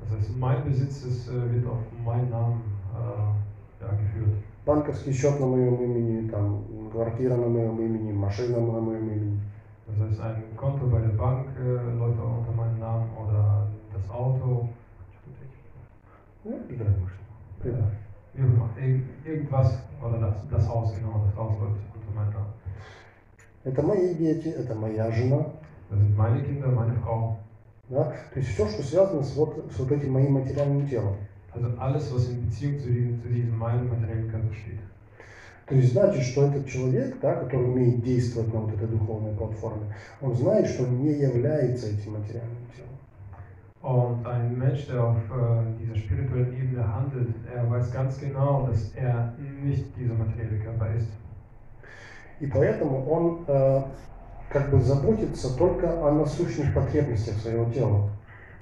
Das 0.02 0.18
heißt, 0.18 0.36
mein 0.38 0.64
Besitz 0.64 1.04
ist, 1.04 1.30
äh, 1.30 1.54
wird 1.54 1.68
auf 1.68 1.78
meinen 2.04 2.30
Namen 2.32 2.62
äh, 2.94 3.84
ja, 3.84 3.92
geführt. 3.92 4.36
Банковский 4.66 5.14
счет 5.14 5.40
на 5.40 5.46
моем 5.46 5.76
имени, 5.76 6.28
там, 6.30 6.64
квартира 6.92 7.36
на 7.36 7.48
моем 7.48 7.80
имени, 7.80 8.12
машина 8.12 8.60
на 8.60 8.80
моем 8.82 9.10
имени. 9.10 9.40
Das 9.88 10.00
heißt, 10.00 10.22
ein 10.22 10.44
Konto 10.56 10.88
bei 10.88 11.02
der 11.02 11.16
Bank 11.18 11.48
äh, 11.60 11.98
läuft 12.00 12.20
auch 12.20 12.40
unter 12.40 12.52
meinem 12.52 12.80
Namen 12.80 13.10
oder 13.18 13.68
das 13.94 14.10
Auto, 14.10 14.70
Ну, 16.44 16.58
играй, 16.68 16.90
может. 17.00 17.20
Пример. 17.60 17.92
wie 18.34 18.42
auch 18.42 18.46
immer, 18.46 18.70
Irg 18.78 19.04
irgendwas 19.24 19.78
oder 20.02 20.18
das, 20.20 20.48
das 20.50 20.68
Haus, 20.68 20.96
genau, 20.96 21.24
das 21.26 21.36
Haus 21.36 21.54
läuft 21.60 21.82
unter 21.94 22.20
meinem 22.20 22.34
Namen. 22.34 22.45
Это 23.67 23.83
мои 23.83 24.15
дети, 24.15 24.47
это 24.47 24.77
моя 24.77 25.11
жена. 25.11 25.45
Das 25.91 25.99
sind 25.99 26.17
meine 26.17 26.41
Kinder, 26.41 26.69
meine 26.69 26.95
Frau. 27.01 27.37
Да? 27.89 28.13
То 28.33 28.39
есть 28.39 28.51
все, 28.51 28.69
что 28.69 28.83
связано 28.85 29.25
с 29.25 29.35
вот, 29.35 29.73
с 29.73 29.79
вот 29.81 29.91
этим 29.91 30.13
моим 30.13 30.35
материальным 30.35 30.89
телом. 30.89 31.17
Also 31.53 31.75
alles, 31.79 32.13
was 32.15 32.29
in 32.29 32.47
Beziehung 32.47 32.79
zu 32.79 32.89
diesem, 32.89 33.21
zu 33.21 33.29
diesem 33.29 33.59
meinem 33.59 33.89
materiellen 33.89 34.31
Körper 34.31 34.55
steht. 34.55 34.79
То 35.67 35.75
есть 35.75 35.93
значит, 35.93 36.23
что 36.23 36.47
этот 36.47 36.69
человек, 36.69 37.17
да, 37.21 37.35
который 37.35 37.65
умеет 37.65 38.05
действовать 38.05 38.55
на 38.55 38.61
вот 38.61 38.73
этой 38.73 38.87
духовной 38.87 39.35
платформе, 39.35 39.93
он 40.21 40.33
знает, 40.37 40.69
что 40.69 40.85
он 40.85 41.03
не 41.03 41.15
является 41.15 41.89
этим 41.89 42.13
материальным 42.13 42.69
телом. 42.77 42.87
Und 43.83 44.25
ein 44.27 44.57
Mensch, 44.57 44.87
der 44.87 45.03
auf 45.03 45.17
äh, 45.17 45.81
dieser 45.81 45.97
spirituellen 45.97 46.57
Ebene 46.57 46.87
handelt, 46.87 47.35
er 47.53 47.69
weiß 47.69 47.93
ganz 47.93 48.21
genau, 48.21 48.69
dass 48.69 48.93
er 48.95 49.35
nicht 49.61 49.87
dieser 49.97 50.15
materielle 50.15 50.59
Körper 50.59 50.95
ist. 50.95 51.09
И 52.41 52.47
поэтому 52.47 53.09
он 53.09 53.45
э, 53.47 53.83
как 54.51 54.71
бы 54.71 54.81
заботится 54.81 55.57
только 55.57 56.07
о 56.07 56.13
насущных 56.13 56.75
потребностях 56.75 57.37
своего 57.37 57.71
тела. 57.73 58.11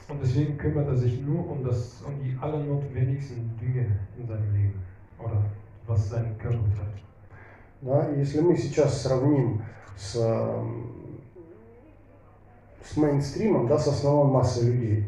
Und 0.08 0.20
deswegen 0.22 0.58
kümmert 0.58 0.86
er 0.88 0.96
sich 0.96 1.20
nur 1.22 1.50
um, 1.50 1.64
das, 1.64 2.02
um 2.06 2.12
die 2.22 2.36
allernotwendigsten 2.38 3.58
Dinge 3.58 3.86
in 4.18 4.26
seinem 4.26 4.52
Leben 4.52 4.82
oder 5.18 5.42
was 5.86 6.10
seinen 6.10 6.36
Körper 6.38 6.58
betrifft. 6.58 7.02
Да? 7.80 8.10
И 8.10 8.18
если 8.18 8.40
мы 8.40 8.56
сейчас 8.56 9.02
сравним 9.02 9.62
с, 9.96 10.16
эм, 10.16 11.20
с 12.82 12.96
мейнстримом, 12.96 13.66
да, 13.66 13.78
с 13.78 13.88
основной 13.88 14.30
массой 14.30 14.66
людей, 14.66 15.06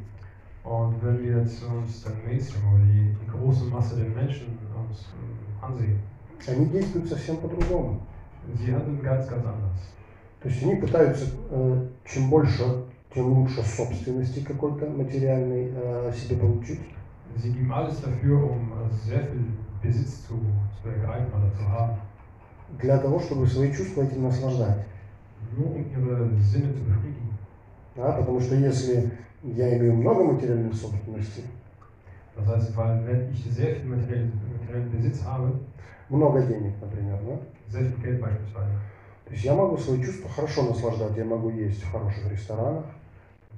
Und 0.66 1.00
wenn 1.00 1.22
wir 1.22 1.42
jetzt 1.42 1.62
uns 1.62 2.02
den 2.02 2.24
Mainstream 2.26 2.74
oder 2.74 2.82
die, 2.82 3.14
die 3.22 3.30
große 3.30 3.64
Masse 3.66 3.94
der 3.94 4.08
Menschen 4.08 4.58
uns 4.74 5.06
äh, 5.14 5.64
ansehen, 5.64 6.00
они 6.48 6.66
действуют 6.66 7.08
совсем 7.08 7.36
по-другому. 7.36 8.00
То 10.42 10.49
есть 10.49 10.62
они 10.62 10.76
пытаются 10.76 11.26
э, 11.51 11.86
чем 12.05 12.30
больше, 12.30 12.62
тем 13.14 13.26
лучше 13.32 13.62
собственности 13.62 14.40
какой-то 14.40 14.86
материальной 14.86 15.72
э, 15.74 16.12
себе 16.14 16.36
получить. 16.36 16.80
Sie 17.36 17.53
geben 17.53 17.70
alles 17.72 18.01
dafür, 18.01 18.51
um 18.51 18.72
äh, 18.72 18.94
sehr 19.05 19.20
viel 19.24 19.44
Besitz 19.82 20.26
zu, 20.26 20.40
zu 20.80 20.88
ergreifen 20.88 21.28
oder 21.34 21.53
zu 21.53 21.68
haben, 21.68 21.97
для 22.80 22.99
того, 22.99 23.20
чтобы 23.20 23.47
свои 23.47 23.72
чувства 23.72 24.03
этим 24.03 24.22
наслаждать. 24.22 24.86
nur 25.57 25.74
um 25.74 25.84
ihre 25.90 26.30
Sinne 26.40 26.74
zu 26.74 26.82
befriedigen. 26.82 27.38
Да? 27.94 28.12
Потому 28.12 28.40
что 28.40 28.55
если 28.55 29.11
я 29.42 29.76
имею 29.78 29.94
много 29.94 30.24
материальной 30.24 30.72
собственности, 30.72 31.42
Das 32.36 32.47
heißt, 32.49 32.76
weil 32.76 33.07
wenn 33.07 33.32
ich 33.32 33.42
sehr 33.44 33.76
viel 33.76 33.86
materiellen, 33.86 34.30
materiellen 34.53 34.90
Besitz 34.90 35.24
habe, 35.24 35.53
много 36.09 36.42
денег, 36.42 36.74
например, 36.80 37.18
да? 37.26 37.38
sehr 37.68 37.82
viel 37.82 38.02
Geld 38.02 38.20
beispielsweise, 38.20 38.78
то 39.24 39.32
есть 39.32 39.44
я 39.44 39.54
могу 39.54 39.76
свои 39.76 40.02
чувства 40.02 40.30
хорошо 40.30 40.62
наслаждать, 40.62 41.16
я 41.16 41.24
могу 41.24 41.50
есть 41.50 41.82
в 41.82 41.90
хороших 41.90 42.30
ресторанах, 42.30 42.84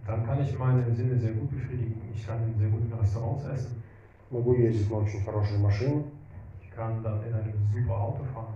dann 0.06 0.24
kann 0.24 0.40
ich 0.40 0.58
meine 0.58 0.82
Sinne 0.94 1.18
sehr 1.18 1.32
gut 1.32 1.50
befriedigen. 1.50 2.00
Ich 2.14 2.26
kann 2.26 2.38
in 2.42 2.58
sehr 2.58 2.70
guten 2.70 2.90
Restaurants 2.98 3.44
essen, 3.44 3.82
могу 4.30 4.54
ездить 4.54 4.90
на 4.90 4.98
очень 4.98 5.22
хорошие 5.22 5.58
машины, 5.58 6.04
ich 6.62 6.70
kann 6.74 7.02
dann 7.02 7.22
in 7.26 7.34
einem 7.34 7.68
super 7.72 7.98
Auto 8.00 8.24
fahren, 8.34 8.54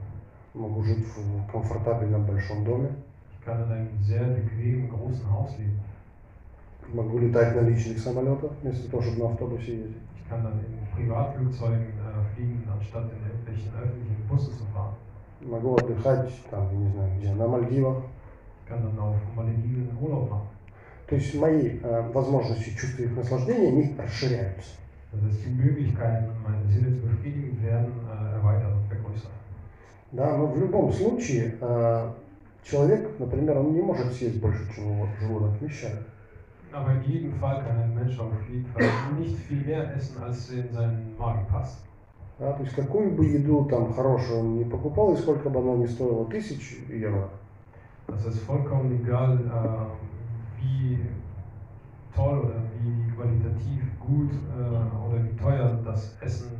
могу 0.54 0.82
жить 0.82 1.04
в 1.06 1.52
комфортабельном 1.52 2.24
большом 2.24 2.64
доме, 2.64 2.88
ich 3.34 3.44
kann 3.44 3.62
in 3.62 3.72
einem 3.72 4.02
sehr 4.02 4.24
bequemen, 4.24 4.88
großen 4.88 5.30
Haus 5.30 5.58
leben, 5.58 5.78
могу 6.94 7.18
летать 7.18 7.54
на 7.54 7.60
личных 7.60 7.98
самолетах, 7.98 8.52
вместо 8.62 8.90
того, 8.90 9.02
чтобы 9.02 9.18
на 9.18 9.26
автобусе 9.32 9.76
ездить. 9.76 10.02
ich 10.16 10.28
kann 10.30 10.42
dann 10.42 10.58
in 10.60 10.78
Privatflugzeugen 10.96 11.88
äh, 11.98 12.34
fliegen, 12.34 12.66
anstatt 12.72 13.10
in 13.10 13.31
Могу 15.40 15.74
отдыхать 15.76 16.30
там, 16.50 16.68
не 16.78 16.90
знаю 16.92 17.18
где, 17.18 17.34
на 17.34 17.46
Мальдивах. 17.48 18.02
То 21.08 21.16
есть 21.16 21.34
мои 21.34 21.78
э, 21.82 22.10
возможности 22.12 22.70
чувства 22.70 23.02
их 23.02 23.16
наслаждения, 23.16 23.68
они 23.68 23.94
расширяются. 23.98 24.70
Das 25.12 25.22
heißt, 25.24 25.44
die 25.44 25.50
Möglichkeiten, 25.50 26.30
meine 26.42 26.66
Sinne 26.72 26.96
zu 26.96 27.06
befriedigen, 27.06 27.62
werden 27.62 27.92
äh, 28.08 28.34
erweitert 28.36 28.72
und 28.72 28.86
vergrößert. 28.88 29.30
Да, 30.12 30.38
но 30.38 30.46
в 30.46 30.58
любом 30.58 30.90
случае 30.90 31.54
э, 31.60 32.10
человек, 32.64 33.10
например, 33.18 33.58
он 33.58 33.74
не 33.74 33.82
может 33.82 34.10
съесть 34.12 34.40
больше, 34.40 34.66
чем 34.74 34.92
его 34.92 35.08
желудок 35.20 35.60
вмещает. 35.60 36.06
Aber 36.72 36.94
in 36.94 37.02
jedem 37.02 37.34
Fall 37.34 37.62
kann 37.62 37.76
ein 37.76 37.94
Mensch 37.94 38.18
auf 38.18 38.32
jeden 38.48 38.64
Fall 38.72 38.84
nicht 39.18 39.36
viel 39.40 39.60
mehr 39.60 39.94
essen, 39.94 40.22
als 40.22 40.48
in 40.48 40.72
seinen 40.72 41.14
Magen 41.18 41.46
passt. 41.46 41.80
Да, 42.38 42.52
то 42.52 42.62
есть 42.62 42.74
какую 42.74 43.12
бы 43.12 43.26
еду 43.26 43.64
там 43.66 43.92
хорошую 43.92 44.40
он 44.40 44.58
не 44.58 44.64
покупал, 44.64 45.12
и 45.14 45.16
сколько 45.16 45.48
бы 45.48 45.60
она 45.60 45.76
ни 45.76 45.86
стоила 45.86 46.24
тысяч 46.26 46.78
евро, 46.88 47.28
Das 48.08 48.26
ist 48.26 48.42
vollkommen 48.42 49.00
egal, 49.00 49.38
äh, 49.38 50.60
wie 50.60 50.98
toll 52.14 52.40
oder 52.40 52.62
wie 52.80 53.10
qualitativ 53.12 53.82
gut 54.00 54.32
äh, 54.32 55.06
oder 55.06 55.22
wie 55.24 55.36
teuer 55.36 55.80
das 55.84 56.16
Essen 56.20 56.50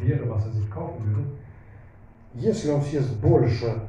wäre, 0.00 0.28
was 0.30 0.46
er 0.46 0.52
sich 0.52 0.70
kaufen 0.70 1.04
würde. 1.04 1.26
если 2.36 2.70
он 2.70 2.82
съест 2.82 3.16
больше 3.16 3.80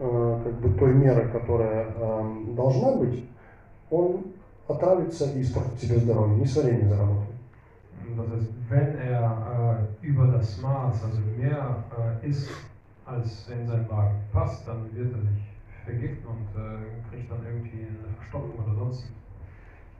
э, 0.00 0.40
как 0.44 0.54
бы 0.54 0.70
той 0.76 0.92
меры, 0.92 1.28
которая 1.28 1.86
э, 1.94 2.44
должна 2.56 2.96
быть, 2.96 3.24
он 3.90 4.24
отравится 4.66 5.30
и 5.32 5.42
испортит 5.42 5.80
себе 5.80 5.98
здоровье, 5.98 6.36
несварение 6.38 6.88
заработает. 6.88 7.33
Das 8.17 8.27
heißt, 8.27 8.49
wenn 8.69 8.97
er 8.97 9.87
äh, 10.01 10.05
über 10.05 10.27
das 10.27 10.59
Maß, 10.61 11.03
also 11.03 11.19
mehr 11.37 11.83
äh, 12.23 12.27
isst, 12.27 12.49
als 13.05 13.49
in 13.49 13.67
seinen 13.67 13.87
Magen 13.87 14.21
passt, 14.31 14.67
dann 14.67 14.85
wird 14.93 15.13
er 15.13 15.21
sich 15.21 15.43
vergiften 15.85 16.27
und 16.27 16.61
äh, 16.61 17.09
kriegt 17.09 17.31
dann 17.31 17.39
irgendwie 17.45 17.87
eine 17.87 18.13
Verstopfung 18.17 18.63
oder 18.63 18.75
sonst. 18.75 19.05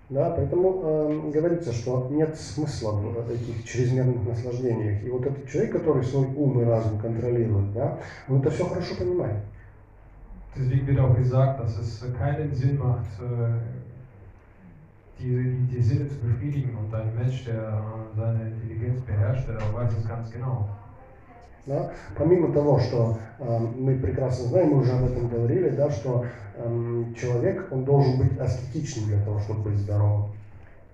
Да, 0.10 0.32
поэтому 0.32 0.82
э, 0.84 1.32
говорится, 1.32 1.72
что 1.72 2.08
нет 2.10 2.36
смысла 2.36 2.92
в 2.92 3.30
этих 3.30 3.64
чрезмерных 3.64 4.26
наслаждениях. 4.26 5.04
И 5.04 5.10
вот 5.10 5.26
этот 5.26 5.48
человек, 5.48 5.74
который 5.74 6.04
свой 6.04 6.26
ум 6.36 6.62
и 6.62 6.66
разум 6.66 6.98
контролирует, 6.98 7.74
да, 7.74 8.00
он 8.28 8.42
это 8.42 8.50
все 8.50 8.66
хорошо 8.66 8.96
понимает. 8.96 9.38
Deswegen 10.56 10.88
wird 10.88 11.00
auch 11.00 11.16
gesagt, 11.16 11.60
dass 11.60 11.78
es 11.78 12.04
keinen 12.18 12.54
Sinn 12.56 12.80
macht, 12.80 13.06
äh, 13.20 13.52
die, 15.24 15.44
die, 15.44 15.68
die 15.68 15.82
Sinne 15.82 16.08
zu 16.08 16.18
befriedigen. 16.20 16.76
Und 16.76 16.94
ein 16.94 17.14
Mensch, 17.16 17.44
der 17.46 17.82
seine 18.16 18.48
Intelligenz 18.48 19.00
beherrscht, 19.02 19.48
der 19.48 19.58
weiß 19.74 19.94
es 19.98 20.08
ganz 20.08 20.30
genau. 20.32 20.70
Да? 21.66 21.92
Помимо 22.16 22.52
того, 22.52 22.80
что 22.80 23.18
э, 23.38 23.60
мы 23.78 23.98
прекрасно 24.00 24.46
знаем, 24.46 24.70
мы 24.70 24.78
уже 24.80 24.94
об 24.94 25.04
этом 25.04 25.30
говорили, 25.30 25.70
да, 25.70 25.92
что 25.92 26.26
эм, 26.56 27.14
человек 27.14 27.68
он 27.72 27.86
должен 27.86 28.18
быть 28.18 28.40
аскетичным 28.40 29.06
для 29.06 29.22
того, 29.22 29.40
чтобы 29.40 29.70
быть 29.70 29.78
здоровым. 29.78 30.32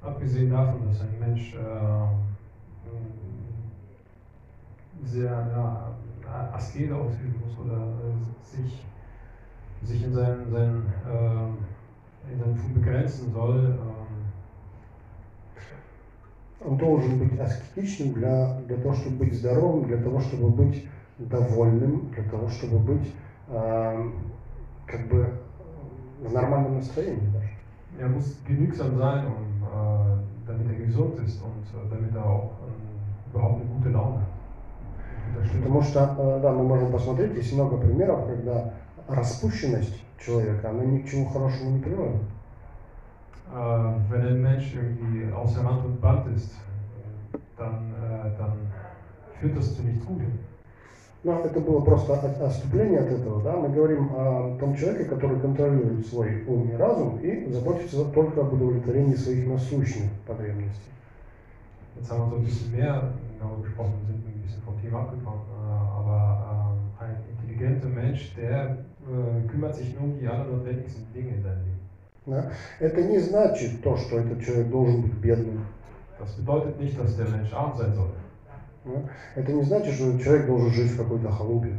Abgesehen 0.02 0.50
davon, 0.50 0.86
dass 0.88 1.02
ein 1.02 1.20
Mensch 1.20 1.56
äh, 1.56 2.08
sehr 5.06 5.32
ja, 5.32 5.96
Askese 6.54 6.96
ausüben 6.96 7.42
muss 7.44 7.58
oder 7.66 7.78
äh, 7.78 8.44
sich, 8.44 8.84
sich 9.82 10.04
in 10.04 10.14
seinen, 10.14 10.52
seinen, 10.52 10.86
äh, 11.08 12.32
in 12.34 12.40
seinen 12.40 12.56
Tun 12.56 12.74
begrenzen 12.74 13.32
soll, 13.32 13.78
ähm, 13.80 13.99
Он 16.65 16.77
должен 16.77 17.19
быть 17.19 17.39
аскетичным 17.39 18.15
для, 18.15 18.61
для 18.67 18.77
того, 18.77 18.95
чтобы 18.95 19.17
быть 19.17 19.35
здоровым, 19.35 19.85
для 19.87 19.97
того, 19.99 20.21
чтобы 20.21 20.51
быть 20.51 20.87
довольным, 21.19 22.11
для 22.15 22.25
того, 22.25 22.49
чтобы 22.49 22.79
быть 22.79 23.15
э, 23.49 24.11
как 24.87 25.09
бы 25.09 25.33
в 26.23 26.33
нормальном 26.33 26.77
настроении 26.77 27.31
даже. 27.33 27.51
er 27.99 28.09
muss 28.09 28.37
genügsam 28.47 28.99
sein, 28.99 29.27
um, 29.27 29.63
äh, 29.63 30.47
damit 30.47 30.69
er 30.69 30.87
gesund 30.87 31.19
ist 31.21 31.43
und 31.43 31.65
äh, 31.75 31.91
damit 31.91 32.15
er 32.15 32.25
auch 32.25 32.51
ähm, 32.67 33.33
überhaupt 33.33 33.61
eine 33.61 33.71
gute 33.71 33.89
Laune 33.91 34.21
hat. 34.21 34.27
Потому 35.53 35.83
что, 35.83 36.17
э, 36.19 36.41
да, 36.43 36.53
мы 36.53 36.65
можем 36.65 36.93
посмотреть, 36.93 37.37
есть 37.37 37.53
много 37.53 37.77
примеров, 37.77 38.27
когда 38.27 38.73
распущенность 39.09 40.03
человека, 40.19 40.71
она 40.71 40.85
ни 40.85 40.99
к 40.99 41.09
чему 41.09 41.27
хорошему 41.27 41.71
не 41.71 41.81
приводит. 41.81 42.23
Äh, 43.53 44.13
wenn 44.13 44.27
ein 44.27 44.43
Mensch 44.43 44.75
irgendwie 44.75 45.33
außer 45.33 45.65
Rand 45.65 45.85
und 45.85 46.01
Band 46.01 46.27
ist, 46.37 46.53
äh, 46.53 47.39
dann, 47.57 47.93
äh, 47.93 48.39
dann 48.39 48.53
führt 49.41 49.57
das 49.57 49.75
zu 49.77 49.83
nichts 49.83 50.05
Gutem. 50.07 50.39
Но 51.23 51.41
это 51.41 51.61
было 51.61 51.81
просто 51.85 52.15
от- 52.15 52.41
отступление 52.41 53.01
от 53.01 53.09
этого. 53.11 53.43
Да? 53.43 53.57
Мы 53.57 53.69
говорим 53.69 54.09
о 54.15 54.57
том 54.59 54.75
человеке, 54.75 55.05
который 55.05 55.39
контролирует 55.41 56.07
свой 56.07 56.45
ум 56.47 56.71
и 56.71 56.77
разум 56.77 57.19
и 57.19 57.53
заботится 57.53 58.05
только 58.07 58.41
об 58.41 58.55
удовлетворении 58.55 59.17
своих 59.17 59.47
насущных 59.47 60.11
потребностей. 60.27 60.91
Jetzt 61.97 62.11
haben 62.11 62.21
wir 62.23 62.31
so 62.31 62.37
ein 62.37 62.45
bisschen 62.45 62.73
mehr 62.73 63.13
darüber 63.39 63.63
gesprochen, 63.63 63.95
sind 64.07 64.25
ein 64.27 64.41
bisschen 64.43 64.63
vom 64.63 64.81
Thema 64.81 65.01
abgekommen, 65.01 65.41
äh, 65.41 65.99
aber 65.99 66.73
ähm, 66.73 67.07
ein 67.07 67.17
intelligenter 67.37 67.89
Mensch, 67.89 68.33
der 68.37 68.79
äh, 69.05 69.49
kümmert 69.49 69.75
sich 69.75 69.93
nur 69.95 70.05
um 70.05 70.19
die 70.19 70.27
allernotwendigsten 70.27 71.13
Dinge 71.13 71.35
in 71.35 71.43
seinem 71.43 71.65
Leben. 71.65 71.80
Да? 72.31 72.53
Это 72.79 73.03
не 73.03 73.19
значит 73.19 73.83
то, 73.83 73.97
что 73.97 74.21
этот 74.21 74.41
человек 74.43 74.69
должен 74.69 75.03
быть 75.03 75.15
бедным. 75.15 75.67
Das 76.21 76.33
bedeutet 76.37 76.79
nicht, 76.81 76.99
dass 76.99 77.17
der 77.17 77.29
Mensch 77.29 77.53
arm 77.53 77.77
sein 77.77 77.93
soll. 77.93 78.11
Да? 78.85 79.03
Это 79.35 79.53
не 79.53 79.65
значит, 79.65 79.95
что 79.95 80.17
человек 80.19 80.47
должен 80.47 80.71
жить 80.71 80.93
в 80.93 80.97
какой-то 80.97 81.31
халупе. 81.31 81.75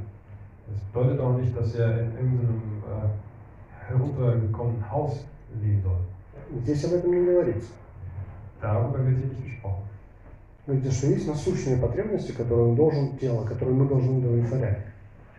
Das 0.67 0.81
bedeutet 0.93 1.19
auch 1.21 1.37
nicht, 1.37 1.57
dass 1.57 1.73
er 1.75 2.01
in 2.01 2.11
irgendeinem 2.17 2.83
äh, 2.85 3.87
heruntergekommenen 3.87 4.91
Haus 4.91 5.25
leben 5.61 5.81
soll. 5.83 5.99
Здесь 6.63 6.83
об 6.83 6.93
этом 6.93 7.11
не 7.11 7.25
говорится. 7.25 7.69
Darüber 8.61 9.05
wird 9.05 9.17
hier 9.19 9.27
nicht 9.27 9.45
gesprochen. 9.45 9.83
Говорится, 10.67 10.91
что 10.91 11.07
есть 11.07 11.27
насущные 11.27 11.77
потребности, 11.77 12.33
которые 12.33 12.67
он 12.67 12.75
должен 12.75 13.17
тело, 13.17 13.45
которые 13.45 13.75
мы 13.75 13.87
должны 13.87 14.17
удовлетворять. 14.17 14.79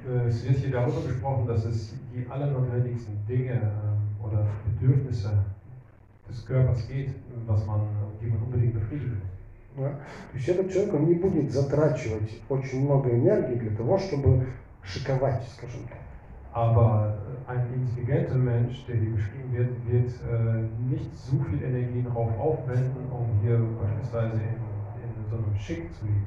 Äh, 0.06 0.28
Es 0.28 0.42
wird 0.48 0.56
hier 0.58 0.70
darüber 0.70 1.02
gesprochen, 1.06 1.46
dass 1.46 1.66
es 1.66 1.92
die 2.14 2.26
allernotwendigsten 2.30 3.14
Dinge 3.28 3.52
ähm, 3.52 3.91
oder 4.22 4.46
Bedürfnisse 4.64 5.44
des 6.28 6.46
Körpers 6.46 6.86
geht, 6.88 7.14
was 7.46 7.66
man, 7.66 7.80
die 8.20 8.26
man 8.26 8.42
unbedingt 8.42 8.74
befriedigen 8.74 9.18
muss. 9.18 9.32
Да? 9.76 9.88
То 9.88 10.36
есть 10.36 10.48
этот 10.48 10.70
человек 10.70 10.94
он 10.94 11.06
не 11.06 11.14
будет 11.14 11.50
затрачивать 11.50 12.40
очень 12.48 12.84
много 12.84 13.10
энергии 13.10 13.58
для 13.58 13.76
того, 13.76 13.98
чтобы 13.98 14.46
шиковать, 14.82 15.42
скажем 15.56 15.82
так. 15.88 15.98
Aber 16.54 17.16
äh, 17.48 17.50
ein 17.50 17.66
intelligenter 17.72 18.34
Mensch, 18.34 18.84
der 18.86 18.96
hier 18.96 19.12
beschrieben 19.12 19.52
wird, 19.52 19.70
wird 19.90 20.10
äh, 20.10 20.68
nicht 20.90 21.10
so 21.16 21.38
viel 21.44 21.62
Energie 21.62 22.02
darauf 22.02 22.38
aufwenden, 22.38 23.10
um 23.10 23.40
hier 23.40 23.58
beispielsweise 23.80 24.34
in, 24.34 24.60
in 25.00 25.30
so 25.30 25.36
einem 25.36 25.56
Schick 25.56 25.88
zu 25.94 26.04
leben. 26.04 26.26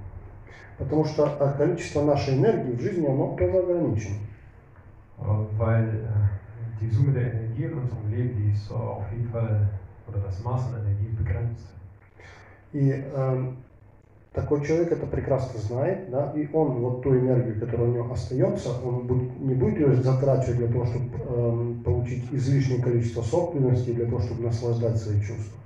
Потому 0.79 1.05
что 1.05 1.25
а, 1.39 1.53
количество 1.53 2.03
нашей 2.03 2.37
энергии 2.37 2.75
в 2.75 2.81
жизни, 2.81 3.05
оно 3.05 3.35
тоже 3.37 3.59
ограничено. 3.59 4.15
Äh, 5.19 5.59
weil 5.59 5.89
äh, 5.89 6.44
die 6.80 6.89
Summe 6.89 7.11
der 7.11 7.34
Energie 7.34 7.63
in 7.63 7.73
unserem 7.73 8.09
Leben, 8.09 8.36
die 8.36 8.51
ist 8.51 8.69
äh, 8.69 8.73
auf 8.73 9.09
jeden 9.11 9.30
Fall, 9.30 9.67
oder 10.07 10.19
das 10.19 10.39
Maß 10.43 10.67
an 10.67 10.82
Energie 10.82 11.09
begrenzt. 11.17 11.67
И 12.73 12.91
эм, 12.91 13.57
такой 14.34 14.61
человек 14.61 14.91
это 14.91 15.05
прекрасно 15.07 15.59
знает, 15.59 16.09
да, 16.09 16.32
и 16.36 16.47
он 16.51 16.80
вот 16.82 17.01
ту 17.01 17.15
энергию, 17.15 17.57
которая 17.59 17.88
у 17.88 17.93
него 17.93 18.11
остается, 18.11 18.69
он 18.84 19.07
будет- 19.07 19.39
не 19.39 19.55
будет 19.55 19.80
ее 19.80 19.95
затрачивать 19.95 20.57
для 20.57 20.67
того, 20.67 20.86
чтобы 20.86 21.05
эм, 21.17 21.84
получить 21.84 22.28
излишнее 22.32 22.82
количество 22.82 23.21
собственности, 23.21 23.93
для 23.93 24.05
того, 24.05 24.19
чтобы 24.19 24.43
наслаждать 24.43 24.97
свои 24.97 25.19
чувства. 25.21 25.57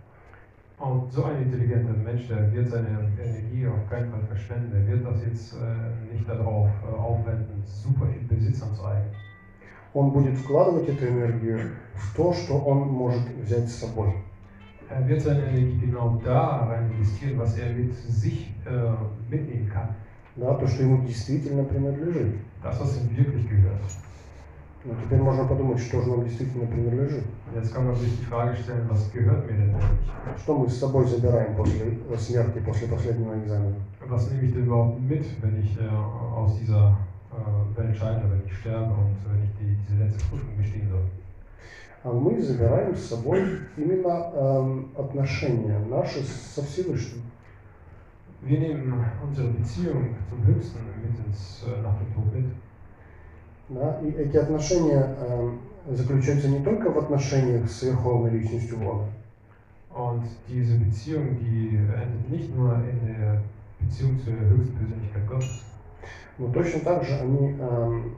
Und 0.79 1.11
so 1.11 1.25
ein 1.25 1.43
intelligenter 1.43 1.93
Mensch, 1.93 2.27
der 2.29 2.53
wird 2.53 2.69
seine 2.69 2.87
Energie 3.21 3.67
auf 3.67 3.89
keinen 3.89 4.09
Fall 4.11 4.21
verschwenden. 4.29 4.71
Der 4.71 4.87
wird 4.87 5.05
das 5.05 5.21
jetzt 5.25 5.53
äh, 5.53 6.13
nicht 6.13 6.25
darauf 6.29 6.69
äh, 6.83 6.95
aufwenden, 6.95 7.61
super 7.65 8.05
viel 8.05 8.21
Besitz 8.21 8.63
anzueignen. 8.63 9.11
Он 9.93 10.11
будет 10.11 10.37
вкладывать 10.37 10.87
эту 10.87 11.07
энергию 11.07 11.71
в 11.95 12.15
то, 12.15 12.33
что 12.33 12.59
он 12.59 12.87
может 12.89 13.27
взять 13.43 13.69
с 13.69 13.75
собой. 13.75 14.13
Er 14.89 15.07
wird 15.07 15.21
seine 15.21 15.43
Energie 15.43 15.77
genau 15.77 16.19
da 16.25 16.65
rein 16.65 16.89
investieren, 16.91 17.37
was 17.37 17.55
er 17.59 17.71
mit 17.73 17.93
sich 17.93 18.51
äh, 18.65 18.93
mitnehmen 19.29 19.69
kann. 19.69 19.95
Да, 20.35 20.55
то, 20.55 20.67
что 20.67 20.83
ему 20.83 21.05
действительно 21.05 21.63
принадлежит. 21.63 22.37
Das, 22.63 22.79
was 22.79 22.97
ihm 22.97 23.15
wirklich 23.15 23.47
gehört. 23.47 23.81
Ну, 24.85 24.93
теперь 25.03 25.19
можно 25.19 25.45
подумать, 25.45 25.79
что 25.79 26.01
же 26.01 26.09
нам 26.09 26.23
действительно 26.23 26.65
принадлежит. 26.65 27.25
Jetzt 27.53 27.73
kann 27.73 27.85
man 27.85 27.95
sich 27.95 28.17
die 28.17 28.25
Frage 28.25 28.55
stellen, 28.55 28.87
was 28.89 29.11
gehört 29.11 29.45
mir 29.45 29.57
denn 29.57 29.73
wirklich? 29.73 30.39
Что 30.41 30.57
мы 30.57 30.69
с 30.69 30.79
собой 30.79 31.05
забираем 31.05 31.55
после 31.55 31.99
э, 32.09 32.17
смерти, 32.17 32.59
после 32.59 32.87
последнего 32.87 33.37
экзамена. 33.37 33.75
Was 34.07 34.31
nehme 34.31 34.43
ich 34.43 34.53
denn 34.53 34.65
überhaupt 34.65 35.01
mit, 35.01 35.25
wenn 35.43 35.59
ich 35.59 35.77
äh, 35.77 35.87
aus 35.87 36.57
dieser 36.57 36.97
äh, 37.41 37.77
Welt 37.77 37.97
scheide, 37.97 38.23
wenn 38.29 38.45
ich 38.45 38.57
sterbe 38.57 38.91
und 38.91 39.15
wenn 39.27 39.43
ich 39.43 39.51
die, 39.59 39.77
diese 39.87 40.03
letzte 40.03 40.25
Prüfung 40.25 40.57
bestehen 40.57 40.89
soll? 40.89 41.05
А 42.01 42.13
мы 42.13 42.41
забираем 42.41 42.95
с 42.95 43.09
собой 43.09 43.43
именно 43.75 44.31
эм, 44.33 44.89
отношения 44.97 45.77
наши 45.79 46.23
со 46.23 46.63
Всевышним. 46.63 47.23
Wir 48.41 48.57
nehmen 48.57 49.03
unsere 49.21 49.49
Beziehung 49.49 50.15
zum 50.29 50.45
Höchsten 50.45 50.79
mit 51.03 51.27
ins, 51.27 51.65
äh, 51.67 51.81
nach 51.81 51.97
dem 51.99 52.13
Tod 52.13 52.33
mit. 52.33 52.45
Да? 53.67 53.99
И 54.01 54.11
эти 54.11 54.37
отношения 54.37 55.13
эм, 55.19 55.59
заключаются 55.89 56.47
не 56.47 56.63
только 56.63 56.89
в 56.89 56.97
отношениях 56.99 57.69
с 57.69 57.83
Верховной 57.83 58.31
Личностью 58.31 58.77
Бога, 58.77 59.09
Und 59.93 60.23
diese 60.47 60.77
Beziehung, 60.77 61.37
die 61.39 61.75
endet 61.75 62.29
nicht 62.29 62.55
nur 62.55 62.75
in 62.75 63.07
der 63.07 63.41
Beziehung 63.79 64.19
zur 64.23 64.33
höchsten 64.33 64.75
Persönlichkeit 64.75 65.27
Gottes, 65.27 65.65
но 66.39 66.51
точно 66.51 66.79
так 66.79 67.03
же 67.03 67.15
они, 67.15 67.55
эм, 67.59 68.15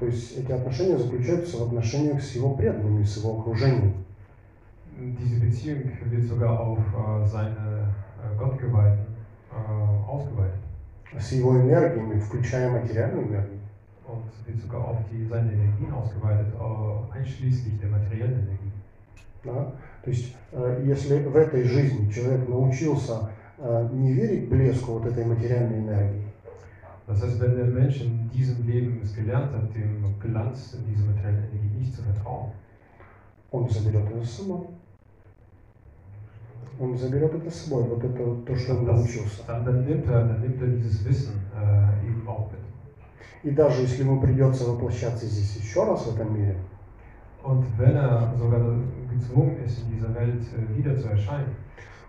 то 0.00 0.06
есть 0.06 0.38
эти 0.38 0.52
отношения 0.52 0.96
заключаются 0.96 1.58
в 1.58 1.62
отношениях 1.64 2.22
с 2.22 2.34
Его 2.34 2.54
преданными, 2.54 3.04
с 3.04 3.18
Его 3.18 3.40
окружением. 3.40 3.92
diese 4.98 5.40
Beziehung 5.40 5.90
wird 6.10 6.26
sogar 6.26 6.58
auf 6.58 6.78
äh, 6.78 7.26
seine 7.26 7.92
äh, 8.22 8.38
Gottgeweihten 8.38 9.04
äh, 9.52 10.10
ausgeweitet 10.10 10.60
С 11.18 11.32
Его 11.32 11.60
энергиями, 11.60 12.18
включая 12.18 12.70
материальную 12.70 13.28
энергию. 13.28 13.60
und 14.08 14.22
wird 14.46 14.60
sogar 14.60 14.88
auf 14.88 14.98
die, 15.10 15.26
seine 15.26 15.52
Energien 15.52 15.92
ausgeweitet, 15.92 16.54
äh, 16.54 17.18
einschließlich 17.18 17.80
der 17.80 17.90
materiellen 17.90 18.46
Energie. 18.46 18.72
Да? 19.44 19.72
То 20.02 20.10
есть, 20.10 20.34
э, 20.52 20.82
если 20.86 21.18
в 21.24 21.34
этой 21.36 21.64
жизни 21.64 22.10
человек 22.10 22.48
научился 22.48 23.30
э, 23.58 23.88
не 23.92 24.12
верить 24.12 24.48
блеску 24.48 24.92
вот 24.92 25.06
этой 25.06 25.24
материальной 25.24 25.78
энергии, 25.80 26.25
Das 27.06 27.22
heißt, 27.22 27.40
wenn 27.40 27.56
der 27.56 27.66
Mensch 27.66 28.00
in 28.00 28.28
diesem 28.30 28.66
Leben 28.66 29.00
es 29.02 29.14
gelernt 29.14 29.52
hat, 29.52 29.74
dem 29.74 30.02
Glanz 30.20 30.74
in 30.74 30.92
dieser 30.92 31.06
materiellen 31.06 31.44
Energie 31.52 31.78
nicht 31.78 31.94
zu 31.94 32.02
vertrauen, 32.02 32.50
он 33.52 33.68
заберет 33.68 34.10
это 34.10 34.24
с 34.24 34.36
собой. 34.36 34.66
Он 36.80 36.96
заберет 36.98 37.32
это 37.32 37.50
с 37.50 37.64
собой, 37.64 37.84
вот 37.84 38.02
это 38.02 38.34
то, 38.44 38.56
что 38.56 38.76
он 38.76 38.86
научился. 38.86 39.44
dann, 39.46 39.64
dann, 39.64 39.86
nimmt 39.86 40.06
er, 40.08 40.24
dann 40.24 40.40
nimmt 40.40 40.60
er 40.60 40.68
dieses 40.68 41.04
Wissen 41.04 41.34
äh, 41.54 42.06
eben 42.06 42.26
auch 42.26 42.50
mit. 42.50 42.60
И 43.44 43.50
даже 43.50 43.82
если 43.82 44.02
ему 44.02 44.20
придется 44.20 44.64
воплощаться 44.64 45.26
здесь 45.26 45.56
еще 45.56 45.84
раз 45.84 46.06
в 46.06 46.14
этом 46.14 46.34
мире, 46.34 46.56
Und 47.44 47.64
wenn 47.78 47.94
er 47.94 48.34
sogar 48.36 48.60
gezwungen 49.08 49.56
ist, 49.64 49.80
in 49.82 49.92
dieser 49.92 50.12
Welt 50.16 50.42
äh, 50.42 50.76
wieder 50.76 50.96
zu 50.96 51.06
erscheinen, 51.06 51.54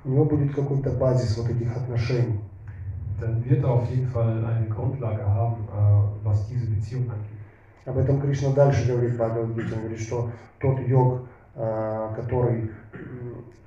у 0.03 0.09
него 0.09 0.25
будет 0.25 0.55
какой-то 0.55 0.89
базис 0.91 1.37
вот 1.37 1.49
этих 1.49 1.77
отношений. 1.77 2.39
Dann 3.19 3.43
wird 3.43 3.63
er 3.63 3.69
auf 3.69 3.89
jeden 3.89 4.07
Fall 4.07 4.43
eine 4.45 4.67
Grundlage 4.67 5.25
haben, 5.25 5.63
äh, 5.63 6.25
was 6.25 6.47
diese 6.47 6.67
Beziehung 6.67 7.03
angeht. 7.09 7.37
Об 7.85 7.97
этом 7.97 8.19
Кришна 8.19 8.51
дальше 8.53 8.85
говорит 8.85 9.11
в 9.11 9.15
Бхагавадгите. 9.15 9.73
Он 9.75 9.79
говорит, 9.79 9.99
что 9.99 10.29
тот 10.59 10.79
йог, 10.79 11.21
э, 11.55 12.09
который 12.15 12.69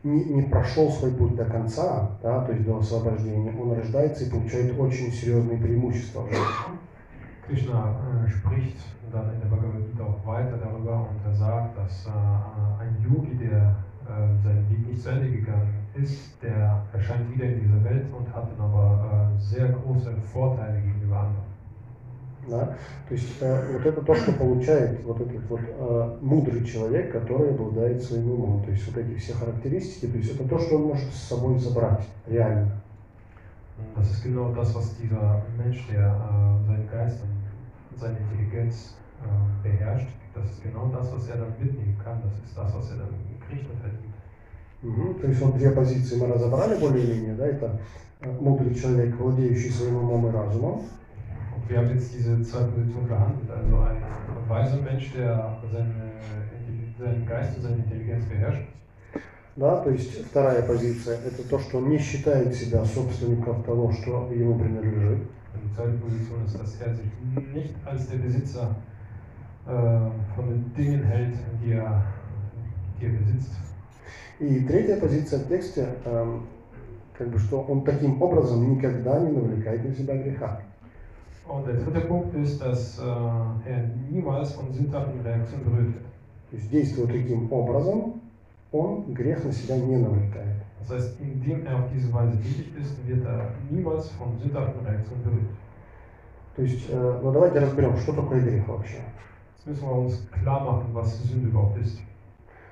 не, 0.03 0.25
не 0.25 0.43
прошел 0.43 0.91
свой 0.91 1.13
путь 1.13 1.37
до 1.37 1.45
конца, 1.47 2.11
да, 2.23 2.45
то 2.45 2.53
есть 2.53 2.67
до 2.67 2.79
освобождения, 2.79 3.53
он 3.59 3.73
рождается 3.73 4.25
и 4.25 4.31
получает 4.31 4.79
очень 4.79 5.11
серьезные 5.11 5.59
преимущества. 5.59 6.27
Krishna 7.47 7.97
äh, 8.25 8.29
spricht 8.29 8.79
dann 9.11 9.35
in 9.35 9.41
der 9.41 9.49
Bhagavad 9.49 9.85
Gita 9.91 10.05
auch 10.05 10.25
weiter 10.25 10.57
darüber 10.57 11.09
und 11.11 11.19
er 11.27 11.35
sagt, 11.35 11.77
dass 11.77 12.07
äh, 12.07 12.83
ein 12.83 12.97
Yogi, 13.03 13.35
der 13.37 13.75
äh, 14.07 14.45
sein 14.45 14.65
Weg 14.71 14.87
nicht 14.87 15.03
zu 15.03 15.09
Ende 15.09 15.31
gegangen 15.31 15.80
ist, 15.95 16.43
der 16.43 16.83
erscheint 16.93 17.33
wieder 17.35 17.47
in 17.47 17.61
dieser 17.61 17.85
Welt 17.85 18.07
und 18.13 18.35
hat 18.35 18.49
dann 18.51 18.65
aber 18.65 19.31
äh, 19.37 19.41
sehr 19.41 19.69
große 19.69 20.15
Vorteile 20.33 20.81
gegenüber 20.81 21.19
anderen. 21.19 21.51
Да? 22.49 22.77
То 23.09 23.15
есть 23.15 23.37
э, 23.41 23.73
вот 23.73 23.87
это 23.87 24.01
то, 24.01 24.15
что 24.15 24.33
получает 24.33 25.05
вот 25.05 25.21
этот 25.21 25.49
вот 25.49 25.61
э, 25.61 26.19
мудрый 26.21 26.65
человек, 26.65 27.13
который 27.13 27.51
обладает 27.51 28.03
своим 28.03 28.31
умом. 28.31 28.65
То 28.65 28.71
есть 28.71 28.87
вот 28.87 28.97
эти 28.97 29.19
все 29.19 29.35
характеристики, 29.35 30.07
то 30.07 30.17
есть 30.19 30.35
это 30.35 30.49
то, 30.49 30.59
что 30.59 30.77
он 30.77 30.85
может 30.85 31.13
с 31.13 31.29
собой 31.29 31.59
забрать, 31.59 32.07
реально. 32.27 32.71
Das 33.97 34.11
ist 34.11 34.23
genau 34.23 34.53
das, 34.53 34.75
was 34.75 34.95
dieser 34.97 35.43
Mensch, 35.57 35.87
der 35.91 36.07
äh, 36.07 36.67
seinen 36.67 36.89
Geist 36.91 37.23
und 37.23 37.99
seine 37.99 38.19
Intelligenz 38.19 38.95
äh, 39.23 39.69
beherrscht, 39.69 40.09
das 40.35 40.45
ist 40.51 40.63
genau 40.63 40.89
das, 40.89 41.13
was 41.13 41.29
er 41.29 41.39
dann 41.39 41.55
mitnehmen 41.59 41.97
kann. 42.03 42.21
Das 42.23 42.33
ist 42.45 42.57
das, 42.57 42.75
was 42.75 42.91
er 42.91 42.99
dann 42.99 43.09
kriegt 43.49 43.69
und 43.71 43.81
verdient. 43.81 44.10
Мгм. 44.83 45.15
То 45.21 45.27
есть 45.27 45.41
вот 45.41 45.57
две 45.57 45.71
позиции 45.71 46.17
мы 46.17 46.27
разобрали 46.27 46.79
более-менее, 46.79 47.35
да, 47.35 47.47
это 47.47 47.81
э, 48.21 48.31
мудрый 48.41 48.75
человек, 48.75 49.15
владеющий 49.17 49.71
своим 49.71 49.97
умом 49.97 50.29
и 50.29 50.31
разумом, 50.31 50.83
wir 51.71 51.79
haben 51.79 51.91
jetzt 51.95 52.13
diese 52.13 52.43
zwei 52.43 52.65
Positionen 52.65 53.09
behandelt. 53.09 53.51
Also 53.51 53.77
ein 53.79 54.03
weiser 54.49 54.83
Mensch, 54.83 55.13
der 55.13 55.57
seine, 55.73 55.95
seinen 56.99 57.27
Geist 57.27 57.57
und 57.57 57.63
seine 57.63 57.77
Intelligenz 57.77 58.25
beherrscht. 58.27 58.67
да, 59.57 59.77
то 59.77 59.91
есть 59.91 60.27
вторая 60.27 60.63
позиция 60.63 61.19
это 61.19 61.49
то, 61.49 61.59
что 61.59 61.79
он 61.79 61.91
не 61.91 61.99
считает 61.99 62.55
себя 62.55 62.85
собственником 62.85 63.63
того, 63.63 63.93
что 63.93 64.29
ему 64.33 64.59
принадлежит. 64.59 65.23
Die 65.63 65.75
zweite 65.75 65.99
Position 65.99 66.45
ist, 66.47 66.59
dass 66.59 66.81
er 66.81 66.95
sich 66.95 67.07
nicht 67.53 67.75
als 67.85 68.09
der 68.09 68.19
Besitzer 68.19 68.77
äh, 69.67 69.71
von 70.35 70.49
den 70.49 70.73
Dingen 70.77 71.03
hält, 71.03 71.35
die 71.63 71.73
er, 71.73 72.05
die 73.01 73.07
er 73.07 73.13
besitzt. 73.13 73.51
И 74.39 74.61
третья 74.61 74.97
позиция 74.97 75.41
в 75.41 75.49
тексте, 75.49 75.89
эм, 76.05 76.47
как 77.17 77.29
бы, 77.29 77.39
что 77.39 77.61
он 77.61 77.85
таким 77.85 78.21
образом 78.23 78.71
никогда 78.71 79.21
не 79.21 79.31
навлекает 79.31 79.85
на 79.85 79.95
себя 79.95 80.17
греха. 80.17 80.61
Und 81.49 81.67
der 81.67 81.75
dritte 81.75 82.07
Punkt 82.07 82.35
ist, 82.37 82.63
dass 82.63 82.99
äh, 82.99 83.03
er 83.03 83.91
niemals 84.09 84.53
von 84.53 84.73
sündhaften 84.73 85.21
Reaktionen 85.21 85.65
berührt 85.65 85.95
wird. 85.95 86.05
То 86.51 86.57
есть 86.57 86.71
действуя 86.71 87.07
таким 87.07 87.53
образом, 87.53 88.21
он 88.73 89.13
грех 89.13 89.45
на 89.45 89.53
себя 89.53 89.77
не 89.77 89.97
навлекает. 89.97 90.63
Das 90.81 90.91
heißt, 90.91 91.21
indem 91.21 91.67
er 91.67 91.77
auf 91.77 91.91
diese 91.93 92.13
Weise 92.13 92.39
tätig 92.41 92.69
ist, 92.81 92.97
wird 93.07 93.25
er 93.27 93.51
niemals 93.69 94.09
von 94.11 94.39
sündhaften 94.41 94.87
Reaktionen 94.87 95.23
berührt. 95.25 95.51
То 96.57 96.63
есть, 96.63 96.87
э, 96.89 97.21
ну 97.23 97.33
давайте 97.33 97.59
разберем, 97.59 97.97
что 97.97 98.13
такое 98.13 98.41
грех 98.41 98.67
вообще. 98.69 98.99
Jetzt 99.57 99.67
müssen 99.67 99.89
wir 99.89 99.95
uns 99.95 100.27
klar 100.31 100.65
machen, 100.65 100.87
was 100.93 101.23
Sünde 101.25 101.49
überhaupt 101.49 101.79
ist. 101.79 101.99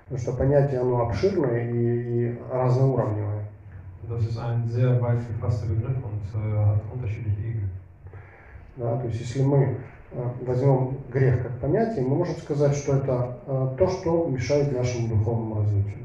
Потому 0.09 0.23
что 0.23 0.33
понятие 0.33 0.81
оно 0.81 1.03
обширное 1.03 1.71
и, 1.71 2.31
и 2.31 2.39
разноуровневое. 2.51 3.45
Das 4.09 4.25
ist 4.25 4.39
ein 4.39 4.67
sehr 4.67 4.99
weit 5.03 5.19
gefasster 5.29 5.67
Begriff 5.67 5.97
und 6.03 6.41
äh, 6.41 6.65
hat 6.65 6.81
unterschiedliche 6.91 7.41
Ebenen. 7.41 7.71
Да? 8.77 8.97
То 8.97 9.07
есть 9.09 9.21
если 9.21 9.43
мы 9.43 9.77
э, 10.13 10.31
возьмем 10.47 10.97
грех 11.13 11.43
как 11.43 11.59
понятие, 11.59 12.07
мы 12.07 12.17
можем 12.17 12.37
сказать, 12.37 12.75
что 12.75 12.95
это 12.95 13.37
э, 13.47 13.75
то, 13.77 13.87
что 13.87 14.29
мешает 14.29 14.73
нашему 14.75 15.09
духовному 15.09 15.57
развитию. 15.57 15.99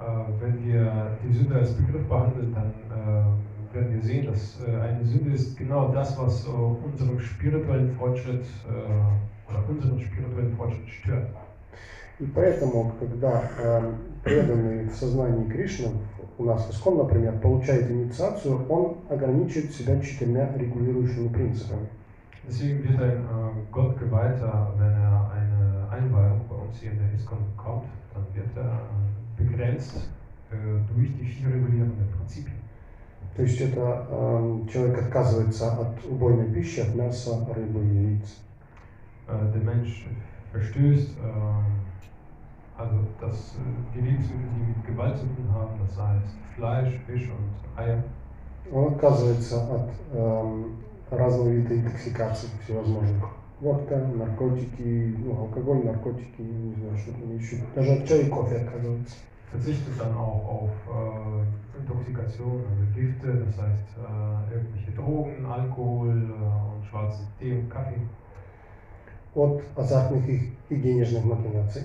Äh, 0.00 0.24
wenn 0.40 0.64
wir 0.64 1.18
die 1.22 1.32
Sünde 1.34 1.56
als 1.56 1.72
Begriff 1.74 2.08
behandeln, 2.08 2.54
dann 2.54 2.72
äh, 2.90 3.74
werden 3.74 3.92
wir 3.92 4.02
sehen, 4.02 4.24
dass 4.24 4.58
äh, 4.66 4.74
eine 4.74 5.04
Sünde 5.04 5.32
ist 5.32 5.58
genau 5.58 5.88
das, 5.92 6.18
was 6.18 6.46
äh, 6.46 6.48
unserem 6.50 7.20
spirituellen 7.20 7.92
Fortschritt 7.96 8.46
äh, 8.66 9.50
oder 9.50 9.68
unseren 9.68 10.00
spirituellen 10.00 10.56
Fortschritt 10.56 10.88
stört. 10.88 11.26
И 12.18 12.24
поэтому, 12.24 12.92
когда 12.98 13.50
э, 13.58 13.92
преданный 14.24 14.84
в 14.84 14.94
сознании 14.94 15.48
Кришны, 15.48 15.88
у 16.38 16.44
нас 16.44 16.70
Искон, 16.70 16.98
например, 16.98 17.38
получает 17.40 17.90
инициацию, 17.90 18.66
он 18.68 18.98
ограничивает 19.10 19.72
себя 19.72 20.00
четырьмя 20.00 20.50
регулирующими 20.56 21.28
принципами. 21.28 21.88
Deswegen 22.46 22.82
wird 22.84 23.02
ein 23.02 23.24
äh, 23.24 23.72
Gottgeweihter, 23.72 24.72
wenn 24.78 24.92
er 24.92 25.30
eine 25.32 25.88
Einweihung 25.90 26.42
bei 26.48 26.56
uns 26.56 26.78
hier 26.78 26.92
in 26.92 26.98
der 26.98 27.12
ISKCON 27.14 27.38
bekommt, 27.56 27.86
dann 28.14 28.24
wird 28.34 28.56
er 28.56 28.80
äh, 28.80 29.42
begrenzt 29.42 30.08
äh, 30.50 30.56
durch 30.94 31.12
die 31.18 31.24
vier 31.24 31.48
regulierenden 31.48 32.08
Prinzipien. 32.16 32.56
То 33.36 33.42
есть 33.42 33.60
это 33.60 34.06
э, 34.08 34.60
человек 34.72 34.98
отказывается 34.98 35.70
от 35.78 36.02
убойной 36.06 36.50
пищи, 36.52 36.80
от 36.80 36.94
мяса, 36.94 37.46
рыбы, 37.54 37.84
яиц. 37.84 38.38
Äh, 39.28 39.52
der 39.52 39.62
Mensch 39.62 40.06
verstößt, 40.52 41.18
äh, 41.18 41.95
also 42.77 42.95
dass 43.19 43.55
äh, 43.55 43.59
die 43.95 44.01
Lebensmittel, 44.01 44.47
die 44.55 44.77
mit 44.77 44.87
Gewalt 44.87 45.17
zu 45.17 45.25
tun 45.25 45.47
haben, 45.53 45.79
das 45.85 45.97
heißt 45.97 46.35
Fleisch, 46.55 46.99
Fisch 47.05 47.29
und 47.29 47.79
Eier. 47.79 48.03
Он 48.71 48.93
отказывается 48.93 49.57
от 49.57 49.89
эм, 50.13 50.77
разного 51.09 51.49
вида 51.49 51.75
интоксикаций 51.75 52.49
всевозможных. 52.63 53.23
Водка, 53.59 53.97
наркотики, 53.97 55.15
ну, 55.19 55.41
алкоголь, 55.41 55.85
наркотики, 55.85 56.41
не 56.41 56.73
знаю, 56.75 56.97
что 56.97 57.11
там 57.11 57.37
еще. 57.37 57.57
Даже 57.75 57.93
от 57.93 58.07
чая 58.07 58.21
и 58.21 58.29
кофе 58.29 58.57
отказывается. 58.57 59.15
Verzichtet 59.51 59.99
dann 59.99 60.15
auch 60.15 60.63
auf 60.63 60.71
äh, 60.87 61.79
Intoxikation, 61.81 62.63
also 62.69 62.83
Gifte, 62.95 63.45
das 63.45 63.57
heißt 63.61 63.97
äh, 63.97 64.55
irgendwelche 64.55 64.91
Drogen, 64.91 65.45
Alkohol 65.45 66.09
äh, 66.09 66.75
und 66.75 66.85
schwarzen 66.89 67.27
Tee 67.37 67.53
und 67.53 67.69
Kaffee. 67.69 67.99
От 69.35 69.61
азартных 69.75 70.27
и, 70.27 70.53
и 70.69 70.75
денежных 70.77 71.25
махинаций. 71.25 71.83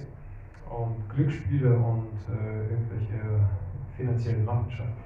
und 0.71 1.09
Glücksspiele 1.15 1.75
und 1.75 2.09
äh, 2.29 2.71
irgendwelche 2.71 3.21
finanziellen 3.97 4.45
Machenschaften. 4.45 5.03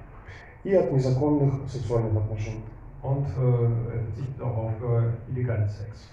И 0.63 0.73
от 0.75 0.91
незаконных 0.91 1.53
сексуальных 1.67 2.15
отношений. 2.15 2.63
Und 3.01 3.25
äh, 3.25 3.95
er 3.95 4.03
verzichtet 4.03 4.41
auch 4.41 4.57
auf 4.57 4.73
äh, 4.81 5.31
illegalen 5.31 5.67
Sex. 5.67 6.09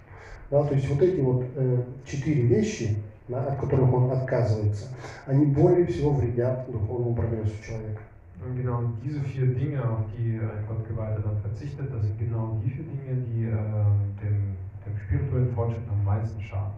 Да, 0.51 0.65
то 0.65 0.75
есть 0.75 0.89
вот 0.89 1.03
эти 1.03 1.21
вот 1.21 1.45
э, 1.57 1.83
четыре 2.07 2.43
вещи, 2.43 2.97
да, 3.29 3.45
от 3.45 3.61
которых 3.61 3.93
он 3.93 4.11
отказывается, 4.11 4.89
они 5.27 5.45
более 5.47 5.85
всего 5.87 6.13
вредят 6.13 6.71
духовному 6.71 7.15
прогрессу 7.15 7.63
человека. 7.63 8.01
Und 8.41 8.57
genau 8.57 8.83
diese 9.05 9.21
vier 9.21 9.49
Dinge, 9.49 9.83
auf 9.83 10.05
die 10.17 10.39
ein 10.39 10.67
Gottgeweihter 10.67 11.21
dann 11.21 11.39
verzichtet, 11.41 11.93
das 11.93 12.03
sind 12.03 12.19
genau 12.19 12.59
die 12.65 12.71
vier 12.71 12.85
Dinge, 12.85 13.21
die 13.27 13.45
äh, 13.45 14.25
dem, 14.25 14.57
dem 14.87 14.99
spirituellen 15.05 15.53
Fortschritt 15.55 15.83
am 15.91 16.05
meisten 16.05 16.41
schaden. 16.41 16.73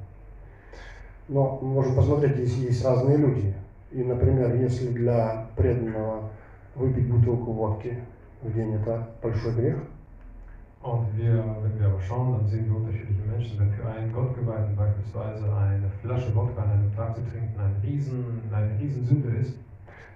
Но 1.27 1.59
мы 1.61 1.69
можем 1.69 1.95
посмотреть, 1.95 2.35
здесь 2.35 2.57
есть 2.57 2.85
разные 2.85 3.17
люди. 3.17 3.53
И, 3.91 4.03
например, 4.03 4.55
если 4.55 4.91
для 4.91 5.47
преданного 5.55 6.29
выпить 6.75 7.09
бутылку 7.09 7.51
водки 7.51 7.97
в 8.41 8.53
день 8.53 8.75
это 8.75 9.09
большой 9.21 9.53
грех, 9.53 9.77
Und 10.85 11.17
wir, 11.17 11.43
wenn 11.63 11.79
wir 11.79 11.87
aber 11.87 11.99
schauen, 11.99 12.33
dann 12.33 12.45
sehen 12.45 12.69
wir 12.69 12.77
unterschiedliche 12.77 13.23
Menschen. 13.23 13.59
Wenn 13.59 13.71
für 13.71 13.87
einen 13.87 14.13
Gottgeweihten 14.13 14.75
beispielsweise 14.75 15.45
eine 15.55 15.89
Flasche 16.01 16.35
Wodka 16.35 16.61
an 16.61 16.71
einem 16.73 16.95
Tag 16.95 17.15
zu 17.15 17.21
trinken 17.23 17.59
ein 17.59 17.75
Riesen, 17.81 18.41
eine 18.51 18.79
Riesensünde 18.79 19.29
ist, 19.29 19.55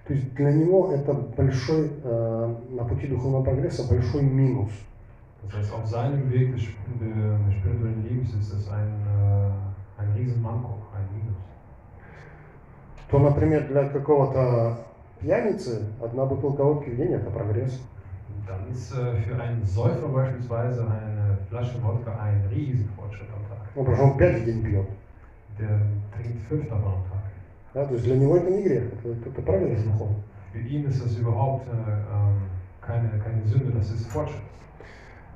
то 0.06 0.14
есть 0.14 0.32
для 0.34 0.52
него 0.52 0.92
это 0.92 1.12
большой, 1.12 1.90
э, 2.04 2.54
на 2.70 2.84
пути 2.84 3.08
духовного 3.08 3.42
прогресса 3.42 3.88
большой 3.88 4.22
минус. 4.22 4.70
Das 5.42 5.58
heißt, 5.58 5.72
auf 5.72 5.86
seinem 5.86 6.30
Weg 6.30 6.52
des 6.52 6.62
spirituellen 6.62 8.04
Lebens 8.08 8.32
ist 8.34 8.52
es 8.52 8.68
ein, 8.70 8.88
äh, 9.08 9.69
То, 13.10 13.18
например, 13.18 13.66
для 13.66 13.88
какого-то 13.88 14.86
пьяницы 15.20 15.88
одна 16.00 16.26
бутылка 16.26 16.62
водки 16.62 16.90
в 16.90 16.96
день 16.96 17.12
это 17.12 17.30
прогресс. 17.30 17.80
Dann 18.46 18.68
ist 18.70 18.92
äh, 18.92 19.16
für 19.22 19.40
einen 19.40 19.64
Säufer 19.64 20.08
beispielsweise 20.08 20.82
eine 20.82 21.38
Flasche 21.48 21.82
Wodka 21.82 22.16
ein 22.20 22.42
Riesenfortschritt 22.50 23.28
am 23.34 23.42
Tag. 23.48 23.66
Ну, 23.74 23.84
потому 23.84 24.12
он 24.12 24.18
пять 24.18 24.42
в 24.42 24.44
день 24.44 24.62
пьет. 24.62 24.86
Der 25.58 25.80
trinkt 26.16 26.46
fünf 26.48 26.68
davon 26.68 26.94
am 26.94 27.04
Tag. 27.10 27.20
Да, 27.74 27.84
то 27.84 27.94
есть 27.94 28.04
для 28.04 28.16
него 28.16 28.36
это 28.36 28.50
не 28.50 28.62
грех, 28.62 28.92
это, 28.92 29.08
это, 29.08 29.28
это 29.28 29.42
прогресс 29.42 29.82
духовный. 29.82 30.22
Für 30.52 30.60
ihn 30.60 30.84
ist 30.86 31.04
das 31.04 31.16
überhaupt 31.16 31.66
äh, 31.68 31.72
ähm, 31.72 32.42
keine, 32.80 33.08
keine 33.18 33.44
Sünde, 33.44 33.72
das 33.72 33.90
ist 33.90 34.06
Fortschritt. 34.10 34.42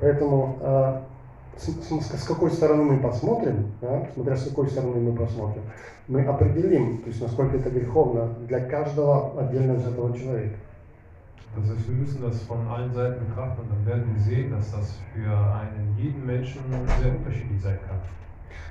Поэтому 0.01 0.59
э, 0.61 1.01
с, 1.57 1.69
с- 1.69 2.21
с 2.21 2.25
какой 2.25 2.51
стороны 2.51 2.85
мы 2.85 2.99
посмотрим, 2.99 3.73
да, 3.81 4.07
смотря 4.15 4.37
с 4.37 4.49
какой 4.49 4.69
стороны 4.69 5.01
мы 5.01 5.17
посмотрим, 5.17 5.63
мы 6.09 6.23
определим, 6.23 6.99
то 6.99 7.09
есть 7.09 7.21
насколько 7.23 7.57
это 7.57 7.71
греховно 7.71 8.29
для 8.49 8.61
каждого 8.61 9.41
отдельно 9.41 9.75
взятого 9.75 10.17
человека. 10.17 10.57
Das 11.57 11.71
heißt, 11.71 11.89
wir 11.89 11.95
müssen 11.95 12.21
das 12.21 12.41
von 12.43 12.67
allen 12.67 12.93
Seiten 12.93 13.25
betrachten 13.27 13.61
und 13.63 13.71
dann 13.71 13.87
werden 13.87 14.13
wir 14.13 14.21
sehen, 14.21 14.51
dass 14.51 14.73
das 14.73 14.99
für 15.15 15.31
einen 15.31 15.97
jeden 15.97 16.27
Menschen 16.27 16.61
sehr 17.01 17.13
unterschiedlich 17.17 17.63
sein 17.63 17.79
kann. 17.87 18.01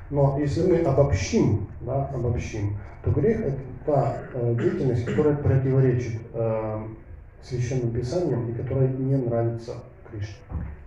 Но 0.09 0.38
если 0.38 0.69
мы 0.69 0.79
обобщим, 0.84 1.67
да, 1.81 2.09
обобщим, 2.13 2.75
то 3.03 3.11
грех 3.11 3.39
это 3.39 3.57
та 3.86 4.17
э, 4.34 4.55
деятельность, 4.59 5.05
которая 5.05 5.36
противоречит 5.38 6.21
э, 6.34 6.86
священным 7.41 7.91
писаниям 7.91 8.49
и 8.49 8.53
которая 8.53 8.89
не 8.89 9.15
нравится 9.15 9.75
Кришне. 10.11 10.36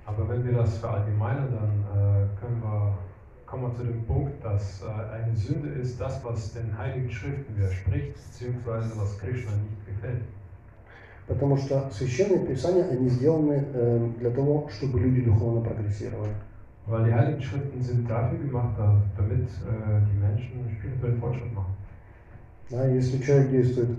Aber 0.05 0.27
wenn 0.29 0.43
wir 0.45 0.53
das 0.53 0.77
verallgemeinern, 0.77 1.49
dann 1.51 2.25
äh, 2.25 2.39
können 2.39 2.61
wir 2.61 2.93
kommen 3.45 3.63
wir 3.63 3.75
zu 3.75 3.83
dem 3.83 4.05
Punkt, 4.05 4.43
dass 4.45 4.81
äh, 4.81 5.13
eine 5.13 5.35
Sünde 5.35 5.69
ist 5.69 5.99
das, 5.99 6.23
was 6.23 6.53
den 6.53 6.77
Heiligen 6.77 7.11
Schriften 7.11 7.53
widerspricht, 7.57 8.13
beziehungsweise 8.13 8.97
was 8.97 9.17
Krishna 9.17 9.51
nicht 9.51 9.85
gefällt. 9.85 10.21
Потому 11.27 11.57
что 11.57 11.89
священные 11.91 12.45
писания, 12.45 12.85
они 12.89 13.09
сделаны 13.09 13.63
э, 13.73 14.07
для 14.19 14.31
того, 14.31 14.69
чтобы 14.69 14.99
люди 15.01 15.21
духовно 15.21 15.61
прогрессировали. 15.61 16.31
Weil 16.87 17.05
die 17.05 17.13
Heiligen 17.13 17.41
Schriften 17.41 17.81
sind 17.81 18.09
dafür 18.09 18.37
gemacht, 18.39 18.73
da- 18.77 19.01
damit 19.17 19.43
äh, 19.43 20.01
die 20.11 20.17
Menschen 20.17 20.69
spirituellen 20.79 21.19
Fortschritt 21.19 21.53
machen. 21.53 21.73
Да, 22.69 22.85
если 22.87 23.19
человек 23.19 23.51
действует 23.51 23.89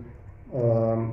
э, 0.52 1.06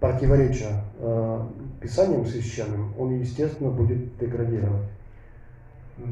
противоречия 0.00 0.82
э, 1.00 1.40
писаниям 1.79 2.25
священным, 2.25 2.93
он, 2.97 3.19
естественно, 3.19 3.69
будет 3.69 4.17
деградировать. 4.17 4.87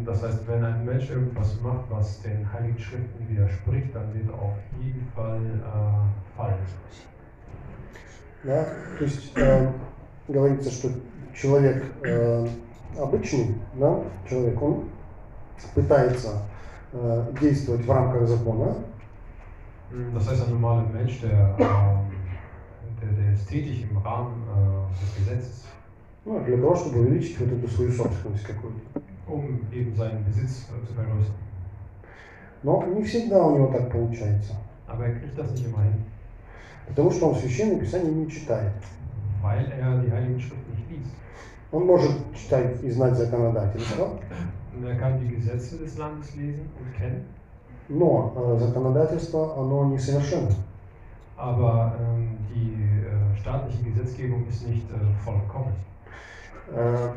Das 0.04 0.24
heißt, 0.24 0.48
wenn 0.48 0.64
ein 0.64 0.84
Mensch 0.84 1.10
irgendwas 1.12 1.60
macht, 1.62 1.86
was 1.92 2.20
den 2.22 2.52
Heiligen 2.52 2.80
Schriften 2.80 3.30
widerspricht, 3.30 3.94
dann 3.94 4.12
wird 4.16 4.28
er 4.30 4.34
auf 4.34 4.58
jeden 4.82 5.06
Fall 5.16 5.40
äh, 5.40 6.36
fallen. 6.36 6.56
Да? 8.44 8.66
То 8.98 9.04
есть 9.04 9.32
э, 9.36 9.72
говорится, 10.28 10.72
что 10.72 10.90
человек 11.36 11.84
э, 12.04 12.48
обычный, 12.98 13.56
да, 13.76 14.00
человек, 14.28 14.60
он 14.60 14.86
пытается 15.76 16.42
э, 16.92 17.26
действовать 17.40 17.86
в 17.86 17.92
рамках 17.92 18.28
закона, 18.28 18.76
Das 20.14 20.30
heißt, 20.30 20.44
ein 20.44 20.50
normaler 20.50 20.84
Mensch, 20.92 21.22
der, 21.22 21.56
ähm, 21.60 22.12
der, 23.02 23.24
der 23.24 23.34
ist 23.34 23.48
tätig 23.48 23.86
im 23.90 23.98
Rahmen 23.98 24.44
des 25.02 25.16
Gesetzes, 25.18 25.66
ну, 26.26 26.44
для 26.44 26.58
того, 26.58 26.76
чтобы 26.76 27.00
увеличить 27.02 27.40
вот 27.40 27.52
эту 27.52 27.68
свою 27.68 27.92
собственность 27.92 28.44
какую-то. 28.44 29.02
um 29.28 29.60
eben 29.72 29.96
seinen 29.96 30.24
Besitz 30.24 30.68
zu 30.68 30.94
vergrößern. 30.94 31.34
Но 32.64 32.84
не 32.84 33.04
всегда 33.04 33.44
у 33.46 33.56
него 33.56 33.68
так 33.68 33.92
получается, 33.92 34.54
Aber 34.88 35.06
er 35.06 35.16
kriegt 35.16 35.38
das 35.38 35.52
nicht 35.52 35.66
immer 35.66 35.84
hin, 35.84 36.04
потому 36.88 37.12
что 37.12 37.30
он 37.30 37.36
священное 37.36 37.80
писание 37.80 38.12
не 38.12 38.30
читает. 38.30 38.72
weil 39.42 39.72
er 39.72 40.02
die 40.02 40.12
Heiligen 40.12 40.40
Schriften 40.40 40.74
nicht 40.76 40.90
liest. 40.90 41.12
Он 41.72 41.86
может 41.86 42.12
читать 42.36 42.82
и 42.84 42.90
знать 42.90 43.16
законодательство, 43.18 44.20
er 44.84 44.96
kann 44.98 45.20
die 45.20 45.28
Gesetze 45.36 45.78
des 45.78 45.98
Landes 45.98 46.36
lesen 46.36 46.70
und 46.80 46.96
kennen, 46.96 47.26
но 47.90 48.34
э, 48.36 48.60
законодательство, 48.60 49.56
оно 49.60 49.86
несовершенно. 49.86 50.50
Aber 51.38 51.96
ähm, 52.00 52.38
die 52.54 52.74
äh, 52.74 53.38
staatliche 53.40 53.84
Gesetzgebung 53.84 54.48
ist 54.48 54.68
nicht 54.68 54.90
äh, 54.92 55.24
vollkommen. 55.24 55.74
Э, 56.74 57.10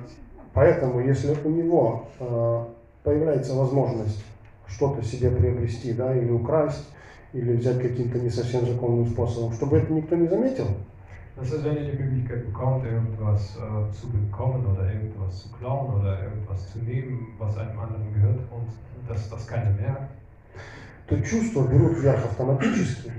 Поэтому, 0.55 0.99
если 0.99 1.37
у 1.45 1.51
него 1.51 2.09
э, 2.19 2.65
появляется 3.05 3.55
возможность 3.55 4.25
что-то 4.67 5.05
себе 5.05 5.31
приобрести, 5.31 5.93
да, 5.93 6.13
или 6.17 6.33
украсть, 6.33 6.89
или 7.33 7.53
взять 7.53 7.81
каким-то 7.81 8.19
не 8.19 8.31
совсем 8.31 8.67
законным 8.67 9.07
способом, 9.07 9.53
чтобы 9.53 9.79
это 9.79 9.93
никто 9.93 10.17
не 10.17 10.27
заметил, 10.27 10.67
Das 11.37 11.53
heißt, 11.53 11.65
wenn 11.65 11.77
er 11.77 11.93
die 11.93 12.03
Möglichkeit 12.03 12.47
bekommt, 12.47 12.85
irgendwas 12.85 13.57
äh, 13.57 13.93
zu 13.95 14.11
bekommen 14.11 14.67
oder 14.67 14.93
irgendwas 14.93 15.43
zu 15.43 15.53
klauen 15.53 16.01
oder 16.01 16.25
irgendwas 16.25 16.73
zu 16.73 16.81
nehmen, 16.81 17.29
was 17.39 17.57
einem 17.57 17.79
anderen 17.79 18.13
gehört 18.13 18.41
und 18.51 18.67
dass 19.09 19.31
das 19.31 19.47
keiner 19.47 19.71
merkt, 19.71 20.11
то 21.07 21.23
чувства 21.23 21.63
берут 21.63 21.97
вверх 22.01 22.25
автоматически, 22.25 23.13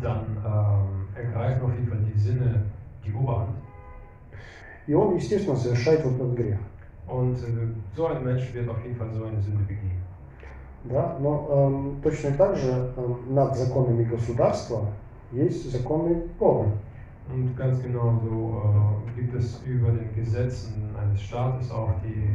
dann 0.00 0.24
ähm, 0.44 1.08
ergreifen 1.14 1.62
auf 1.62 1.74
jeden 1.74 1.88
Fall 1.88 1.98
die 2.14 2.18
Sinne 2.18 2.64
die 3.04 3.12
Oberhand. 3.12 3.54
и 4.86 4.94
он, 4.94 5.16
естественно, 5.16 5.56
совершает 5.56 6.04
вот 6.04 6.14
этот 6.14 6.34
грех. 6.34 6.58
Und 7.06 7.36
äh, 7.36 7.68
so 7.96 8.06
ein 8.06 8.24
Mensch 8.24 8.52
wird 8.52 8.68
auf 8.68 8.82
jeden 8.82 8.96
Fall 8.96 9.10
so 9.12 9.24
eine 9.24 9.40
Sünde 9.40 9.62
begehen. 9.64 10.02
Да? 10.84 11.16
Но 11.20 11.48
эм, 11.50 12.02
точно 12.02 12.32
так 12.32 12.56
же 12.56 12.92
эм, 12.96 13.34
над 13.34 13.56
законами 13.56 14.04
государства 14.04 14.88
есть 15.32 15.70
законы 15.70 16.22
Бога. 16.38 16.66
Und 17.32 17.56
ganz 17.56 17.82
genauso 17.82 18.62
äh, 19.16 19.20
gibt 19.20 19.34
es 19.34 19.62
über 19.64 19.92
den 19.92 20.14
Gesetzen 20.14 20.90
eines 21.00 21.22
Staates 21.22 21.70
auch 21.70 21.94
die 22.04 22.28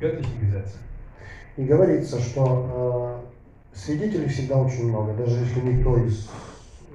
göttlichen 0.00 0.40
Gesetze. 0.40 0.78
И 1.56 1.64
говорится, 1.64 2.20
что 2.20 3.22
э, 3.72 3.76
свидетелей 3.76 4.28
всегда 4.28 4.56
очень 4.58 4.88
много, 4.88 5.14
даже 5.14 5.38
если 5.38 5.60
никто 5.60 5.96
из 5.96 6.28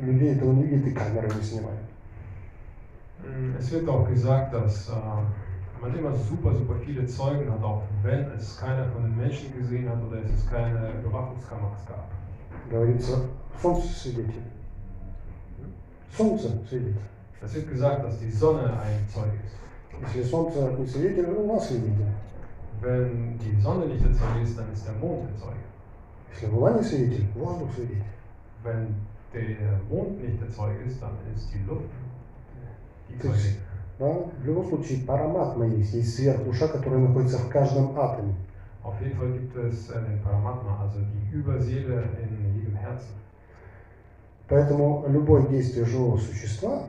людей 0.00 0.34
этого 0.34 0.52
не 0.52 0.64
видит 0.64 0.86
и 0.88 0.90
камеры 0.92 1.28
не 1.34 1.42
снимает. 1.42 1.80
Mm, 3.24 3.56
Es 3.58 3.70
wird 3.72 3.88
auch 3.88 4.06
gesagt, 4.08 4.52
dass 4.54 4.88
äh, 4.88 4.92
man 5.80 5.96
immer 5.96 6.12
super, 6.12 6.54
super 6.54 6.74
viele 6.84 7.06
Zeugen 7.06 7.50
hat, 7.50 7.62
auch 7.62 7.82
wenn 8.02 8.30
es 8.36 8.58
keiner 8.58 8.86
von 8.86 9.02
den 9.02 9.16
Menschen 9.16 9.56
gesehen 9.56 9.88
hat 9.88 10.02
oder 10.06 10.18
es 10.24 10.48
keine 10.48 10.92
Überwachungskameras 11.00 11.86
gab. 11.86 12.08
Говорится, 12.70 13.20
солнце 13.60 13.88
свидетель. 13.88 14.42
Солнце 16.10 16.48
свидетель. 16.68 16.96
Es 17.42 17.54
wird 17.54 17.68
gesagt, 17.70 18.04
dass 18.04 18.18
die 18.18 18.30
Sonne 18.30 18.72
ein 18.80 19.06
Zeuge 19.08 19.36
ist. 19.44 19.56
Если 20.14 20.22
солнце 20.28 20.72
не 20.78 20.86
свидетель, 20.86 21.26
луна 21.26 21.58
свидетель. 21.60 22.12
Wenn 22.80 23.38
die 23.38 23.58
Sonne 23.60 23.86
nicht 23.86 24.04
der 24.04 24.12
Zeuge 24.12 24.42
ist, 24.42 24.58
dann 24.58 24.70
ist 24.72 24.86
der 24.86 24.94
Mond 24.94 25.28
der 25.30 25.36
Zeuge. 25.38 25.64
Если 26.30 26.46
луна 26.46 26.78
не 26.78 26.82
свидетель, 26.82 27.26
воздух 27.34 27.72
свидетель. 27.74 28.04
Wenn 28.62 28.94
der 29.33 29.79
Mond 29.89 30.21
nicht 30.21 30.41
der 30.41 30.49
Zeuge 30.49 30.83
ist, 30.83 31.01
dann 31.01 31.17
ist 31.35 31.53
die 31.53 31.63
Luft 31.67 31.89
die 33.09 33.19
Zeuge. 33.19 33.57
да, 33.99 34.25
в 34.41 34.45
любом 34.45 34.67
случае 34.67 35.05
параматма 35.05 35.65
есть, 35.67 35.93
есть 35.93 36.15
сверхдуша, 36.15 36.67
которая 36.67 37.01
находится 37.01 37.37
в 37.37 37.49
каждом 37.49 37.97
атоме. 37.99 38.35
Auf 38.83 38.99
jeden 38.99 39.15
Fall 39.15 39.31
gibt 39.33 39.55
es 39.55 39.91
äh, 39.91 40.01
den 40.01 40.19
Paramatma, 40.23 40.79
also 40.81 40.99
die 41.01 41.35
Überseele 41.35 42.03
in 42.19 42.55
jedem 42.55 42.75
Herzen. 42.75 43.13
Поэтому 44.47 45.05
любое 45.07 45.47
действие 45.47 45.85
живого 45.85 46.17
существа, 46.17 46.87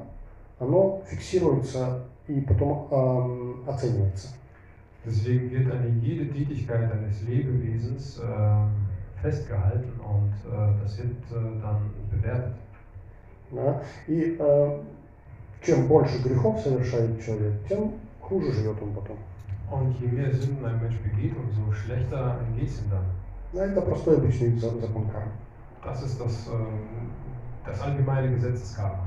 оно 0.59 1.03
фиксируется 1.07 2.05
и 2.27 2.41
потом 2.41 2.89
эм, 2.91 3.69
оценивается. 3.69 4.29
Deswegen 5.05 5.51
wird 5.51 5.71
eine 5.71 5.89
jede 6.01 6.33
Tätigkeit 6.33 6.91
eines 6.91 7.23
Lebewesens 7.23 8.21
ähm, 8.25 8.71
festgehalten 9.23 9.93
und 10.01 10.33
äh, 10.53 10.83
das 10.83 10.99
wird 10.99 11.13
äh, 11.31 11.61
dann 11.63 11.91
bewertet. 12.11 12.55
Да? 13.51 13.81
И 14.09 14.37
э, 14.39 14.79
чем 15.63 15.87
больше 15.87 16.23
грехов 16.23 16.61
совершает 16.61 17.23
человек, 17.25 17.55
тем 17.69 17.93
хуже 18.21 18.53
живет 18.53 18.77
он 18.83 18.93
потом. 18.93 19.17
Und 19.71 19.99
je 20.01 20.09
mehr 20.09 20.31
Sünden 20.35 20.65
ein 20.67 20.79
Mensch 20.83 20.99
begeht, 21.01 21.33
umso 21.37 21.73
schlechter 21.73 22.37
geht 22.55 22.69
es 22.69 22.81
ihm 22.83 22.91
dann. 22.91 23.05
Да, 23.55 23.67
это 23.67 23.81
простой 23.83 24.17
обычный 24.17 24.59
за- 24.59 24.79
закон 24.81 25.09
кармы. 25.09 25.33
Das 25.85 26.03
ist 26.03 26.21
das, 26.21 26.49
ähm, 26.53 27.11
das 27.67 27.81
allgemeine 27.81 28.35
Gesetz 28.35 28.61
des 28.61 28.75
Karma. 28.77 29.07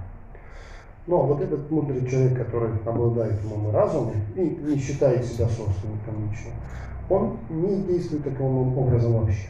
Но 1.07 1.21
вот 1.21 1.41
этот 1.41 1.69
мудрый 1.69 2.05
человек, 2.07 2.37
который 2.37 2.71
обладает 2.85 3.43
умом 3.45 3.69
и 3.69 3.71
разумом 3.71 4.13
и 4.35 4.41
не 4.41 4.77
считает 4.77 5.23
себя 5.23 5.47
собственником 5.47 6.29
лично, 6.29 6.51
он 7.09 7.37
не 7.49 7.83
действует 7.83 8.23
таким 8.23 8.75
образом 8.77 9.13
вообще. 9.13 9.49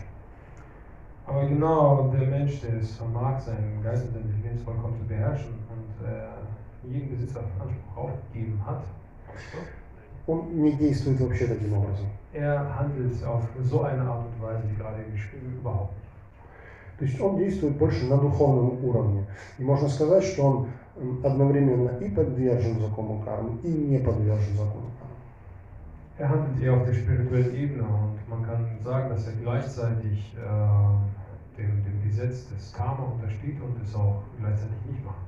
Aber 1.27 1.45
genau 1.47 2.09
der 2.09 2.27
Mensch, 2.29 2.61
der 2.61 2.79
es 2.81 2.97
vermag, 2.97 3.39
seinen 3.41 3.81
Geist 3.83 4.05
und 4.07 4.13
seine 4.15 4.25
Intelligenz 4.25 4.63
vollkommen 4.63 4.97
zu 4.99 5.07
beherrschen 5.07 5.55
und 5.71 6.07
äh, 6.07 6.93
jeden 6.93 7.11
Besitzer 7.11 7.41
Anspruch 7.61 8.05
aufgegeben 8.05 8.61
hat, 8.67 8.83
Он 10.27 10.63
не 10.63 10.73
действует 10.73 11.21
вообще 11.21 11.47
таким 11.47 11.73
образом. 11.75 12.07
er 12.33 12.61
handelt 12.79 13.25
auf 13.25 13.43
so 13.63 13.83
eine 13.83 14.03
Art 14.03 14.25
und 14.27 14.43
Weise, 14.47 14.63
wie 14.71 14.77
gerade 14.77 15.01
eben 15.03 15.13
beschrieben, 15.13 15.59
überhaupt 15.61 15.93
nicht. 15.95 16.99
То 16.99 17.05
есть 17.07 17.21
он 17.21 17.39
действует 17.39 17.77
больше 17.79 18.05
на 18.07 18.19
духовном 18.19 18.85
уровне. 18.85 19.25
И 19.59 19.65
можно 19.65 19.89
сказать, 19.89 20.23
что 20.25 20.43
он 20.45 20.67
м, 20.97 21.21
одновременно 21.25 21.91
и 21.99 22.11
подвержен 22.11 22.79
закону 22.81 23.23
кармы, 23.25 23.59
и 23.63 23.69
не 23.69 23.99
подвержен 23.99 24.55
закону 24.57 24.91
кармы. 24.99 25.14
Er 26.18 26.30
handelt 26.30 26.64
eher 26.64 26.74
auf 26.74 26.86
der 26.86 26.94
spirituellen 26.94 27.54
Ebene 27.54 27.84
und 27.84 28.30
man 28.30 28.42
kann 28.44 28.66
sagen, 28.86 29.10
dass 29.10 29.28
er 29.28 29.34
gleichzeitig 29.34 30.34
äh, 30.38 31.58
dem, 31.58 31.84
dem 31.84 32.04
Gesetz 32.04 32.48
des 32.48 32.72
Karma 32.72 33.04
untersteht 33.04 33.60
und 33.62 33.76
es 33.84 33.94
auch 33.94 34.24
gleichzeitig 34.40 34.78
nicht 34.90 35.04
macht. 35.04 35.26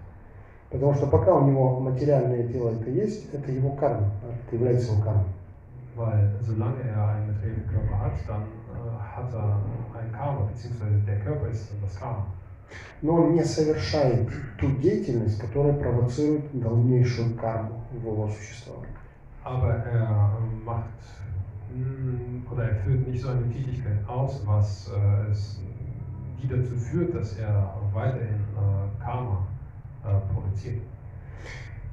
Потому 0.69 0.93
что 0.93 1.07
пока 1.07 1.34
у 1.34 1.45
него 1.45 1.80
материальное 1.81 2.47
тело 2.47 2.72
это 2.72 2.89
есть, 2.89 3.34
это 3.34 3.51
его 3.51 3.72
карма, 3.72 4.11
это 4.23 4.55
является 4.55 4.93
его 4.93 5.01
кармой. 5.01 5.26
Weil 5.95 6.39
solange 6.41 6.81
er 6.84 7.07
einen 7.07 7.34
materiellen 7.34 7.68
Körper 7.68 7.99
hat, 7.99 8.14
dann 8.26 8.43
äh, 8.43 9.18
hat 9.18 9.34
er 9.34 9.59
ein 9.99 10.11
Karma, 10.14 10.47
beziehungsweise 10.51 10.99
der 11.05 11.19
Körper 11.19 11.47
ist 11.49 11.69
das 11.81 11.99
Karma. 11.99 12.27
Но 13.01 13.15
он 13.15 13.34
не 13.34 13.43
совершает 13.43 14.30
ту 14.57 14.72
деятельность, 14.81 15.39
которая 15.39 15.73
провоцирует 15.73 16.45
дальнейшую 16.53 17.35
карму 17.35 17.84
его 17.93 18.30
существовании. 18.30 18.95
Aber 19.46 19.74
er 19.74 20.02
äh, 20.02 20.64
macht 20.64 20.88
mh, 21.74 22.50
oder 22.52 22.70
er 22.70 22.76
führt 22.76 23.06
nicht 23.09 23.22
so 23.22 23.30
eine 23.30 23.48
Tätigkeit 23.50 24.06
aus, 24.09 24.42
was 24.46 24.90
äh, 24.94 25.30
es, 25.30 25.60
die 26.40 26.48
dazu 26.48 26.76
führt, 26.76 27.14
dass 27.14 27.38
er 27.38 27.74
weiterhin 27.92 28.40
äh, 28.56 29.02
Karma 29.02 29.46
äh, 30.04 30.32
produziert. 30.32 30.82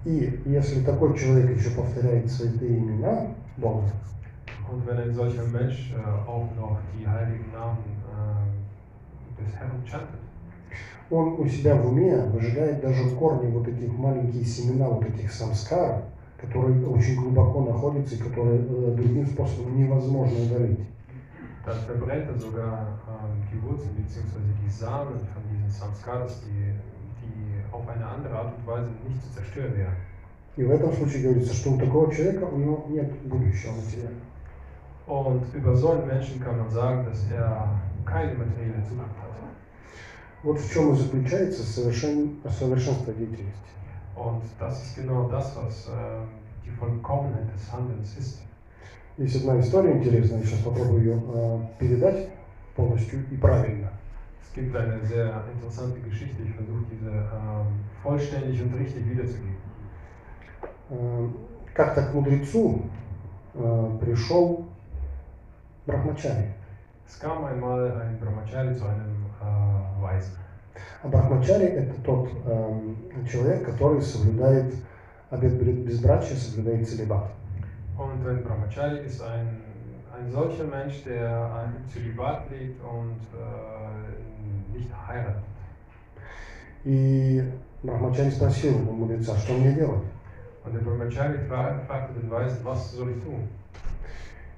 И 0.05 0.39
если 0.45 0.81
такой 0.81 1.17
человек 1.17 1.57
еще 1.57 1.71
повторяет 1.71 2.31
святые 2.31 2.77
имена 2.77 3.27
Бога, 3.57 3.83
Und 4.71 4.85
wenn 4.85 4.97
ein 4.97 5.13
solcher 5.13 5.43
Mensch 5.43 5.93
äh, 5.93 6.29
auch 6.29 6.47
noch 6.55 6.77
die 6.97 7.07
heiligen 7.07 7.51
Namen 7.51 7.79
äh, 8.05 9.41
des 9.41 9.55
Herrn 9.55 9.83
chantet, 9.83 10.19
он 11.09 11.39
у 11.39 11.47
себя 11.47 11.75
в 11.75 11.87
уме 11.87 12.15
выжигает 12.25 12.81
даже 12.81 13.09
корни 13.15 13.49
вот 13.49 13.67
этих 13.67 13.91
маленькие 13.97 14.45
семена 14.45 14.87
вот 14.87 15.03
этих 15.05 15.31
самскар, 15.31 16.03
которые 16.46 16.86
очень 16.86 17.16
глубоко 17.16 17.64
находятся 17.64 18.14
и 18.14 18.18
которые 18.18 18.60
э, 18.60 18.94
другим 18.96 19.26
способом 19.26 19.76
невозможно 19.76 20.38
удалить. 20.38 20.80
dann 21.64 21.80
verbrennt 21.86 22.28
er 22.28 22.38
sogar 22.38 22.98
ähm, 23.08 23.42
die 23.50 23.62
Wurzeln 23.62 23.94
bzw. 23.96 24.38
die 24.62 24.70
Samen 24.70 25.18
von 25.32 25.42
diesen 25.50 25.70
Samskaras, 25.70 26.42
die, 26.42 26.74
die 27.22 27.72
auf 27.72 27.88
eine 27.88 28.06
andere 28.06 28.36
Art 28.36 28.52
und 28.58 28.66
Weise 28.66 28.90
nicht 29.08 29.22
zu 29.22 29.32
zerstören 29.32 29.76
wären. 29.76 29.96
И 30.56 30.62
в 30.62 30.70
этом 30.70 30.92
случае 30.92 31.22
говорится, 31.24 31.52
что 31.52 31.70
у 31.72 31.78
такого 31.78 32.14
человека 32.14 32.44
у 32.44 32.58
него 32.58 32.86
нет 32.88 33.10
будущего 33.24 33.72
материала. 33.72 34.14
Und 35.06 35.42
über 35.52 35.74
so 35.74 35.92
einen 35.92 36.06
Menschen 36.06 36.40
kann 36.40 36.58
man 36.58 36.70
sagen, 36.70 37.04
dass 37.06 37.18
er 37.30 37.80
keine 38.04 38.34
materielle 38.34 38.82
Zukunft 38.88 39.16
hat. 39.20 39.34
Вот 40.42 40.60
в 40.60 40.72
чем 40.72 40.92
и 40.92 40.96
заключается 40.96 41.62
совершен... 41.62 42.36
совершенство 42.50 43.12
деятельности. 43.14 43.70
Und 44.15 44.43
das 44.59 44.83
ist 44.83 44.95
genau 44.95 45.29
das, 45.29 45.55
was 45.55 45.87
ähm, 45.87 46.27
die 46.65 46.71
Vollkommenheit 46.71 47.53
des 47.53 47.71
Handelns 47.71 48.17
ist. 48.17 48.41
Есть 49.17 49.35
одна 49.41 49.59
история 49.59 49.93
интересная, 49.93 50.39
я 50.39 50.45
сейчас 50.45 50.59
попробую 50.59 51.03
ее 51.03 51.21
э, 51.33 51.59
передать 51.77 52.29
полностью 52.75 53.19
и 53.29 53.35
правильно. 53.35 53.89
Es 54.41 54.53
gibt 54.53 54.75
eine 54.75 55.05
sehr 55.05 55.43
interessante 55.53 55.99
Geschichte, 55.99 56.41
ich 56.41 56.53
versuche 56.55 56.85
diese 56.89 57.09
ähm, 57.11 57.67
vollständig 58.01 58.61
und 58.61 58.73
richtig 58.79 59.09
wiederzugeben. 59.09 59.57
Э, 60.89 61.27
Как-то 61.73 62.01
к 62.03 62.13
мудрецу 62.13 62.81
э, 63.53 63.97
пришел 64.01 64.65
Брахмачари. 65.85 66.53
Es 67.07 67.19
kam 67.19 67.43
einmal 67.45 67.91
ein 68.01 68.19
Brahmachari 68.19 68.75
zu 68.75 68.85
einem 68.85 69.25
äh, 69.41 70.01
Weisen. 70.01 70.35
А 71.02 71.08
Брахмачари– 71.08 71.64
это 71.66 71.94
тот 72.02 72.30
эм, 72.46 72.96
человек, 73.30 73.64
который 73.64 74.00
соблюдает 74.02 74.74
обет 75.30 75.54
безбрачия, 75.84 76.36
соблюдает 76.36 76.88
целебат. 76.88 77.30
Und 77.96 78.26
ein 78.26 78.42
Brahmachari 78.42 79.06
ist 79.06 79.22
ein, 79.22 79.62
ein 80.12 80.30
solcher 80.32 80.64
Mensch, 80.64 81.04
der 81.04 81.54
ein 81.54 81.74
Zölibat 81.92 82.50
lebt 82.50 82.80
und 82.82 83.20
äh, 83.32 84.76
nicht 84.76 84.90
heiratet. 85.06 85.44
И 86.84 87.42
Брахмачари 87.82 88.30
спросил 88.30 88.76
у 88.88 88.92
мудреца, 88.92 89.36
что 89.36 89.54
мне 89.54 89.72
делать? 89.74 90.02
Und 90.64 90.72
der 90.72 90.80
Brahmachari 90.80 91.38
fra 91.46 91.78
fragte 91.86 92.18
den 92.18 92.30
Weisen, 92.30 92.64
was 92.64 92.92
soll 92.92 93.10
ich 93.10 93.22
tun? 93.22 93.48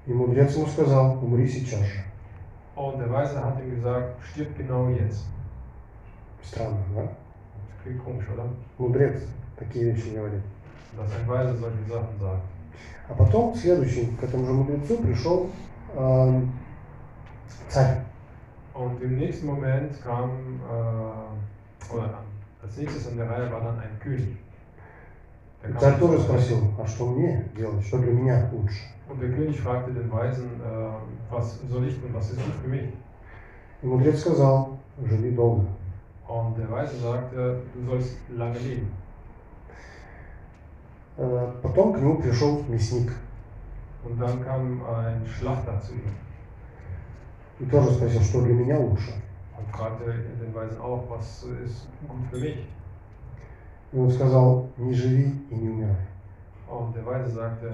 И 0.07 0.13
мудрец 0.13 0.55
ему 0.55 0.67
сказал, 0.67 1.21
умри 1.21 1.47
сейчас 1.47 1.81
же. 1.81 2.03
Und 2.75 2.97
der 2.99 3.11
Weise 3.11 3.43
hat 3.43 3.61
ihm 3.61 3.75
gesagt, 3.75 4.15
stirb 4.31 4.55
genau 4.57 4.87
jetzt. 4.89 5.25
Странно, 6.46 6.78
да? 6.94 7.02
Das 7.02 7.82
klingt 7.84 8.04
komisch, 8.04 8.26
oder? 8.34 8.46
Мудрец 8.78 9.22
такие 9.58 9.92
вещи 9.92 10.10
говорит. 10.14 10.42
Dass 10.96 11.10
ein 11.16 11.26
Weise 11.28 11.56
solche 11.56 11.84
Sachen 11.88 12.18
sagt. 12.20 12.42
А 13.08 13.14
потом, 13.14 13.54
следующий, 13.54 14.06
к 14.20 14.22
этому 14.22 14.44
же 14.46 14.52
мудрецу 14.52 14.96
пришел 14.98 15.50
эм, 15.94 16.52
царь. 17.68 18.02
Und 18.74 19.02
im 19.02 19.18
nächsten 19.18 19.46
Moment 19.46 20.00
kam, 20.02 20.30
äh, 20.70 21.94
oder 21.94 22.10
als 22.62 22.76
nächstes 22.76 23.06
an 23.08 23.16
der 23.16 23.28
Reihe 23.28 23.50
war 23.52 23.60
dann 23.60 23.78
ein 23.78 23.98
König. 24.00 24.36
Der 25.62 25.70
И 25.70 25.72
kam 25.72 25.80
царь 25.80 25.98
тоже 25.98 26.18
zu- 26.18 26.22
спросил, 26.24 26.58
а 26.78 26.86
что 26.86 27.06
мне 27.06 27.48
делать, 27.56 27.84
что 27.84 27.98
для 27.98 28.12
меня 28.12 28.48
лучше? 28.52 28.82
Und 29.08 29.20
der 29.20 29.30
König 29.30 29.60
fragte 29.60 29.92
den 29.92 30.10
Weisen, 30.10 30.48
äh, 30.64 30.90
was 31.30 31.58
soll 31.68 31.84
ich 31.86 31.98
tun, 32.00 32.10
was 32.14 32.30
ist 32.30 32.38
gut 32.42 32.54
für 32.62 32.68
mich? 32.68 32.88
И 33.82 33.86
мудрец 33.86 34.20
сказал, 34.20 34.78
живи 35.04 35.30
долго. 35.32 35.66
Und 36.27 36.57
der 36.57 36.69
Weise 36.69 36.97
sagte, 36.97 37.61
du 37.73 37.85
sollst 37.85 38.17
lange 38.35 38.59
leben. 38.59 38.91
Э, 41.17 41.51
Потом 41.61 41.93
к 41.93 41.99
нему 41.99 42.19
пришел 42.19 42.63
мясник 42.67 43.13
Und 44.03 44.19
dann 44.19 44.43
kam 44.43 44.81
ein 44.85 45.25
Schlachter 45.25 45.81
zu 45.81 45.93
ihm 45.93 46.11
и 47.59 47.65
тоже 47.65 47.91
спросил, 47.91 48.21
что 48.21 48.41
для 48.41 48.53
меня 48.53 48.77
лучше. 48.79 49.13
und 49.57 49.67
fragte 49.75 50.05
den 50.05 50.53
Weisen 50.53 50.79
auch, 50.79 51.09
was 51.09 51.43
ist 51.65 51.87
gut 52.07 52.25
für 52.29 52.37
mich? 52.37 52.57
И 53.91 53.97
он 53.97 54.11
сказал, 54.11 54.69
не 54.77 54.93
живи 54.93 55.33
и 55.49 55.55
не 55.55 55.69
умирай. 55.69 55.95
Und 56.69 56.95
der 56.95 57.05
Weise 57.05 57.29
sagte, 57.31 57.73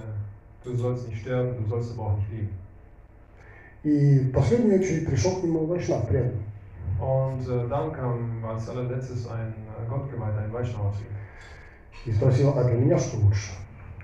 du 0.64 0.76
sollst 0.76 1.08
nicht 1.10 1.22
sterben, 1.22 1.58
du 1.62 1.68
sollst 1.68 1.94
aber 1.94 2.08
auch 2.08 2.18
nicht 2.18 2.32
leben. 2.32 2.50
И 3.84 4.20
в 4.20 4.32
последнюю 4.32 4.80
очередь 4.80 5.06
пришел 5.06 5.42
к 5.42 5.44
нему 5.44 5.66
Вайшнав, 5.66 6.08
преданный. 6.08 6.43
Und 7.03 7.49
äh, 7.49 7.69
dann 7.69 7.93
kam 7.93 8.45
als 8.45 8.69
allerletztes 8.69 9.29
ein 9.29 9.53
äh, 9.53 9.89
Gottgeweihter, 9.89 10.39
ein 10.39 10.53
Vaishnava 10.53 10.93
zu 10.93 11.01
ihm 11.01 11.15
И 12.07 12.13
спросил, 12.13 12.53
а 12.57 12.65
для 12.65 12.75
меня 12.75 12.99
что 12.99 13.19
лучше? 13.19 13.53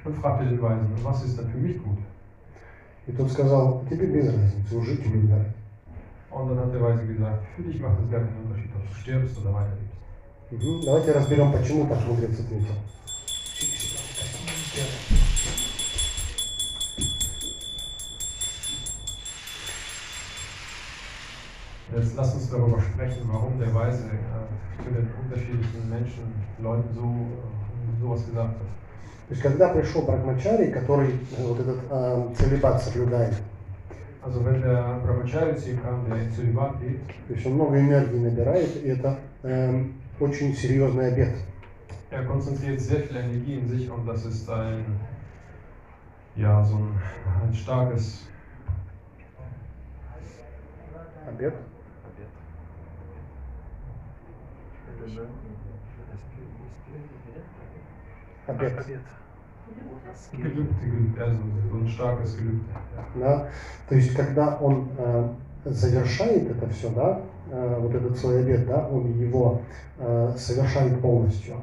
und 0.04 0.16
fragte 0.18 0.44
den 0.44 0.60
Weisen, 0.60 0.88
was 1.02 1.24
ist 1.24 1.38
denn 1.38 1.48
für 1.48 1.58
mich 1.58 1.82
gut? 1.82 1.98
И 3.06 3.12
тот 3.12 3.30
сказал, 3.30 3.84
тебе 3.90 4.06
без 4.06 4.28
разницы, 4.28 4.82
жить 4.82 5.04
или 5.04 5.16
умирать. 5.18 5.52
Und 6.30 6.48
dann 6.48 6.58
hat 6.58 6.72
der 6.72 6.80
Weise 6.80 7.06
gesagt, 7.06 7.44
für 7.54 7.62
dich 7.62 7.80
macht 7.80 8.00
es 8.02 8.10
gar 8.10 8.20
keinen 8.20 8.44
Unterschied, 8.44 8.70
ob 8.74 8.88
du 8.88 8.94
stirbst 8.94 9.38
oder 9.38 9.52
weiterlebst. 9.52 9.94
Мгм. 10.50 10.80
Давайте 10.84 11.12
разберем, 11.12 11.52
почему 11.52 11.86
так 11.86 12.04
мудрец 12.06 12.40
ответил. 12.40 12.74
Jetzt 21.98 22.16
lass 22.16 22.34
uns 22.34 22.50
darüber 22.50 22.80
sprechen, 22.80 23.22
warum 23.30 23.58
der 23.58 23.74
Weise 23.74 24.04
äh, 24.04 24.82
zu 24.82 24.90
den 24.90 25.08
unterschiedlichen 25.22 25.88
Menschen, 25.88 26.34
Leuten 26.60 26.88
so 26.94 27.02
äh, 27.02 28.00
sowas 28.00 28.26
gesagt 28.26 28.48
hat. 28.48 28.68
То 29.26 29.30
есть, 29.30 29.42
когда 29.42 29.68
пришел 29.70 30.02
Брахмачари, 30.02 30.70
который 30.70 31.10
э, 31.10 31.42
вот 31.46 31.60
этот 31.60 31.78
э, 31.90 32.34
целебат 32.36 32.82
соблюдает, 32.82 33.34
Also 34.22 34.42
wenn 34.42 34.62
der 34.62 35.00
Brahmachari 35.04 35.54
zu 35.54 35.72
ihm 35.72 35.82
kam, 35.82 36.08
der 36.08 36.16
in 36.16 36.32
Zölibat 36.32 36.80
lebt, 36.80 37.08
то 37.28 37.34
есть 37.34 37.44
он 37.44 37.52
много 37.54 37.78
энергии 37.78 38.18
набирает, 38.18 38.74
и 38.82 38.88
это 38.88 39.18
эм, 39.42 39.92
очень 40.18 40.54
серьезный 40.54 41.08
обед. 41.08 41.34
er 42.10 42.24
konzentriert 42.24 42.80
sehr 42.80 43.00
viel 43.00 43.16
Energie 43.16 43.56
in 43.56 43.68
sich 43.68 43.90
und 43.90 44.06
das 44.06 44.24
ist 44.24 44.48
ein, 44.48 44.84
ja, 46.36 46.64
so 46.64 46.76
ein, 46.76 47.02
ein 47.42 47.54
starkes 47.54 48.26
Обед. 51.26 51.54
Ja. 55.05 55.21
Да? 63.15 63.49
То 63.87 63.95
есть, 63.95 64.15
когда 64.15 64.57
он 64.57 64.89
э, 64.97 65.29
завершает 65.65 66.49
это 66.49 66.67
все, 66.69 66.89
да, 66.89 67.21
э, 67.51 67.77
вот 67.79 67.93
этот 67.93 68.17
свой 68.17 68.41
обед, 68.41 68.65
да, 68.67 68.87
он 68.87 69.11
его 69.19 69.61
э, 69.97 70.33
совершает 70.37 71.01
полностью. 71.01 71.55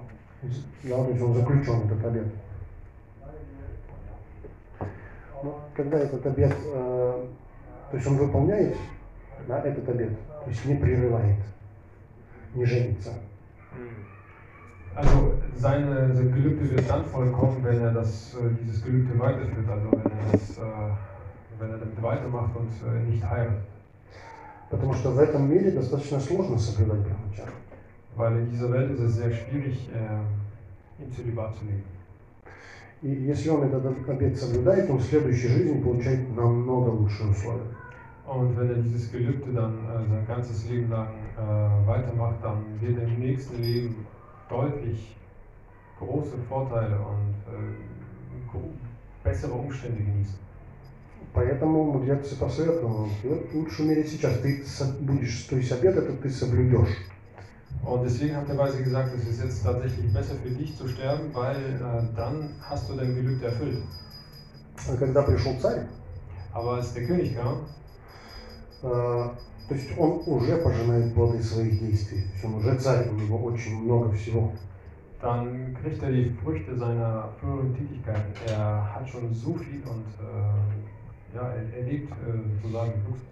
Да, 0.84 1.04
то 1.04 1.10
есть 1.10 1.22
он 1.22 1.34
заключен, 1.34 1.86
этот 1.86 2.04
обед. 2.04 2.26
Но 5.42 5.60
когда 5.74 5.98
этот 5.98 6.24
обед, 6.26 6.54
э, 6.72 7.26
то 7.90 7.96
есть 7.96 8.06
он 8.06 8.16
выполняет 8.16 8.76
да, 9.48 9.60
этот 9.60 9.88
обед, 9.88 10.12
то 10.44 10.50
есть 10.50 10.64
не 10.64 10.76
прерывает, 10.76 11.38
не 12.55 12.65
женится. 12.65 13.11
Also 14.93 15.33
seine, 15.55 16.13
sein 16.13 16.33
Gelübde 16.33 16.69
wird 16.69 16.89
dann 16.89 17.05
vollkommen, 17.05 17.63
wenn 17.63 17.79
er 17.81 17.93
das, 17.93 18.35
äh, 18.35 18.49
dieses 18.61 18.83
Gelübde 18.83 19.17
weiterführt, 19.17 19.69
also 19.69 19.89
wenn 19.91 20.11
er, 20.11 20.31
das, 20.33 20.57
äh, 20.57 20.61
wenn 21.59 21.69
er 21.69 21.77
damit 21.77 22.01
weitermacht 22.01 22.51
und 22.57 22.69
äh, 22.87 23.09
nicht 23.09 23.23
heiratet. 23.23 23.63
Потому 24.69 24.93
что 24.93 25.11
в 25.11 25.19
этом 25.19 25.49
мире 25.49 25.71
достаточно 25.71 26.19
сложно 26.19 26.57
соблюдать 26.57 26.99
брахмачару. 26.99 27.51
Weil 28.15 28.39
in 28.39 28.51
dieser 28.51 28.71
Welt 28.71 28.91
ist 28.91 29.01
es 29.01 29.15
sehr 29.15 29.31
schwierig, 29.31 29.89
äh, 29.93 31.03
im 31.03 31.11
Zölibat 31.11 31.55
zu 31.55 31.65
leben. 31.65 31.83
И 33.01 33.09
если 33.09 33.49
он 33.49 33.63
этот 33.63 34.07
обед 34.07 34.37
соблюдает, 34.37 34.89
он 34.89 34.97
в 34.97 35.03
следующей 35.03 35.47
жизни 35.47 35.81
получает 35.81 36.35
намного 36.35 36.89
лучшие 36.89 37.31
условия. 37.31 37.65
Und 38.27 38.57
wenn 38.57 38.69
er 38.69 38.75
dieses 38.75 39.11
Gelübde 39.11 39.51
dann 39.53 39.73
äh, 39.89 40.07
sein 40.07 40.25
ganzes 40.27 40.69
Leben 40.69 40.89
lang 40.89 41.07
äh, 41.37 41.87
weitermacht, 41.87 42.35
dann 42.41 42.79
wird 42.81 42.97
er 42.97 43.03
im 43.03 43.19
nächsten 43.19 43.61
Leben 43.61 43.95
deutlich 44.49 45.15
große 45.99 46.37
Vorteile 46.49 46.97
und 46.97 47.35
äh, 47.47 48.51
gro- 48.51 48.71
bessere 49.23 49.53
Umstände 49.53 50.01
genießen. 50.01 50.39
Поэтому 51.33 51.85
мудрец 51.85 52.31
и 52.31 52.35
посоветовал, 52.35 53.07
«Вот 53.23 53.53
лучше 53.53 53.83
умереть 53.83 54.09
сейчас, 54.09 54.37
ты 54.39 54.59
со- 54.63 54.91
будешь, 54.99 55.45
то 55.47 55.55
есть 55.55 55.71
обед 55.71 55.95
этот 55.97 56.19
ты 56.21 56.29
соблюдешь. 56.29 56.97
Und 57.85 58.03
deswegen 58.03 58.35
hat 58.35 58.47
der 58.49 58.57
Weise 58.57 58.81
gesagt, 58.81 59.13
es 59.13 59.25
ist 59.25 59.39
jetzt 59.39 59.63
tatsächlich 59.63 60.11
besser 60.11 60.35
für 60.35 60.49
dich 60.51 60.75
zu 60.75 60.87
sterben, 60.87 61.33
weil 61.33 61.57
äh, 61.57 62.03
dann 62.15 62.49
hast 62.69 62.89
du 62.89 62.95
dein 62.95 63.15
Gelübde 63.15 63.45
erfüllt. 63.47 63.77
А 64.87 64.95
когда 64.95 65.21
пришел 65.23 65.55
царь, 65.57 65.83
Aber 66.53 66.73
als 66.75 66.91
der 66.91 67.03
König 67.03 67.33
kam, 67.33 67.59
э, 68.83 69.25
то 69.67 69.75
есть 69.75 69.89
он 69.97 70.21
уже 70.25 70.57
пожинает 70.57 71.13
плоды 71.13 71.41
своих 71.41 71.79
действий. 71.79 72.23
То 72.23 72.33
есть 72.33 72.45
он 72.45 72.55
уже 72.55 72.77
царь, 72.77 73.07
у 73.09 73.13
него 73.13 73.37
очень 73.37 73.81
много 73.81 74.11
всего. 74.13 74.51
dann 75.21 75.75
kriegt 75.75 76.01
er 76.01 76.11
die 76.11 76.31
Früchte 76.43 76.75
seiner 76.75 77.29
früheren 77.39 77.75
Tätigkeiten. 77.75 78.33
Er 78.47 78.95
hat 78.95 79.07
schon 79.07 79.33
so 79.33 79.53
viel 79.53 79.81
und 79.83 80.05
äh, 80.19 81.35
ja, 81.35 81.49
er, 81.49 81.77
er 81.77 81.83
lebt 81.85 82.11
äh, 82.11 82.61
sozusagen 82.61 82.93
im 82.93 83.05
Luxus. 83.05 83.27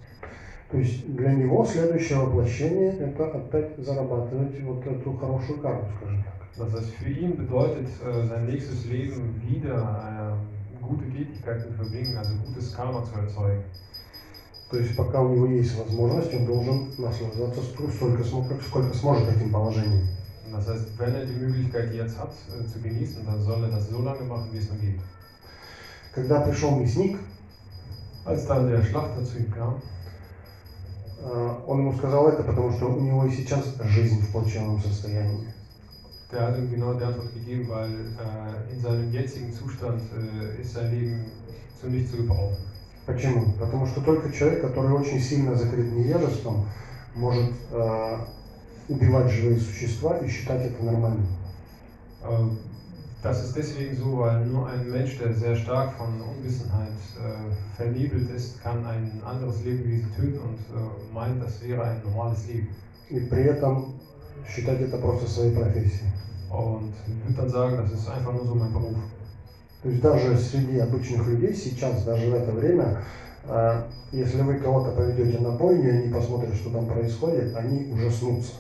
То 0.72 0.78
есть 0.78 1.16
для 1.16 1.34
него 1.34 1.66
следующее 1.66 2.20
воплощение 2.20 2.92
это 2.92 3.26
опять 3.26 3.76
зарабатывать 3.80 4.62
вот 4.62 4.86
эту 4.86 5.14
хорошую 5.14 5.60
карму, 5.62 5.88
скажем 5.98 6.24
так. 6.24 6.34
Das 6.58 6.74
heißt, 6.74 6.94
für 6.96 7.10
ihn 7.10 7.38
bedeutet 7.38 7.88
äh, 8.06 8.28
sein 8.28 8.46
nächstes 8.46 8.86
Leben 8.86 9.42
wieder 9.48 10.38
äh, 10.38 10.84
gute 10.84 11.10
Tätigkeiten 11.10 11.72
zu 11.72 11.74
verbringen, 11.74 12.16
also 12.18 12.34
gutes 12.46 12.76
Karma 12.76 13.04
zu 13.04 13.18
erzeugen. 13.18 13.64
То 14.71 14.79
есть 14.79 14.97
пока 14.97 15.21
у 15.21 15.35
него 15.35 15.47
есть 15.47 15.77
возможность, 15.77 16.35
он 16.35 16.47
должен 16.47 16.91
наслаждаться 16.99 17.63
столько, 17.63 18.25
сколько, 18.25 18.63
сколько 18.63 18.95
сможет 18.95 19.29
этим 19.29 19.53
положением. 19.53 20.09
Das 20.53 20.69
heißt, 20.69 20.99
wenn 20.99 21.15
er 21.15 21.27
die 21.27 21.35
Möglichkeit 21.35 21.93
jetzt 21.93 22.19
hat, 22.19 22.33
äh, 22.49 22.67
zu 22.67 22.81
genießen, 22.81 23.25
dann 23.27 23.43
soll 23.43 23.63
er 23.65 23.71
das 23.71 23.89
so 23.91 24.01
lange 24.03 24.23
machen, 24.23 24.49
wie 24.53 24.59
es 24.59 24.69
nur 24.69 24.79
geht. 24.79 25.01
Когда 26.15 26.41
пришел 26.41 26.71
мясник, 26.77 27.19
Als 28.25 28.47
dann 28.47 28.71
der 28.71 28.83
Schlachter 28.83 29.23
zu 29.23 29.37
ihm 29.37 29.51
kam, 29.51 29.83
э, 31.23 31.55
он 31.67 31.81
ему 31.81 31.93
сказал 31.93 32.29
это, 32.29 32.43
потому 32.43 32.73
что 32.73 32.87
у 32.87 33.01
него 33.01 33.27
и 33.27 33.31
сейчас 33.31 33.75
жизнь 33.83 34.23
в 34.23 34.33
плачевном 34.33 34.81
состоянии. 34.81 35.47
der 36.35 36.49
hat 36.49 36.59
ihm 36.59 36.71
genau 36.71 36.95
die 36.95 37.05
Antwort 37.05 37.33
gegeben, 37.33 37.69
weil 37.69 37.91
äh, 37.91 38.73
in 38.73 38.81
seinem 38.81 39.13
jetzigen 39.13 39.53
Zustand 39.53 40.03
äh, 40.13 40.61
ist 40.61 40.75
sein 40.75 40.91
Leben 40.91 41.27
nichts 41.83 42.13
zu 42.13 42.17
gebrauchen. 42.17 42.57
Почему? 43.07 43.53
Потому 43.59 43.87
что 43.87 44.01
только 44.01 44.33
человек, 44.33 44.63
который 44.63 44.93
очень 44.93 45.21
сильно 45.21 45.55
закрыт 45.55 45.93
невежеством, 45.93 46.67
может 47.15 47.55
э, 47.71 48.19
убивать 48.89 49.31
живые 49.31 49.59
существа 49.59 50.19
и 50.19 50.29
считать 50.29 50.67
это 50.67 50.83
нормальным. 50.85 51.27
Ähm, 52.23 52.59
Das 53.25 53.43
ist 53.43 53.57
deswegen 53.57 53.97
so, 53.97 54.19
weil 54.19 54.45
nur 54.45 54.69
ein 54.69 54.91
Mensch, 54.91 55.19
der 55.19 55.33
sehr 55.33 55.57
stark 55.57 55.95
von 55.95 56.09
Unwissenheit 56.21 56.93
äh, 57.17 57.75
vernebelt 57.75 58.31
ist, 58.31 58.63
kann 58.63 58.85
ein 58.85 59.19
anderes 59.25 59.65
Lebewesen 59.65 60.15
töten 60.15 60.39
und 60.41 60.59
äh, 60.59 61.15
meint, 61.15 61.43
das 61.43 61.63
wäre 61.63 61.85
ein 61.85 62.03
normales 62.05 62.47
Leben. 62.47 62.69
И 63.09 63.21
при 63.21 63.45
этом 63.45 63.95
считать 64.47 64.79
это 64.83 64.99
просто 64.99 65.27
своей 65.27 65.53
профессией. 65.53 66.13
Und 66.51 66.93
wird 67.27 67.39
dann 67.39 67.49
sagen, 67.49 67.79
das 67.79 67.93
ist 67.93 68.11
einfach 68.11 68.35
nur 68.35 68.45
so 68.45 68.55
mein 68.57 68.75
Beruf. 68.75 68.97
То 69.85 69.91
есть 69.91 70.01
даже 70.01 70.39
среди 70.39 70.79
обычных 70.79 71.27
людей 71.29 71.55
сейчас, 71.55 72.05
даже 72.05 72.31
в 72.31 72.35
это 72.35 72.53
время, 72.53 73.03
э, 73.45 73.83
если 74.13 74.41
вы 74.41 74.55
кого-то 74.55 74.93
поведете 74.93 75.39
на 75.41 75.51
бойню 75.51 75.85
и 75.85 75.97
они 75.99 76.09
посмотрят, 76.09 76.55
что 76.55 76.71
там 76.71 76.87
происходит, 76.87 77.55
они 77.55 77.93
ужаснутся. 77.93 78.53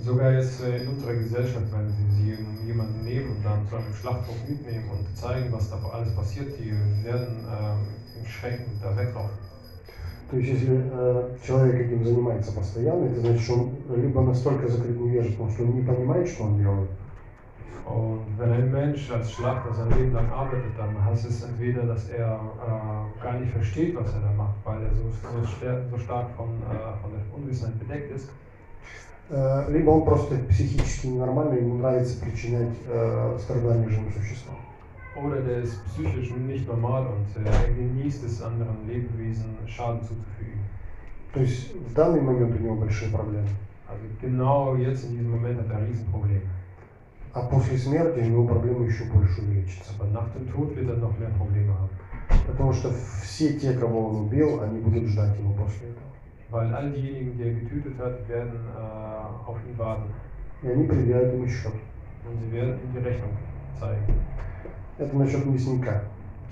Sogar 0.00 0.32
jetzt 0.32 0.60
äh, 0.62 0.82
in 0.82 0.88
unserer 0.88 1.14
Gesellschaft, 1.14 1.66
wenn 1.72 1.88
sie 1.88 2.36
jemanden 2.66 3.04
nehmen 3.04 3.36
und 3.36 3.44
dann 3.44 3.66
zu 3.68 3.76
einem 3.76 3.92
Schlachthof 3.92 4.36
mitnehmen 4.48 4.90
und 4.90 5.16
zeigen, 5.16 5.52
was 5.52 5.70
da 5.70 5.76
alles 5.92 6.14
passiert, 6.14 6.54
die 6.58 6.70
werden 7.04 7.46
ähm, 7.50 7.86
im 8.20 8.26
Schrecken 8.26 8.78
da 8.80 8.96
weglaufen. 8.96 9.36
То 10.30 10.36
есть 10.36 10.50
если 10.50 10.82
э, 10.92 11.36
человек 11.44 11.86
этим 11.86 12.04
занимается 12.04 12.52
постоянно, 12.52 13.06
это 13.06 13.20
значит, 13.20 13.40
что 13.42 13.54
он 13.54 13.72
либо 13.96 14.22
настолько 14.22 14.68
закрыт 14.68 15.00
невежеством, 15.00 15.50
что 15.50 15.64
он 15.64 15.74
не 15.74 15.82
понимает, 15.82 16.28
что 16.28 16.44
он 16.44 16.58
делает, 16.58 16.90
Und 17.85 18.37
wenn 18.37 18.51
ein 18.51 18.71
Mensch 18.71 19.09
als 19.11 19.31
Schlachter 19.31 19.73
sein 19.73 19.89
Leben 19.89 20.13
lang 20.13 20.29
arbeitet, 20.31 20.77
dann 20.77 21.03
heißt 21.03 21.25
es 21.25 21.41
entweder, 21.43 21.83
dass 21.83 22.07
er 22.09 22.35
äh, 22.35 23.23
gar 23.23 23.39
nicht 23.39 23.51
versteht, 23.51 23.95
was 23.95 24.13
er 24.13 24.19
da 24.21 24.31
macht, 24.37 24.55
weil 24.63 24.83
er 24.83 24.93
so, 24.93 25.03
so, 25.09 25.43
ster- 25.47 25.89
so 25.89 25.97
stark 25.97 26.29
von, 26.37 26.49
äh, 26.49 27.01
von 27.01 27.11
der 27.11 27.21
Unwissenheit 27.35 27.79
bedeckt 27.79 28.11
ist, 28.11 28.29
э, 29.31 29.71
либо 29.71 29.89
он 29.91 30.05
просто 30.05 30.35
психически 30.49 31.07
ненормальный, 31.07 31.59
ему 31.61 31.77
нравится 31.77 32.19
причинять 32.19 32.75
э, 32.87 33.37
страдания 33.39 33.89
живым 33.89 34.11
существам. 34.11 34.55
oder 35.15 35.41
der 35.41 35.59
ist 35.63 35.83
psychisch 35.85 36.29
nicht 36.31 36.67
normal 36.67 37.05
und 37.07 37.43
äh, 37.43 37.49
er 37.49 37.73
genießt 37.73 38.23
es, 38.23 38.41
anderen 38.41 38.87
Lebewesen 38.87 39.57
Schaden 39.65 40.01
zuzufügen. 40.03 40.59
То 41.33 41.39
есть 41.41 41.73
в 41.75 41.93
данный 41.93 42.21
момент 42.21 42.55
у 42.55 42.63
него 42.63 42.75
большие 42.75 43.09
проблемы. 43.11 43.47
Also 43.87 44.03
genau 44.21 44.75
jetzt 44.75 45.03
in 45.05 45.11
diesem 45.17 45.31
Moment 45.31 45.59
hat 45.59 45.69
er 45.71 45.77
ein 45.77 45.85
Riesenproblem. 45.85 46.41
А 47.33 47.41
после 47.41 47.77
смерти 47.77 48.19
у 48.19 48.23
него 48.23 48.47
проблемы 48.47 48.85
еще 48.85 49.05
больше 49.05 49.41
увеличатся. 49.41 49.93
Aber 49.97 50.09
nach 50.09 50.29
dem 50.33 50.51
Tod 50.51 50.75
wird 50.75 50.89
er 50.89 50.97
noch 50.97 51.17
mehr 51.19 51.29
Probleme 51.29 51.73
haben. 51.73 51.89
Потому 52.47 52.73
что 52.73 52.91
все 53.21 53.53
те, 53.59 53.73
кого 53.73 54.09
он 54.09 54.15
убил, 54.27 54.61
они 54.61 54.79
будут 54.79 55.07
ждать 55.07 55.37
его 55.37 55.53
после 55.53 55.89
этого. 55.89 56.09
Weil 56.49 56.73
all 56.73 56.91
diejenigen, 56.91 57.37
die 57.37 57.43
er 57.43 57.53
getötet 57.53 57.99
hat, 57.99 58.27
werden 58.27 58.59
äh, 58.75 59.47
auf 59.47 59.57
ihn 59.67 59.77
warten. 59.77 60.09
И 60.63 60.67
они 60.67 60.87
предъявят 60.87 61.33
ему 61.33 61.47
счет. 61.47 61.73
Und 62.27 62.39
sie 62.41 62.51
werden 62.51 62.79
ihm 62.83 62.91
die 62.93 62.99
Rechnung 62.99 63.31
zeigen. 63.79 64.13
Это 64.97 65.15
насчет 65.15 65.45
мясника. 65.45 66.01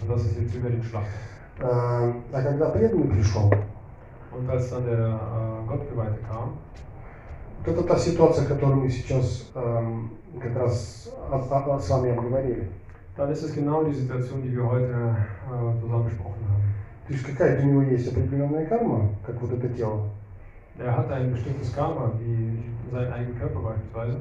Und 0.02 0.10
das 0.10 0.26
ist 0.26 0.40
jetzt 0.40 0.56
über 0.56 0.70
den 0.70 0.84
Schlachter. 0.84 1.10
А, 1.60 2.14
а 2.32 2.42
когда 2.44 2.70
преданный 2.70 3.08
пришел, 3.08 3.52
Und 4.32 4.50
als 4.50 4.70
dann 4.70 4.86
der 4.86 5.08
äh, 5.08 5.68
Gottgeweihte 5.68 6.20
kam, 6.30 6.50
вот 6.50 6.91
это 7.67 7.83
та 7.83 7.99
ситуация, 7.99 8.47
которую 8.47 8.83
мы 8.83 8.91
сейчас 8.91 9.51
эм, 9.55 10.11
как 10.41 10.57
раз 10.57 11.09
с 11.31 11.91
вами 11.91 12.11
обговорили. 12.11 12.69
dann 13.17 13.31
ist 13.31 13.43
es 13.43 13.55
genau 13.55 13.85
die 13.85 13.93
Situation, 13.93 14.43
die 14.43 14.55
wir 14.55 14.71
heute 14.71 14.93
äh, 14.93 15.81
zusammen 15.81 16.05
besprochen 16.05 16.41
haben. 16.49 16.63
То 17.07 17.13
есть 17.13 17.25
какая-то 17.27 17.63
у 17.63 17.67
него 17.67 17.83
есть 17.83 18.09
определенная 18.09 18.65
карма, 18.67 19.11
как 19.27 19.41
вот 19.43 19.53
это 19.53 19.69
тело. 19.69 20.11
Er 20.79 20.97
hat 20.97 21.11
ein 21.11 21.31
bestimmtes 21.33 21.75
Karma, 21.75 22.13
wie 22.19 22.63
sein 22.91 23.13
eigener 23.13 23.39
Körper 23.39 23.61
beispielsweise, 23.61 24.21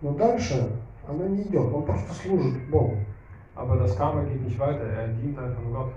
Но 0.00 0.14
дальше 0.14 0.70
она 1.06 1.26
не 1.28 1.42
идет, 1.42 1.72
он 1.72 1.84
просто 1.84 2.14
служит 2.14 2.70
Богу. 2.70 2.96
aber 3.54 3.76
das 3.76 3.96
Karma 3.96 4.22
geht 4.22 4.42
nicht 4.42 4.58
weiter, 4.58 4.84
er 4.84 5.08
dient 5.08 5.38
einfach 5.38 5.62
nur 5.62 5.72
Gott. 5.72 5.92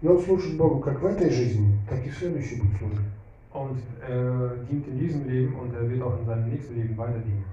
И 0.00 0.08
он 0.08 0.18
служит 0.18 0.56
Богу 0.56 0.80
как 0.80 1.00
в 1.00 1.06
этой 1.06 1.30
жизни, 1.30 1.78
так 1.88 2.04
и 2.04 2.08
в 2.08 2.18
следующей 2.18 2.60
будет 2.60 2.78
служить. 2.78 3.06
Und 3.53 3.79
er 4.07 4.51
dient 4.69 4.87
in 4.87 4.99
diesem 4.99 5.27
Leben 5.27 5.55
und 5.55 5.73
er 5.73 5.89
wird 5.89 6.01
auch 6.01 6.19
in 6.19 6.25
seinem 6.25 6.49
nächsten 6.49 6.75
Leben 6.75 6.97
weiter 6.97 7.19
dienen. 7.19 7.45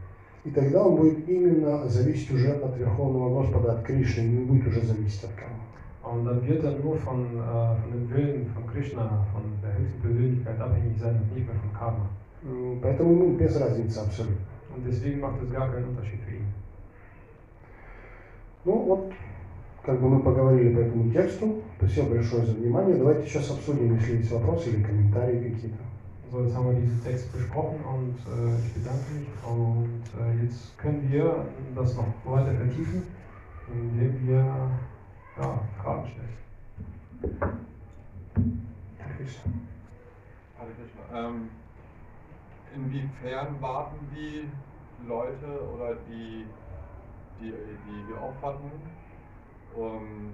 И 0.44 0.51
тогда 0.51 0.82
он 0.84 0.96
будет 0.96 1.26
именно 1.26 1.88
зависеть 1.88 2.30
уже 2.30 2.52
от 2.52 2.76
Верховного 2.76 3.30
Господа, 3.30 3.72
от 3.72 3.82
Кришны, 3.82 4.20
и 4.20 4.28
не 4.28 4.44
будет 4.44 4.66
уже 4.66 4.82
зависеть 4.82 5.24
от 5.24 5.32
кармы. 5.32 5.62
Und 6.02 6.26
dann 6.26 6.46
wird 6.46 6.62
er 6.62 6.72
nur 6.72 6.96
von, 6.96 7.24
äh, 7.24 7.80
von 7.80 7.90
dem 7.90 8.10
Willen 8.10 8.46
von 8.55 8.66
Krishna, 8.66 9.26
von 9.32 9.42
der 9.62 9.78
höchsten 9.78 10.01
Persönlichkeit 10.02 10.60
abhängig 10.60 10.98
sein 11.01 11.16
und 11.16 11.34
nicht 11.34 11.46
mehr 11.46 11.56
von 11.56 11.72
Karma. 11.72 12.06
М, 12.44 12.78
Поэтому 12.82 13.12
ему 13.14 13.36
без 13.38 13.59
разницы 13.59 14.01
абсолютно. 14.01 14.36
Und 14.76 14.84
deswegen 14.86 15.20
macht 15.20 15.40
es 15.42 15.51
gar 15.51 15.72
keinen 15.72 15.88
Unterschied 15.88 16.20
für 16.20 16.34
ihn. 16.36 16.46
Ну 18.66 18.72
вот, 18.86 19.12
как 19.88 20.01
бы 20.01 20.09
мы 20.09 20.22
поговорили 20.22 20.74
по 20.74 20.78
этому 20.80 21.10
тексту. 21.12 21.62
Спасибо 21.76 22.10
большое 22.10 22.46
за 22.46 22.52
внимание. 22.52 22.96
Давайте 22.96 23.26
сейчас 23.26 23.51
обсудим, 23.51 23.94
если 23.94 24.16
есть 24.16 24.32
вопросы 24.32 24.70
или 24.70 24.82
комментарии 24.82 25.51
какие-то. 25.51 25.78
So, 26.30 26.42
jetzt 26.42 26.56
haben 26.56 26.66
wir 26.66 26.80
diesen 26.80 27.01
Text 27.05 27.32
besprochen 27.32 27.78
und 27.84 28.16
äh, 28.26 28.59
ich 28.59 28.74
bedanke 28.74 29.12
mich. 29.12 29.28
Und 29.46 30.02
äh, 30.18 30.42
jetzt 30.42 30.76
können 30.78 31.09
wir 31.09 31.46
das 31.76 31.96
noch 31.96 32.09
weiter 32.24 32.52
vertiefen, 32.55 33.06
indem 33.68 34.26
wir 34.26 34.70
ja, 35.38 35.60
Fragen 35.80 36.09
stellen. 36.09 37.64
Отлично. 38.98 39.52
Hare 40.59 40.70
Krishna. 40.72 41.28
Ähm, 41.28 41.51
inwiefern 42.74 43.60
warten 43.60 43.98
die 44.12 44.48
Leute 45.06 45.46
oder 45.72 45.94
die, 46.09 46.46
die, 47.40 47.52
die 47.52 48.09
wir 48.09 48.20
aufwarten? 48.20 48.70
um, 49.75 50.33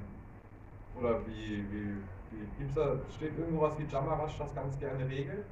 oder 1.00 1.20
wie, 1.28 1.64
wie, 1.72 1.98
wie 2.32 2.48
gibt's 2.58 2.74
da, 2.74 2.96
steht 3.16 3.38
irgendwo 3.38 3.62
was 3.62 3.78
wie 3.78 3.84
Jamarash 3.84 4.38
das 4.38 4.56
ganz 4.56 4.80
gerne 4.80 5.08
regelt? 5.10 5.46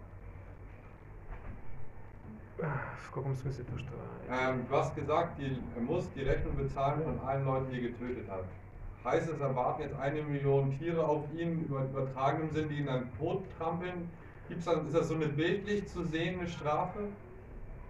Ähm, 4.30 4.66
du 4.70 4.76
hast 4.76 4.96
gesagt, 4.96 5.38
die 5.40 5.58
muss 5.82 6.10
die 6.14 6.22
Rechnung 6.22 6.56
bezahlen 6.56 7.04
von 7.04 7.20
allen 7.20 7.46
Leuten, 7.46 7.72
die 7.72 7.82
er 7.82 7.90
getötet 7.90 8.30
hat. 8.30 8.46
Heißt 9.04 9.30
es, 9.30 9.40
erwarten 9.40 9.82
jetzt 9.82 9.96
eine 9.96 10.22
Million 10.22 10.78
Tiere 10.78 11.06
auf 11.06 11.26
ihn, 11.34 11.66
über 11.66 11.84
übertragenem 11.84 12.50
Sinn, 12.52 12.70
die 12.70 12.76
ihn 12.76 12.86
dann 12.86 13.10
tot 13.18 13.44
trampeln? 13.58 14.10
Gibt's 14.48 14.66
dann, 14.66 14.88
ist 14.88 14.96
das 14.96 15.10
so 15.10 15.16
eine 15.16 15.28
bildlich 15.28 15.88
zu 15.88 16.04
sehende 16.04 16.48
Strafe? 16.48 17.10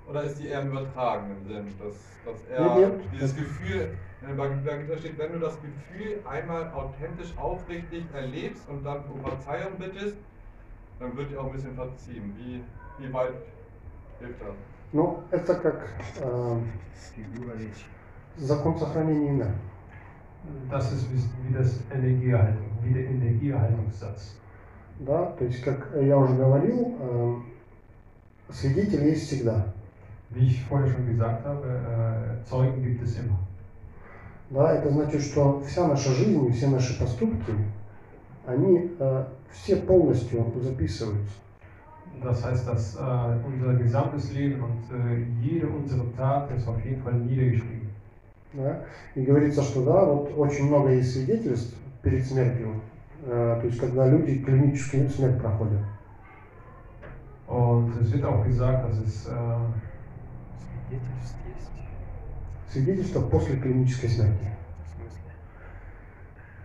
Oder 0.08 0.22
ist 0.22 0.38
die 0.38 0.48
eher 0.48 0.62
im 0.62 0.70
übertragenen 0.70 1.44
Sinn? 1.44 1.66
Dass, 1.78 1.94
dass 2.24 2.44
er 2.50 2.60
Ja, 2.60 2.78
ja. 2.78 2.90
dieses 3.12 3.36
Gefühl, 3.36 3.90
in 4.22 4.28
der 4.28 4.34
Bhagavad 4.34 4.80
Gita 4.80 4.98
steht, 4.98 5.18
wenn 5.18 5.32
du 5.32 5.38
das 5.38 5.58
Gefühl 5.60 6.20
einmal 6.26 6.72
authentisch, 6.72 7.36
aufrichtig 7.36 8.04
erlebst 8.14 8.68
und 8.68 8.84
dann 8.84 9.04
um 9.12 9.20
Verzeihung 9.20 9.72
bittest, 9.78 10.16
dann 10.98 11.16
wird 11.16 11.30
dir 11.30 11.40
auch 11.40 11.46
ein 11.46 11.52
bisschen 11.52 11.74
verziehen. 11.74 12.34
Wie, 12.38 12.62
wie 12.98 13.12
weit 13.12 13.34
hilft 14.18 14.40
das? 14.40 14.54
Ну, 14.92 15.22
это 15.30 15.54
как 15.54 15.86
э, 16.20 16.60
закон 18.38 18.78
сохранения 18.78 19.30
энергии. 19.30 19.54
Das 20.70 20.90
ist 20.92 21.12
wie, 21.12 21.18
wie 21.46 21.52
das 21.52 21.80
Energieerhaltung, 21.92 22.66
wie 22.82 22.94
der 22.94 23.04
Energieerhaltungssatz. 23.10 24.36
Да, 25.00 25.26
то 25.38 25.44
есть, 25.44 25.62
как 25.62 25.88
я 26.00 26.16
уже 26.16 26.34
говорил, 26.34 26.96
э, 27.00 27.34
свидетель 28.50 29.04
есть 29.04 29.26
всегда. 29.26 29.66
Wie 30.33 30.47
ich 30.47 30.63
vorher 30.63 30.89
schon 30.89 31.07
gesagt 31.07 31.45
habe, 31.45 31.67
äh, 31.67 32.43
Zeugen 32.43 32.81
gibt 32.81 33.03
es 33.03 33.19
immer. 33.19 33.37
Да, 34.49 34.73
это 34.73 34.89
значит, 34.89 35.21
что 35.21 35.61
вся 35.61 35.87
наша 35.87 36.09
жизнь 36.09 36.45
и 36.47 36.51
все 36.51 36.67
наши 36.67 36.99
поступки, 36.99 37.53
они 38.45 38.91
э, 38.99 39.25
все 39.51 39.77
полностью 39.77 40.51
записываются. 40.61 41.35
Das 42.23 42.43
heißt, 42.45 42.67
dass 42.67 42.95
äh, 42.95 42.99
unser 43.45 43.73
gesamtes 43.75 44.31
Leben 44.31 44.63
und 44.63 44.95
äh, 44.95 45.25
jede 45.41 45.67
unserer 45.67 46.05
Tat 46.15 46.51
ist 46.55 46.67
auf 46.67 46.83
jeden 46.85 47.01
Fall 47.01 47.13
niedergeschrieben. 47.13 47.89
Да? 48.53 48.81
И 49.15 49.23
говорится, 49.23 49.61
что 49.63 49.83
да, 49.83 50.05
вот 50.05 50.37
очень 50.37 50.67
много 50.67 50.91
есть 50.93 51.13
свидетельств 51.13 51.75
перед 52.01 52.23
смертью, 52.25 52.81
э, 53.25 53.57
то 53.59 53.67
есть 53.67 53.79
когда 53.79 54.07
люди 54.07 54.43
клиническую 54.43 55.09
смерть 55.09 55.41
проходят. 55.41 55.81
Und 57.47 57.99
es 58.01 58.11
wird 58.11 58.23
auch 58.23 58.43
gesagt, 58.45 58.89
dass 58.89 58.99
es 58.99 59.27
äh, 59.27 59.31
Свидетельств 60.93 61.35
есть. 61.47 62.71
Свидетельство 62.71 63.21
после 63.21 63.57
клинической 63.57 64.09
смерти. 64.09 64.47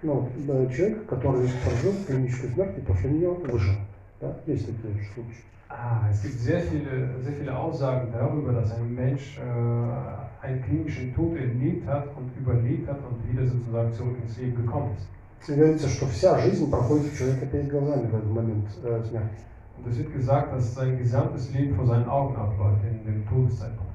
Ну, 0.02 0.28
да, 0.46 0.66
человек, 0.66 1.06
который 1.06 1.48
прожил 1.64 1.92
клиническую 2.06 2.52
смерть 2.52 2.78
и 2.78 2.80
после 2.82 3.10
нее 3.10 3.30
выжил. 3.30 3.74
Да? 4.20 4.36
Есть 4.46 4.66
такие 4.66 5.04
случаи. 5.12 5.44
Ah, 5.70 6.08
es 6.10 6.22
gibt 6.22 6.38
sehr 6.38 6.60
viele, 6.60 7.20
sehr 7.22 7.32
viele 7.34 7.56
Aussagen 7.56 8.10
darüber, 8.10 8.52
dass 8.52 8.72
ein 8.72 8.94
Mensch 8.94 9.38
äh, 9.38 10.46
einen 10.46 10.62
klinischen 10.62 11.14
Tod 11.14 11.36
erlebt 11.36 11.86
hat 11.86 12.06
und 12.16 12.30
überlebt 12.38 12.88
hat 12.88 12.98
und 13.04 13.30
wieder 13.30 13.46
sozusagen 13.46 13.92
zurück 13.92 14.16
ins 14.22 14.38
Leben 14.38 14.56
gekommen 14.56 14.96
ist. 14.96 15.06
Говорится, 15.46 15.88
что 15.88 16.06
вся 16.06 16.38
жизнь 16.38 16.70
проходит 16.70 17.12
у 17.12 17.16
человека 17.16 17.46
перед 17.46 17.68
глазами 17.68 18.06
в 18.06 18.14
этот 18.14 18.30
момент 18.30 18.66
э, 18.82 19.02
смерти. 19.08 19.38
Und 19.76 19.86
es 19.90 19.98
wird 19.98 20.12
gesagt, 20.12 20.52
dass 20.52 20.74
sein 20.74 20.96
gesamtes 20.98 21.52
Leben 21.52 21.76
vor 21.76 21.86
seinen 21.86 22.08
Augen 22.08 22.34
abläuft 22.36 22.82
in 22.84 23.04
dem 23.04 23.28
Todeszeitpunkt. 23.28 23.87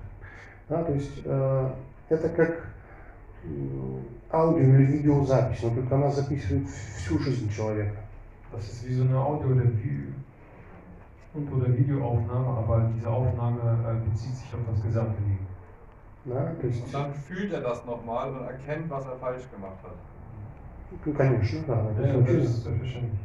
Да? 0.69 0.83
То 0.83 0.93
есть 0.93 1.21
э, 1.25 1.69
это 2.09 2.29
как 2.29 2.67
аудио 4.31 4.63
или 4.63 4.85
видеозапись, 4.85 5.61
но 5.63 5.69
только 5.71 5.95
она 5.95 6.09
записывает 6.09 6.67
всю 6.69 7.19
жизнь 7.19 7.49
человека. 7.49 7.97
Das 8.51 8.63
ist 8.69 8.87
wie 8.87 8.93
so 8.93 9.03
eine 9.03 9.17
Audio- 9.17 9.47
oder, 9.49 9.63
Vi- 9.65 10.13
und 11.33 11.51
oder 11.51 11.75
Videoaufnahme, 11.75 12.57
aber 12.59 12.91
diese 12.95 13.09
Aufnahme 13.09 13.59
äh, 13.59 14.09
bezieht 14.09 14.35
sich 14.35 14.53
auf 14.53 14.59
das 14.71 14.83
gesamte 14.83 15.21
Leben. 15.23 15.47
Есть, 16.61 16.85
Und 16.85 16.93
dann 16.93 17.13
fühlt 17.13 17.51
er 17.51 17.61
das 17.61 17.83
nochmal 17.85 18.29
und 18.31 18.45
erkennt, 18.45 18.89
was 18.89 19.05
er 19.05 19.15
falsch 19.17 19.43
gemacht 19.51 19.77
hat. 19.83 19.95
ну, 21.05 21.13
конечно, 21.13 21.59
да, 21.67 21.89
это 21.97 22.07
Ja, 22.07 22.37
ist 22.37 22.63
selbstverständlich. 22.63 23.19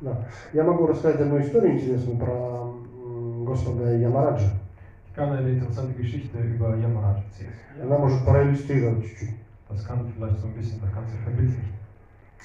Да. 0.00 0.16
Я 0.52 0.62
могу 0.64 0.86
рассказать 0.86 1.20
одну 1.20 1.40
историю 1.40 1.72
интересную 1.74 2.16
про 2.16 2.72
Господа 3.44 3.94
Ямараджа. 3.96 4.50
Eine 5.18 5.50
interessante 5.50 5.94
Geschichte 5.94 6.38
über 6.38 6.76
Yamaraj 6.76 7.24
erzählen. 7.24 7.52
Она 7.82 7.98
может 7.98 8.24
проиллюстрировать 8.24 9.04
чуть-чуть. 9.04 9.34
Das 9.68 9.84
kann 9.84 10.10
vielleicht 10.16 10.38
so 10.38 10.46
ein 10.46 10.54
bisschen 10.54 10.80
das 10.80 10.92
Ganze 10.92 11.16
verbildlichen. 11.24 11.74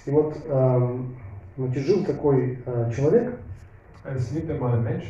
И 0.05 0.11
вот, 0.11 0.35
эм, 0.49 1.15
значит, 1.55 1.85
жил 1.85 2.03
такой 2.03 2.59
э, 2.65 2.91
человек, 2.93 3.37
Es 4.03 4.31
lebt 4.33 4.49
einmal 4.49 4.73
ein 4.73 4.83
Mensch, 4.83 5.05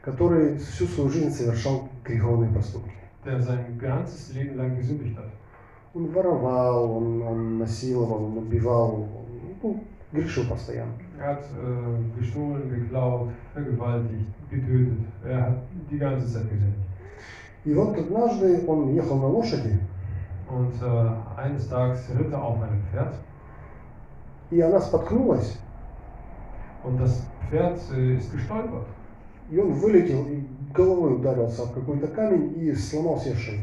который 0.00 0.56
всю 0.56 0.86
свою 0.86 1.10
жизнь 1.10 1.30
совершал 1.30 1.88
греховные 2.02 2.50
поступки. 2.50 2.92
der 3.24 3.42
sein 3.42 3.78
ganzes 3.78 4.32
Leben 4.32 4.56
lang 4.56 4.76
gesündigt 4.76 5.18
hat. 5.18 5.30
Он 5.92 6.06
воровал, 6.12 6.96
он, 6.96 7.22
он 7.22 7.58
насиловал, 7.58 8.24
он 8.26 8.38
убивал, 8.38 9.08
ну, 9.62 9.84
грешил 10.12 10.48
постоянно. 10.48 10.92
Er 11.18 11.26
hat 11.28 11.44
äh, 11.44 12.20
gestohlen, 12.20 12.70
geklaut, 12.70 13.30
vergewaltigt, 13.52 14.26
getötet. 14.50 14.98
Er 15.24 15.42
hat 15.42 15.58
die 15.90 15.98
ganze 15.98 16.26
Zeit 16.26 16.44
gesündigt. 16.44 16.78
И 17.64 17.74
вот 17.74 17.98
однажды 17.98 18.64
он 18.66 18.94
ехал 18.94 19.18
на 19.18 19.26
лошади, 19.26 19.78
Und 20.48 20.72
äh, 20.80 21.40
eines 21.40 21.68
Tages 21.68 22.08
ritt 22.18 22.32
er 22.32 22.42
auf 22.42 22.62
einem 22.62 22.82
Pferd 22.90 23.14
и 24.50 24.60
она 24.60 24.80
споткнулась, 24.80 25.58
und 26.84 26.98
das 26.98 27.22
Pferd 27.50 27.78
äh, 27.92 28.16
ist 28.16 28.32
gestolpert. 28.32 28.86
и 29.50 29.58
он 29.58 29.72
вылетел 29.72 30.26
и 30.26 30.46
головой 30.74 31.16
ударился 31.16 31.62
об 31.62 31.72
какой-то 31.72 32.06
камень 32.08 32.54
и 32.56 32.74
сломал 32.74 33.18
себе 33.18 33.34
шею. 33.34 33.62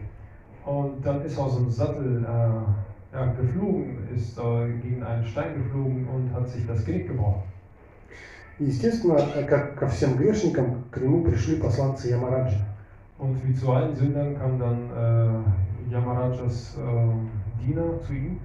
Und 0.66 1.06
dann 1.06 1.24
ist 1.24 1.38
er 1.38 1.44
aus 1.44 1.58
dem 1.58 1.70
Sattel 1.70 2.26
äh, 2.26 2.95
ja, 3.15 3.27
geflogen, 3.33 4.09
ist 4.15 4.39
äh, 4.39 4.69
gegen 4.83 5.03
einen 5.03 5.25
Stein 5.25 5.55
geflogen 5.55 6.07
und 6.09 6.33
hat 6.33 6.49
sich 6.49 6.67
das 6.67 6.85
Genick 6.85 7.09
gebrochen. 7.09 7.43
И, 8.59 8.65
естественно, 8.65 9.17
как 9.49 9.79
ко 9.79 9.89
всем 9.89 10.17
грешникам, 10.17 10.85
к 10.91 10.99
нему 10.99 11.25
пришли 11.25 11.57
посланцы 11.57 12.09
Ямараджи. 12.09 12.59
Und 13.19 13.37
wie 13.45 13.55
zu 13.55 13.71
allen 13.73 13.95
Sündern 13.95 14.39
kam 14.39 14.59
dann 14.59 14.91
äh, 14.91 15.93
Yamarajas 15.93 16.77
äh, 16.79 17.65
Diener 17.65 18.01
zu 18.07 18.13
ihm. 18.15 18.39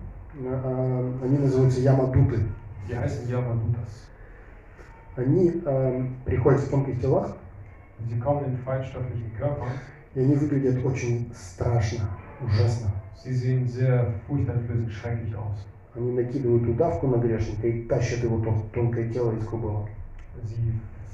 Э, 0.43 1.11
Они 1.23 1.37
называются 1.37 1.81
Ямадуты. 1.81 2.39
Die 2.89 2.95
heißen 2.95 3.29
Yamadutas. 3.29 4.07
Они 5.15 5.61
э, 5.65 6.05
приходят 6.25 6.61
в 6.61 6.69
тонких 6.69 6.99
телах, 7.01 7.35
Sie 8.09 8.19
kommen 8.19 8.43
in 8.45 8.57
feinstofflichen 8.57 9.31
Körpern. 9.37 9.69
и 10.13 10.19
они 10.19 10.35
выглядят 10.35 10.83
очень 10.85 11.31
страшно, 11.33 12.09
ужасно. 12.41 12.89
Sie 13.19 13.33
sehen 13.33 13.67
sehr 13.67 14.05
furchteinflößend 14.27 14.91
schrecklich 14.91 15.35
aus. 15.35 15.65
Они 15.95 16.11
накидывают 16.11 16.67
удавку 16.67 17.07
на 17.07 17.17
грешника 17.17 17.67
и 17.67 17.87
тащат 17.87 18.23
его 18.23 18.37
тон- 18.39 18.69
тонкое 18.73 19.05
тело 19.05 19.31
из 19.31 19.43
кругова. 19.45 19.85
Sie 20.43 20.73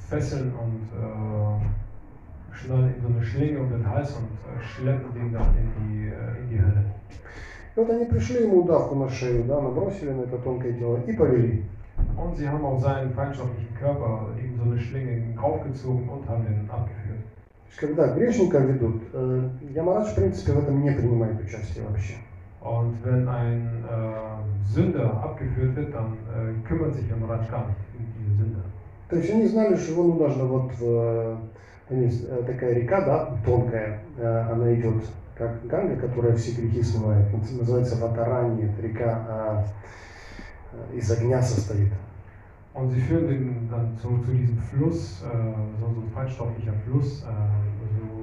fesseln 0.10 0.52
und 0.56 0.82
äh, 0.92 2.56
schnallen 2.56 2.90
ihm 2.96 3.02
so 3.02 3.08
eine 3.08 3.24
Schlinge 3.24 3.60
um 3.60 3.70
den 3.70 3.88
Hals 3.88 4.14
und 4.14 4.26
äh, 4.26 4.60
schleppen 4.62 5.14
den 5.14 5.32
dann 5.32 5.54
in 5.56 5.70
die, 5.78 6.08
äh, 6.08 6.40
in 6.42 6.50
die 6.50 6.60
Hölle. 6.60 6.84
И 7.76 7.80
вот 7.80 7.90
они 7.90 8.06
пришли 8.06 8.42
ему 8.42 8.58
удавку 8.60 8.96
на 8.96 9.08
шею, 9.08 9.44
да, 9.46 9.62
набросили 9.62 10.12
на 10.12 10.22
это 10.22 10.38
тонкое 10.38 10.74
тело 10.74 10.98
и 11.06 11.14
повели. 11.14 11.58
Und 12.18 12.36
sie 12.36 12.48
haben 12.50 12.66
auf 12.66 12.80
seinen 12.80 13.10
feinstofflichen 13.12 13.74
Körper 13.76 14.28
eben 14.38 14.56
so 14.58 14.64
eine 14.64 14.78
Schlinge 14.78 15.22
aufgezogen 15.38 16.10
und 16.10 16.28
haben 16.28 16.44
ihn 16.44 16.66
abgeführt. 16.68 17.05
Когда 17.79 18.09
грешника 18.15 18.59
ведут, 18.59 19.03
э, 19.13 19.49
Ямарадж, 19.75 20.13
в 20.13 20.15
принципе, 20.15 20.53
в 20.53 20.59
этом 20.59 20.83
не 20.83 20.91
принимает 20.91 21.41
участие 21.41 21.85
вообще. 21.85 22.15
Und 22.63 22.97
wenn 23.05 23.29
ein 23.29 23.85
äh, 23.85 24.67
Sünder 24.67 25.13
abgeführt 25.23 25.77
wird, 25.77 25.95
dann 25.95 26.15
äh, 26.35 26.67
kümmert 26.67 26.95
sich 26.95 27.09
Yamaraj 27.09 27.49
gar 27.49 27.67
nicht 27.69 27.79
um 27.97 28.07
diese 28.19 28.37
Sünder. 28.37 28.65
То 29.09 29.17
есть 29.17 29.31
они 29.31 29.47
знали, 29.47 29.77
что 29.77 29.93
его 29.93 30.03
ну, 30.05 30.15
нужно 30.15 30.45
вот 30.47 30.73
в, 30.81 31.39
есть 31.91 32.29
такая 32.45 32.75
река, 32.75 33.03
да, 33.03 33.39
тонкая, 33.45 34.01
она 34.19 34.75
идет 34.75 35.05
как 35.37 35.67
Ганга, 35.67 35.97
которая 35.97 36.35
все 36.35 36.53
грехи 36.53 36.83
смывает. 36.83 37.27
Называется 37.33 37.97
Ватарани, 37.97 38.73
река 38.81 39.67
э, 40.73 40.97
из 40.97 41.11
огня 41.11 41.43
состоит. 41.43 41.93
Und 42.76 42.90
sie 42.90 43.02
führen 43.02 43.28
den 43.28 43.70
dann 43.70 43.98
zu, 43.98 44.18
zu 44.20 44.32
diesem 44.32 44.58
Fluss, 44.58 45.24
äh, 45.24 45.80
so, 45.80 45.94
so 45.94 46.02
ein 46.02 46.12
feinstofflicher 46.14 46.74
Fluss. 46.86 47.24
Äh, 47.24 47.26
so, 47.26 48.22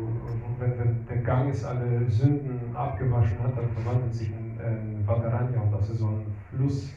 wenn, 0.59 0.79
wenn 0.79 1.07
der 1.09 1.19
Ganges 1.19 1.65
alle 1.65 2.09
Sünden 2.09 2.75
abgewaschen 2.75 3.39
hat, 3.43 3.57
dann 3.57 3.69
verwandelt 3.70 4.15
sich 4.15 4.31
in, 4.31 4.59
in 4.59 5.07
Vataranya 5.07 5.61
und 5.61 5.73
das 5.73 5.91
ist 5.91 5.99
so 5.99 6.07
ein 6.07 6.27
Fluss, 6.51 6.91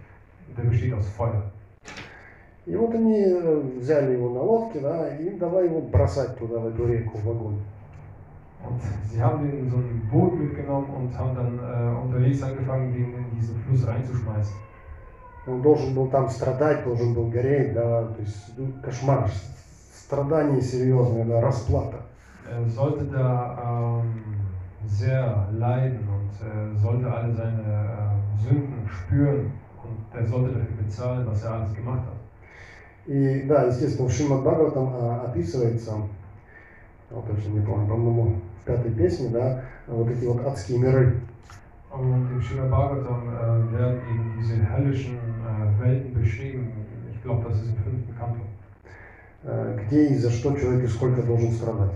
der 0.58 0.64
besteht 0.64 0.94
aus 0.94 1.10
Feuer. 1.10 1.44
И 2.66 2.76
вот 2.76 2.94
они 2.94 3.18
э, 3.18 3.62
взяли 3.80 4.14
его 4.14 4.30
на 4.30 4.42
лодке, 4.44 4.80
да, 4.80 5.16
и 5.18 5.32
давай 5.32 5.66
его 5.66 5.82
бросать 5.82 6.38
туда, 6.38 6.60
в 6.60 6.68
эту 6.68 6.86
реку, 6.86 7.18
в 7.18 7.30
огонь. 7.30 7.60
Und 8.64 8.80
sie 9.10 9.22
haben 9.22 9.42
den 9.42 9.60
in 9.60 9.70
so 9.70 9.78
ein 9.78 10.08
Boot 10.12 10.40
mitgenommen 10.40 10.88
und 10.96 11.18
haben 11.18 11.36
dann 11.36 11.58
äh, 11.58 12.00
unterwegs 12.00 12.44
angefangen, 12.44 12.94
den 12.94 13.16
in 13.16 13.36
diesen 13.36 13.56
Fluss 13.62 13.88
reinzuschmeißen. 13.88 14.56
Он 15.47 15.63
должен 15.63 15.95
был 15.95 16.09
там 16.09 16.29
страдать, 16.29 16.85
должен 16.85 17.15
был 17.15 17.29
гореть, 17.29 17.73
да, 17.73 18.03
то 18.05 18.21
есть 18.21 18.53
ну, 18.57 18.73
кошмар, 18.83 19.31
страдание 19.95 20.61
серьезное, 20.61 21.25
да, 21.25 21.41
расплата. 21.41 21.99
Er 22.49 22.69
sollte 22.69 23.05
da 23.07 24.03
ähm, 24.05 24.25
sehr 24.87 25.49
leiden 25.53 26.09
und 26.09 26.31
äh, 26.47 26.79
sollte 26.79 27.13
alle 27.13 27.35
seine 27.35 27.61
äh, 27.61 28.43
Sünden 28.43 28.89
spüren 28.89 29.51
und 29.83 30.21
er 30.21 30.27
sollte 30.27 30.55
dafür 30.55 30.77
bezahlen, 30.85 31.27
was 31.27 31.43
er 31.43 31.55
alles 31.55 31.75
gemacht 31.75 32.01
hat. 32.01 32.17
И 33.07 33.43
да, 33.43 33.65
естественно, 33.65 34.09
в 34.09 34.13
Шримад 34.13 34.43
Бхагаватам 34.43 34.91
а, 34.95 35.27
описывается, 35.29 35.93
я 37.11 37.17
точно 37.21 37.51
не 37.51 37.61
помню, 37.61 37.87
по-моему, 37.87 38.41
в 38.63 38.67
пятой 38.67 38.91
песне, 38.91 39.29
да, 39.29 39.63
вот 39.87 40.09
эти 40.11 40.25
вот 40.25 40.45
адские 40.45 40.79
миры. 40.79 41.21
Und 41.93 42.31
im 42.33 42.43
Srimad 42.43 42.69
Bhagavatam 42.69 43.29
äh, 43.29 43.79
werden 43.79 44.01
eben 44.11 44.35
diese 44.39 44.57
höllischen 44.77 45.19
Welten 45.87 46.15
beschrieben. 46.15 46.73
Ich 47.13 47.23
glaube, 47.23 47.49
das 47.49 47.63
ist 47.63 47.71
im 47.71 47.77
fünften 47.77 48.15
э, 49.45 49.79
где 49.87 50.09
и 50.09 50.15
за 50.17 50.31
что 50.31 50.57
человек 50.57 50.85
и 50.85 50.89
сколько 50.89 51.23
должен 51.23 51.53
страдать. 51.53 51.95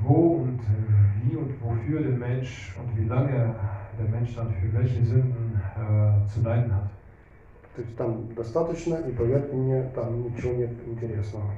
Wo 0.00 0.42
und 0.42 0.60
äh, 0.60 1.22
wie 1.22 1.36
und 1.36 1.52
wofür 1.62 2.00
der 2.00 2.18
Mensch 2.18 2.76
und 2.78 2.96
wie 2.98 3.08
lange 3.08 3.54
der 3.98 4.08
Mensch 4.08 4.34
dann 4.34 4.52
für 4.52 4.72
welche 4.72 5.04
Sünden 5.04 5.60
äh, 5.76 6.26
zu 6.28 6.42
leiden 6.42 6.74
hat. 6.74 6.90
То 7.76 7.82
есть 7.82 7.96
там 7.96 8.34
достаточно, 8.34 8.96
и 8.96 9.12
поверьте 9.12 9.54
мне, 9.54 9.82
там 9.94 10.24
ничего 10.24 10.52
нет 10.54 10.70
интересного. 10.84 11.52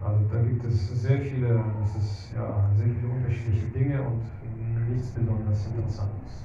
Also 0.00 0.24
da 0.32 0.40
gibt 0.42 0.64
es 0.64 0.88
sehr 1.02 1.18
viele, 1.18 1.62
es 1.84 2.02
ist 2.02 2.32
ja 2.34 2.70
sehr 2.76 2.86
viele 2.86 3.12
unterschiedliche 3.12 3.66
Dinge 3.74 4.00
und 4.00 4.22
nichts 4.88 5.08
besonders 5.08 5.66
Interessantes. 5.66 6.44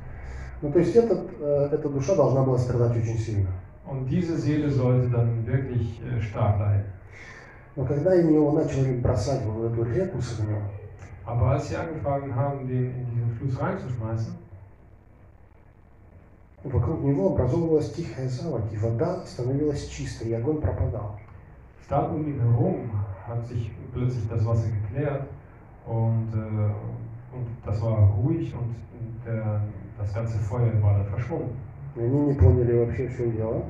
Ну, 0.61 0.71
то 0.71 0.79
есть 0.79 0.95
этот, 0.95 1.29
э, 1.39 1.69
эта 1.71 1.89
душа 1.89 2.15
должна 2.15 2.43
была 2.43 2.57
страдать 2.57 2.97
очень 2.97 3.17
сильно. 3.17 3.49
Und 3.92 4.06
diese 4.06 4.36
Seele 4.36 4.70
sollte 4.70 5.08
dann 5.08 5.46
wirklich 5.46 6.00
äh, 6.02 6.20
stark 6.20 6.58
leiden. 6.58 6.84
Но 7.76 7.84
когда 7.84 8.14
им 8.14 8.32
его 8.32 8.52
начали 8.52 8.98
бросать 8.98 9.44
в 9.44 9.64
эту 9.64 9.84
реку 9.84 10.20
с 10.20 10.38
огнем, 10.38 10.62
Aber 11.24 11.52
als 11.52 11.68
sie 11.68 11.76
angefangen 11.76 12.34
haben, 12.34 12.66
den 12.66 12.86
in 12.86 13.06
diesen 13.14 13.30
Fluss 13.36 13.60
reinzuschmeißen, 13.60 14.34
вокруг 16.64 17.02
него 17.02 17.32
образовывалась 17.32 17.92
тихая 17.92 18.28
заводь, 18.28 18.72
и 18.72 18.78
вода 18.78 19.24
становилась 19.26 19.86
чистой, 19.86 20.28
и 20.28 20.32
огонь 20.32 20.60
пропадал. 20.60 21.18
dann 21.88 22.14
um 22.14 22.26
ihn 22.26 22.40
herum 22.40 22.90
hat 23.26 23.46
sich 23.46 23.70
plötzlich 23.92 24.28
das 24.28 24.44
Wasser 24.46 24.68
geklärt 24.68 25.26
und, 25.86 26.28
äh, 26.34 27.36
und 27.36 27.46
das 27.64 27.80
war 27.82 28.10
ruhig 28.10 28.54
und 28.54 28.74
der, 29.26 29.62
das 29.98 30.14
ganze 30.14 30.38
Feuer 30.38 30.70
war 30.82 30.98
dann 30.98 31.06
verschwunden. 31.06 31.56
И 31.96 32.00
они 32.00 32.20
не 32.20 32.34
поняли 32.34 32.78
вообще, 32.78 33.08
в 33.08 33.16
чем 33.16 33.32
дело. 33.32 33.62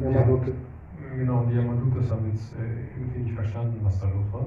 Madute 0.00 0.52
genau, 1.16 1.44
die 1.48 1.56
Yamadutas 1.56 2.10
haben 2.10 2.30
jetzt 2.32 2.52
äh, 2.54 2.96
irgendwie 2.96 3.20
nicht 3.20 3.34
verstanden, 3.34 3.80
was 3.82 4.00
da 4.00 4.06
los 4.06 4.32
war. 4.32 4.46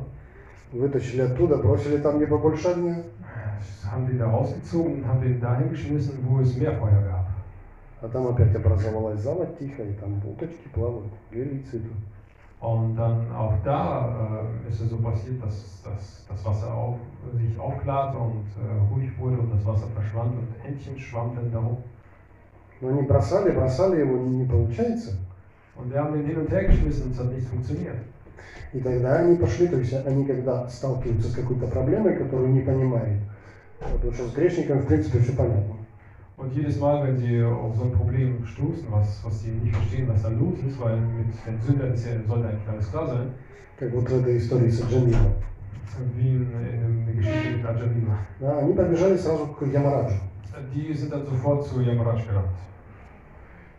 вытащили 0.72 1.22
оттуда, 1.22 1.58
бросили 1.58 1.98
там, 1.98 2.18
где 2.18 2.28
побольше 2.28 2.68
огня. 2.70 3.04
Haben 3.92 4.08
die 4.08 4.18
da 4.18 4.30
rausgezogen 4.30 5.06
haben 5.08 5.22
den 5.22 5.40
dahin 5.42 5.70
geschmissen, 5.72 6.20
wo 6.28 6.40
es 6.42 6.56
mehr 6.56 6.74
Feuer 6.74 7.02
gab. 7.02 7.26
А 8.02 8.08
там 8.08 8.28
опять 8.28 8.56
образовалась 8.56 9.20
заводь 9.20 9.58
тихая, 9.58 9.90
и 9.90 9.94
там 9.94 10.22
уточки 10.24 10.70
плавают, 10.74 11.12
цветут. 11.32 11.92
Und 12.62 12.96
dann 12.96 13.32
auch 13.36 13.54
da 13.64 14.46
äh, 14.66 14.70
ist 14.70 14.82
es 14.82 14.90
so 14.90 14.98
passiert, 14.98 15.42
dass, 15.44 15.82
dass 15.84 16.26
das 16.30 16.46
Wasser 16.46 16.74
auf, 16.74 16.98
sich 17.34 17.58
aufklarte 17.58 18.18
und 18.18 18.46
äh, 18.62 18.94
ruhig 18.94 19.10
wurde 19.18 19.40
und 19.40 19.52
das 19.52 19.66
Wasser 19.66 19.88
verschwand 19.88 20.34
und 20.34 20.66
Entchen 20.66 20.98
schwammen 21.00 21.52
darum. 21.52 21.78
Но 22.82 22.90
они 22.90 23.02
бросали, 23.02 23.52
бросали 23.52 24.02
его, 24.02 24.18
не 24.18 24.46
получается. 24.46 25.18
Und 25.80 25.92
wir 25.92 26.00
haben 26.00 26.14
den 26.14 26.26
hin 26.26 26.38
und 26.38 26.52
her 26.52 26.66
geschmissen 26.66 27.12
es 27.12 27.20
hat 27.20 27.32
nicht 27.32 27.48
funktioniert. 27.48 27.96
И 28.74 28.80
тогда 28.80 29.20
они 29.20 29.36
пошли, 29.38 29.68
то 29.68 29.78
есть 29.78 29.94
они 29.94 30.26
когда 30.26 30.68
сталкиваются 30.70 31.30
с 31.30 31.34
какой-то 31.34 31.68
проблемой, 31.68 32.16
которую 32.18 32.50
не 32.50 32.62
понимают, 32.62 33.20
потому 33.80 34.14
что 34.14 34.28
с 34.28 34.34
грешником 34.34 34.80
в 34.80 34.86
принципе 34.86 35.20
все 35.20 35.32
понятно. 35.34 35.76
Und 36.38 36.54
jedes 36.54 36.80
Mal, 36.80 37.04
wenn 37.04 37.18
sie 37.18 37.42
auf 37.42 37.76
so 37.76 37.84
ein 37.84 37.92
Problem 37.92 38.46
stoßen, 38.46 38.86
was, 38.90 39.22
was 39.26 39.42
sie 39.42 39.50
nicht 39.50 39.76
verstehen, 39.76 40.08
was 40.08 40.22
da 40.22 40.30
los 40.30 40.58
ist, 40.66 40.80
weil 40.80 40.98
mit 40.98 41.28
den 41.46 41.60
Sündern 41.60 41.94
ist 41.94 42.06
ja, 42.06 42.12
sollte 42.28 42.48
eigentlich 42.48 42.70
alles 42.70 42.90
klar 42.92 43.08
sein, 43.08 43.32
Как 43.78 43.94
вот 43.94 44.10
в 44.10 44.22
этой 44.22 44.38
истории 44.38 44.70
с 44.70 44.82
Аджамилом. 44.82 45.34
wie 46.16 46.30
in, 46.30 46.48
in 46.84 47.06
der 47.06 47.16
Geschichte 47.16 47.58
mit 47.58 47.66
Ajamila. 47.66 48.18
Да, 48.40 48.60
они 48.60 48.74
побежали 48.74 49.18
сразу 49.18 49.48
к 49.48 49.66
Ямараджу. 49.66 50.16
Die 50.74 50.94
sind 50.94 51.12
dann 51.12 51.26
sofort 51.26 51.66
zu 51.66 51.82
Yamaraj 51.82 52.26
gerannt. 52.26 52.50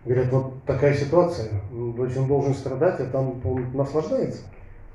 Говорят, 0.04 0.32
вот 0.32 0.64
такая 0.64 0.94
ситуация, 0.94 1.50
то 1.70 2.04
есть 2.04 2.16
он 2.16 2.26
должен 2.26 2.54
страдать, 2.54 3.00
а 3.00 3.06
там 3.06 3.40
он 3.44 3.66
наслаждается. 3.74 4.42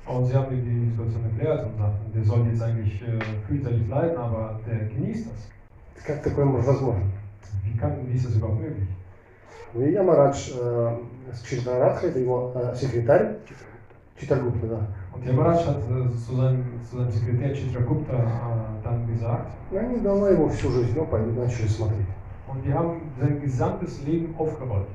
Und 0.06 0.24
sie 0.26 0.34
haben 0.34 0.54
ihm 0.54 0.64
die 0.64 0.90
Situation 0.90 1.24
erklärt 1.24 1.66
und 1.66 1.78
sagten, 1.78 2.12
der 2.14 2.24
soll 2.24 2.46
jetzt 2.46 2.62
eigentlich 2.62 3.02
äh, 3.02 3.18
fürchterlich 3.48 3.88
leiden, 3.88 4.16
aber 4.16 4.60
der 4.64 4.88
genießt 4.88 5.26
das. 5.26 6.04
Как 6.04 6.22
такое 6.22 6.44
возможно? 6.44 7.02
Wie, 7.64 7.76
kann, 7.76 7.96
wie 8.06 8.14
ist 8.16 8.26
das 8.26 8.36
überhaupt 8.36 8.60
möglich? 8.60 8.86
Ну 9.74 9.84
и 9.84 9.92
Ямарадж 9.92 10.52
э, 10.56 10.96
с 11.32 11.42
Читарадха, 11.42 12.06
это 12.06 12.20
его 12.20 12.52
э, 12.54 12.72
секретарь, 12.76 13.38
Читаргупта, 14.18 14.66
да. 14.66 14.86
Und 15.16 15.24
Yamaraj 15.24 15.66
hat 15.66 15.78
äh, 15.78 16.16
zu, 16.16 16.36
seinem, 16.36 16.64
zu 16.82 16.96
seinem 16.96 17.10
Sekretär 17.10 17.54
Chitragupta 17.54 18.12
äh, 18.12 18.84
dann 18.84 19.06
gesagt, 19.06 19.50
И 19.70 19.76
они 19.76 20.00
давно 20.00 20.28
его 20.28 20.48
всю 20.48 20.70
жизнь 20.70 20.96
и 20.96 21.38
начали 21.38 21.66
смотреть. 21.66 22.06
und 22.47 22.65
die 22.65 22.73
haben 22.73 23.01
sein 23.19 23.41
gesamtes 23.41 24.03
Leben 24.03 24.35
aufgerollt. 24.37 24.87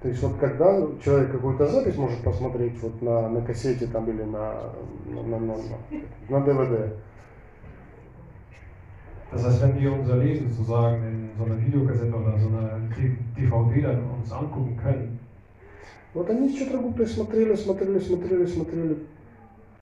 То 0.00 0.08
есть 0.08 0.22
вот 0.22 0.36
когда 0.38 0.86
человек 1.02 1.32
какую-то 1.32 1.66
запись 1.66 1.96
может 1.96 2.22
посмотреть 2.22 2.80
вот 2.82 3.00
на, 3.00 3.28
на 3.28 3.40
кассете 3.40 3.86
там 3.86 4.08
или 4.10 4.22
на, 4.22 4.70
на, 5.06 5.22
на, 5.22 5.38
на, 5.38 5.56
на 6.28 6.40
ДВД, 6.40 6.94
Das 9.32 9.44
heißt, 9.44 9.62
wenn 9.62 9.80
wir 9.80 9.92
unser 9.92 10.18
Leben 10.18 10.48
sozusagen 10.48 11.02
in 11.02 11.30
so 11.36 11.44
einer 11.44 11.58
Videokassette 11.58 12.14
oder 12.14 12.38
so 12.38 12.48
einer 12.48 12.78
D- 12.96 13.16
DVD 13.36 13.82
dann 13.82 14.04
uns 14.10 14.30
angucken 14.30 14.76
können, 14.76 15.18
вот 16.12 16.30
они 16.30 16.48
с 16.48 16.54
Читрагуптой 16.54 17.06
смотрели, 17.06 17.56
смотрели, 17.56 17.98
смотрели, 17.98 18.46
смотрели, 18.46 18.96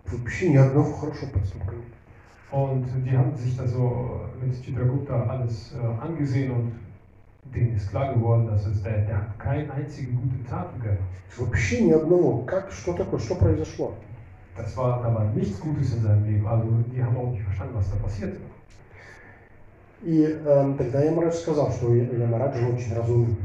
вообще 0.07 0.49
ни 0.51 0.57
одного 0.57 0.93
хорошего 0.93 1.31
поступка 1.31 1.75
нет. 1.75 1.85
und 2.53 2.87
die 3.05 3.17
haben 3.17 3.35
sich 3.37 3.57
da 3.57 3.67
so 3.67 4.21
mit 4.41 4.55
Chitragupta 4.63 5.27
alles 5.27 5.75
äh, 5.75 6.03
angesehen 6.03 6.51
und 6.53 6.73
denen 7.54 7.76
ist 7.76 7.90
klar 7.90 8.14
geworden, 8.14 8.48
dass 8.48 8.66
es 8.66 8.82
der, 8.84 9.06
der 9.06 9.18
hat 9.18 9.40
keine 9.40 9.72
einzige 9.74 10.12
gute 10.12 10.44
Tat 10.50 10.78
begangen. 10.78 11.00
Вообще 11.38 11.82
ни 11.82 11.92
одного. 11.92 12.46
Как, 12.46 12.72
что 12.72 12.94
такое, 12.94 13.20
что 13.20 13.36
произошло? 13.36 13.94
Das 14.56 14.76
war, 14.76 15.04
da 15.04 15.14
war 15.14 15.26
nichts 15.36 15.60
Gutes 15.60 15.94
in 15.94 16.02
seinem 16.02 16.26
Leben. 16.26 16.48
Also 16.48 16.68
die 16.92 17.04
haben 17.04 17.16
auch 17.16 17.32
nicht 17.32 17.44
verstanden, 17.44 17.76
was 17.76 17.90
da 17.92 17.98
passierte. 17.98 18.38
И 20.04 20.24
эм, 20.24 20.78
тогда 20.78 21.04
Ямарадж 21.04 21.36
сказал, 21.36 21.72
что 21.72 21.94
Ямарадж 21.94 22.58
он 22.64 22.76
очень 22.76 22.94
разумный. 22.94 23.38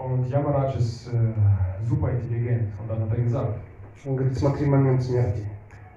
Und 0.00 0.28
Yamaraj 0.28 0.76
ist 0.76 1.08
äh, 1.08 1.86
super 1.88 2.10
intelligent. 2.10 2.72
Und 2.80 2.88
dann 2.88 3.00
hat 3.02 3.16
er 3.16 3.24
gesagt, 3.24 3.58
Он 4.06 4.16
говорит, 4.16 4.38
смотри 4.38 4.66
момент 4.66 5.02
смерти. 5.02 5.44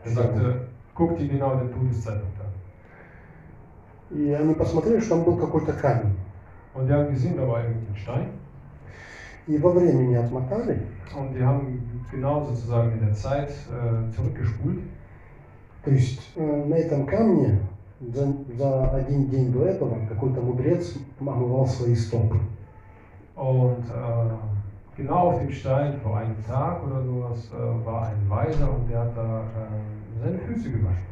er 0.03 0.11
sagte, 0.11 0.67
guck 0.93 1.17
dir 1.17 1.27
genau 1.29 1.55
den 1.55 1.71
Todeszeitpunkt 1.71 2.37
an. 2.41 4.17
И 4.17 4.31
они 4.31 4.53
посмотрели, 4.53 4.99
что 4.99 5.15
там 5.15 5.23
был 5.23 5.37
какой-то 5.37 5.73
камень. 5.73 6.15
Und 6.74 6.86
die 6.86 6.92
haben 6.92 7.10
gesehen, 7.10 7.36
da 7.36 7.46
war 7.46 7.62
irgendwie 7.62 7.92
ein 7.92 7.96
Stein. 7.96 8.28
И 9.46 9.56
во 9.58 9.70
времени 9.70 10.14
отмотали, 10.14 10.82
Und 11.16 11.34
die 11.34 11.42
haben 11.42 12.02
genau 12.10 12.44
sozusagen 12.44 12.92
in 12.92 13.00
der 13.00 13.14
Zeit 13.14 13.48
äh, 13.48 14.14
zurückgespult. 14.14 14.78
то 15.82 15.90
есть 15.90 16.20
э, 16.36 16.64
на 16.66 16.74
этом 16.74 17.06
камне 17.06 17.60
за, 18.00 18.32
за 18.56 18.90
один 18.90 19.28
день 19.30 19.52
до 19.52 19.64
этого 19.64 20.06
какой-то 20.06 20.40
мудрец 20.40 20.94
омывал 21.18 21.66
свои 21.66 21.94
стопы. 21.94 22.38
Und 23.36 23.84
äh, 23.88 24.30
genau 24.96 25.30
auf 25.30 25.40
dem 25.40 25.50
Stein 25.50 25.98
vor 26.02 26.18
einem 26.18 26.36
Tag 26.46 26.84
oder 26.86 27.02
sowas 27.02 27.50
äh, 27.52 27.86
war 27.86 28.08
ein 28.08 28.28
Weiser 28.28 28.68
und 28.70 28.90
der 28.90 29.00
hat 29.00 29.16
da 29.16 29.40
äh, 29.40 30.22
seine 30.22 30.38
Füße 30.38 30.70
gewaschen. 30.70 31.06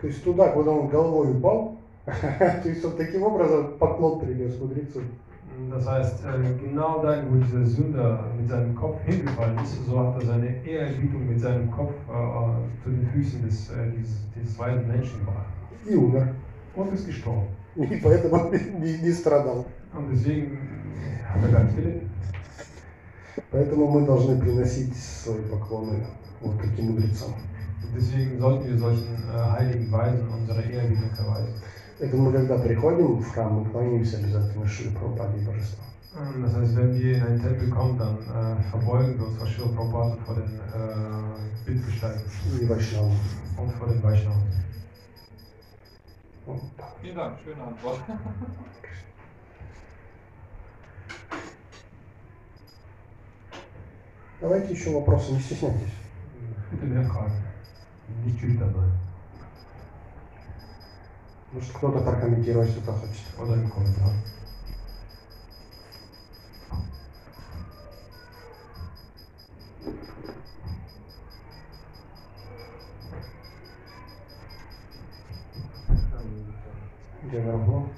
То 0.00 0.06
есть 0.06 0.22
туда, 0.24 0.48
куда 0.50 0.70
он 0.72 0.88
головой 0.88 1.32
упал, 1.32 1.75
то 2.07 2.69
есть 2.69 2.83
вот 2.85 2.97
таким 2.97 3.23
образом 3.23 3.77
поклон 3.77 4.19
принес 4.21 4.57
мудрецу. 4.59 5.01
Das 5.71 5.87
heißt, 5.87 6.23
äh, 6.23 6.63
genau 6.63 7.01
dahin, 7.01 7.25
wo 7.31 7.43
dieser 7.43 7.65
Sünder 7.65 8.25
mit 8.39 8.47
seinem 8.47 8.75
Kopf 8.75 9.01
hingefallen 9.03 9.57
ist, 9.57 9.85
so 9.87 9.99
hat 9.99 10.21
er 10.21 10.27
seine 10.27 10.63
Ehrerbietung 10.63 11.27
mit 11.27 11.41
seinem 11.41 11.71
Kopf 11.71 11.95
äh, 12.07 12.83
zu 12.83 12.91
den 12.91 13.07
Füßen 13.07 13.41
des, 13.41 13.71
äh, 13.71 13.91
dieses, 13.97 14.17
dieses 14.35 14.57
weisen 14.59 14.87
Menschen 14.87 15.19
gebracht. 15.19 15.47
И 15.89 15.95
умер. 15.95 16.35
Und 16.75 16.93
ist 16.93 17.07
gestorben. 17.07 17.47
И 17.75 17.99
поэтому 18.01 18.51
не, 18.79 18.97
не 18.99 19.11
страдал. 19.11 19.65
Und 19.97 20.11
deswegen 20.11 20.59
hat 21.27 21.43
er 21.43 21.51
gar 21.51 21.63
nicht 21.63 21.75
gelitten. 21.75 22.09
Поэтому 23.51 23.87
мы 23.87 24.05
должны 24.05 24.39
приносить 24.39 24.95
свои 24.95 25.41
поклоны 25.41 26.05
вот 26.41 26.61
таким 26.61 26.91
мудрецам. 26.91 27.33
Deswegen 27.95 28.39
sollten 28.39 28.67
wir 28.67 28.77
solchen 28.77 29.15
äh, 29.33 29.51
heiligen 29.51 29.91
Weisen 29.91 30.27
unsere 30.29 30.61
Ehrerbietung 30.61 31.09
erweisen. 31.17 31.53
Поэтому 31.99 32.29
мы 32.29 32.33
когда 32.33 32.59
приходим 32.59 33.17
в 33.17 33.31
храм, 33.31 33.53
мы 33.53 33.69
кланяемся 33.69 34.17
обязательно 34.17 34.67
Шри 34.67 34.89
Прабхупаде 34.91 35.39
и 35.39 35.45
Божеству. 35.45 35.83
Ähm, 36.15 36.43
Das 36.43 36.55
heißt, 36.55 36.75
wenn 36.75 36.93
wir 36.99 37.17
in 37.17 37.23
einen 37.23 37.41
Tempel 37.41 37.69
kommen, 37.69 37.97
dann 37.97 38.17
äh, 38.17 38.61
verbeugen 38.69 39.17
wir 39.19 39.27
uns 39.27 39.37
vor 39.37 39.47
Srila 39.47 39.67
Prabhupada 39.69 40.11
und 40.11 40.21
vor 40.21 40.35
den 40.35 40.59
äh, 42.65 42.69
Вайшнавам. 42.69 43.11
und 43.57 43.71
vor 43.73 43.87
den 43.87 44.01
так. 46.77 46.93
Vielen 47.01 47.15
Dank, 47.15 47.37
schöne 47.43 47.61
Antwort. 47.63 47.99
Давайте 54.39 54.73
еще 54.73 54.91
вопросы, 54.91 55.31
не 55.31 55.39
стесняйтесь. 55.39 55.93
Mehr 56.81 57.03
Fragen. 57.05 57.33
Nicht 58.23 58.39
schüchtern 58.39 58.73
sein. 58.73 59.06
Может 61.53 61.71
кто-то 61.71 61.99
прокомментировать 62.01 62.69
что-то 62.71 62.91
хочет. 62.91 63.23
Kommentar. 63.37 64.11
Где 77.23 77.41
Равно? 77.41 77.89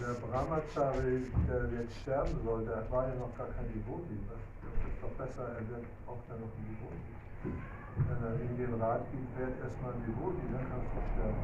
Der 0.00 0.14
Brahma 0.14 0.56
Ratzari, 0.56 1.26
der 1.48 1.80
jetzt 1.80 1.96
sterben 2.02 2.38
soll, 2.44 2.64
der 2.64 2.90
war 2.90 3.08
ja 3.08 3.14
noch 3.14 3.36
gar 3.36 3.46
kein 3.48 3.66
Devoti. 3.72 4.18
Das 4.28 4.38
ist 4.38 5.02
doch 5.02 5.10
besser, 5.10 5.48
er 5.54 5.68
wird 5.68 5.84
auch 6.06 6.18
dann 6.28 6.40
noch 6.40 6.46
ein 6.46 6.66
Devoti. 6.68 7.75
Wenn 7.95 8.23
er 8.23 8.33
ihm 8.39 8.57
den 8.57 8.81
Rat 8.81 9.01
gibt, 9.11 9.39
werd 9.39 9.55
erstmal 9.63 9.91
ein 9.93 10.01
Devoti, 10.05 10.45
dann 10.51 10.65
kannst 10.69 10.89
du 10.95 10.99
sterben. 11.11 11.43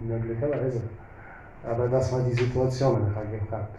Möglicherweise. 0.00 0.82
Aber 1.64 1.88
das 1.88 2.12
war 2.12 2.22
die 2.22 2.34
Situation, 2.34 3.02
er 3.06 3.14
hat 3.14 3.30
gefragt. 3.30 3.76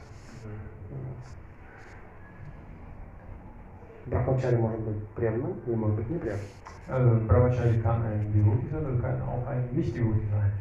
Брахмачари 4.06 4.58
может 4.58 4.80
быть 4.82 5.08
преданным 5.16 5.60
или 5.66 5.76
может 5.76 5.95
быть 5.98 6.10
непреданным. 6.10 6.48
Also 6.88 7.16
Brahmachari 7.28 7.80
kann 7.80 8.04
ein 8.04 8.34
Devoti 8.34 8.68
sein 8.70 8.86
oder 8.86 9.02
kann 9.02 9.22
auch 9.22 9.48
ein 9.48 9.70
Nicht-Devoti 9.72 10.28
sein. 10.32 10.52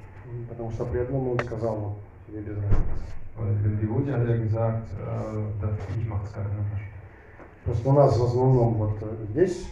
Потому 0.49 0.71
что 0.71 0.85
преданному 0.87 1.33
он 1.33 1.39
сказал, 1.41 1.77
вот, 1.77 1.97
тебе 2.27 2.43
без 2.43 2.57
разницы. 2.57 3.03
Weil 3.37 3.55
dem 3.57 3.81
Devoti 3.81 4.11
hat 4.13 4.29
er 4.29 4.39
gesagt, 4.39 4.89
äh, 4.93 5.61
dass 5.61 5.75
ich 5.99 6.07
mache 6.07 6.25
es 6.27 6.33
keinen 6.33 6.47
Unterschied. 7.68 7.84
Просто 7.84 7.90
у 7.90 7.94
нас 7.94 8.18
в 8.18 8.24
основном 8.24 8.74
вот 8.76 8.98
э, 9.02 9.26
здесь, 9.32 9.68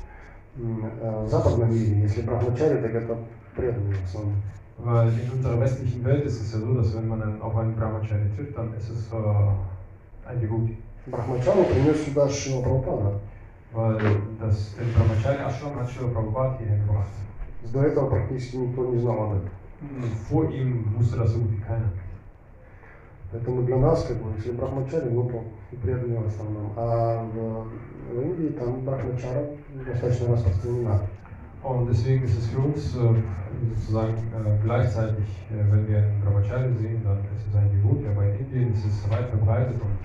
э, 0.58 1.24
в 1.26 1.30
западном 1.30 1.74
мире, 1.74 2.02
если 2.02 2.22
брахмачари, 2.22 2.82
так 2.82 2.94
это 2.94 3.18
преданные 3.56 3.96
в 3.96 4.04
основном. 4.04 4.36
Weil 4.78 5.08
in 5.08 5.32
unserer 5.32 5.58
westlichen 5.62 6.04
Welt 6.04 6.26
ist 6.26 6.42
es 6.42 6.52
ja 6.54 6.60
so, 6.60 6.74
dass 6.74 6.94
wenn 6.94 7.08
man 7.08 7.22
dann 7.22 7.42
auf 7.42 7.56
einen 7.56 7.76
Brahmachari 7.76 8.30
trifft, 8.36 8.58
dann 8.58 8.74
ist 8.78 8.90
es 8.90 9.12
äh, 9.14 10.30
ein 10.30 10.42
Devoti. 10.42 10.78
Брахмачару 11.08 11.64
принес 11.64 12.06
сюда 12.06 12.28
Шила 12.28 12.62
Прабхупада. 12.62 13.20
Weil 13.72 13.98
das, 14.40 14.76
den 14.76 14.94
Brahmachari 14.94 15.38
Ashram 15.38 15.76
hat 15.80 15.90
Srila 15.90 16.10
Prabhupada 16.10 16.58
hierher 16.58 16.80
gebracht. 16.80 17.08
До 17.74 17.82
этого 17.82 18.10
практически 18.10 18.58
никто 18.58 18.86
не 18.86 19.00
знал 19.00 19.24
об 19.24 19.38
этом. 19.38 19.50
Vor 20.30 20.50
ihm 20.52 20.94
wusste 20.98 21.18
das 21.18 21.32
so 21.32 21.40
gut 21.40 21.52
wie 21.52 21.62
keiner. 21.62 21.92
Поэтому 23.36 23.64
для 23.64 23.76
нас, 23.78 24.04
как 24.04 24.18
бы, 24.18 24.32
если 24.38 24.52
брахмачари, 24.52 25.10
ну 25.10 25.30
преданные 25.84 26.20
в 26.22 26.28
основном. 26.28 26.72
А 26.78 27.26
в, 27.26 27.68
в 28.16 28.22
Индии 28.22 28.54
там 28.58 28.86
брахмачара 28.86 29.48
достаточно 29.86 30.32
распространена. 30.32 31.02
Und 31.64 31.90
deswegen 31.90 32.24
ist 32.24 32.38
es 32.38 32.48
für 32.48 32.60
uns 32.60 32.96
äh, 32.96 33.00
sozusagen 33.76 34.14
äh, 34.14 34.64
gleichzeitig, 34.64 35.26
äh, 35.50 35.72
wenn 35.72 35.88
wir 35.88 35.98
einen 35.98 36.22
Brahmachari 36.22 36.72
sehen, 36.80 37.02
dann 37.04 37.18
ist 37.36 37.48
es 37.50 37.56
ein 37.56 37.72
Devoti, 37.72 38.08
aber 38.08 38.24
in 38.26 38.40
Indien 38.40 38.74
ist 38.74 38.86
es 38.86 39.10
weit 39.10 39.28
verbreitet 39.30 39.82
und 39.82 39.98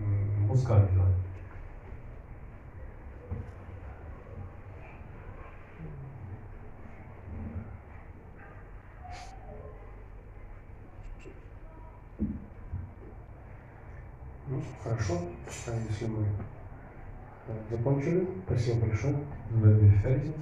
mm, 0.00 0.46
muss 0.46 0.64
gar 0.64 0.78
nicht 0.78 0.94
sein. 0.94 1.07
Ну, 14.50 14.62
хорошо. 14.82 15.20
А 15.66 15.70
если 15.90 16.06
мы 16.06 16.24
э, 17.48 17.52
закончили, 17.70 18.26
спасибо 18.46 18.86
большое. 18.86 19.16
Wenn 19.50 19.80
wir 19.80 19.92
fertig 20.00 20.34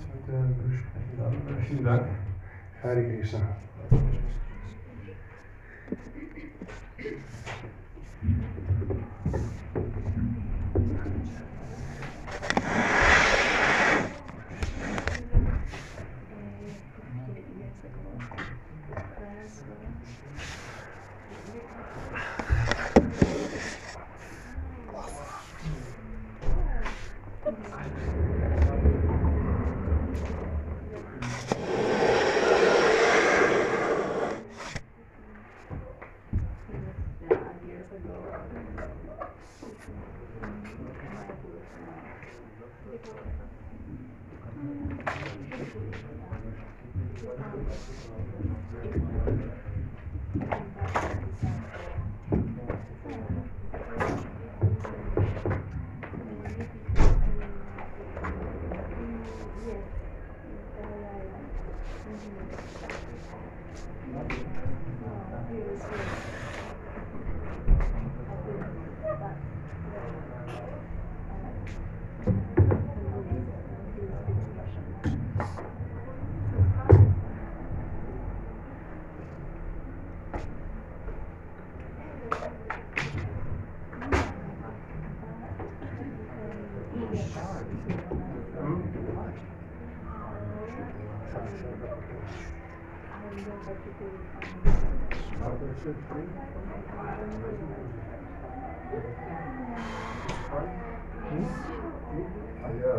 Die 102.86 102.92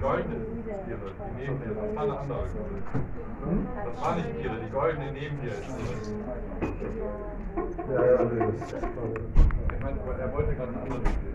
goldenen 0.00 0.42
Tiere, 0.64 0.98
die 1.20 1.34
nehmen 1.40 1.60
wir, 1.60 1.70
das 1.74 1.94
waren 1.94 2.10
andere 2.10 2.42
Tiere. 2.48 2.66
Das 3.84 3.94
waren 4.02 4.16
nicht 4.16 4.40
Tiere, 4.40 4.56
die 4.58 4.72
goldenen 4.72 5.12
nehmen 5.14 5.38
wir. 5.40 5.52
Ja, 7.94 8.00
ja, 8.04 8.24
nee. 8.24 8.52
Ich 9.72 9.80
meine, 9.80 9.98
er 10.18 10.32
wollte 10.32 10.54
gerade 10.54 10.72
eine 10.72 10.82
andere 10.82 11.00
Tiere. 11.04 11.34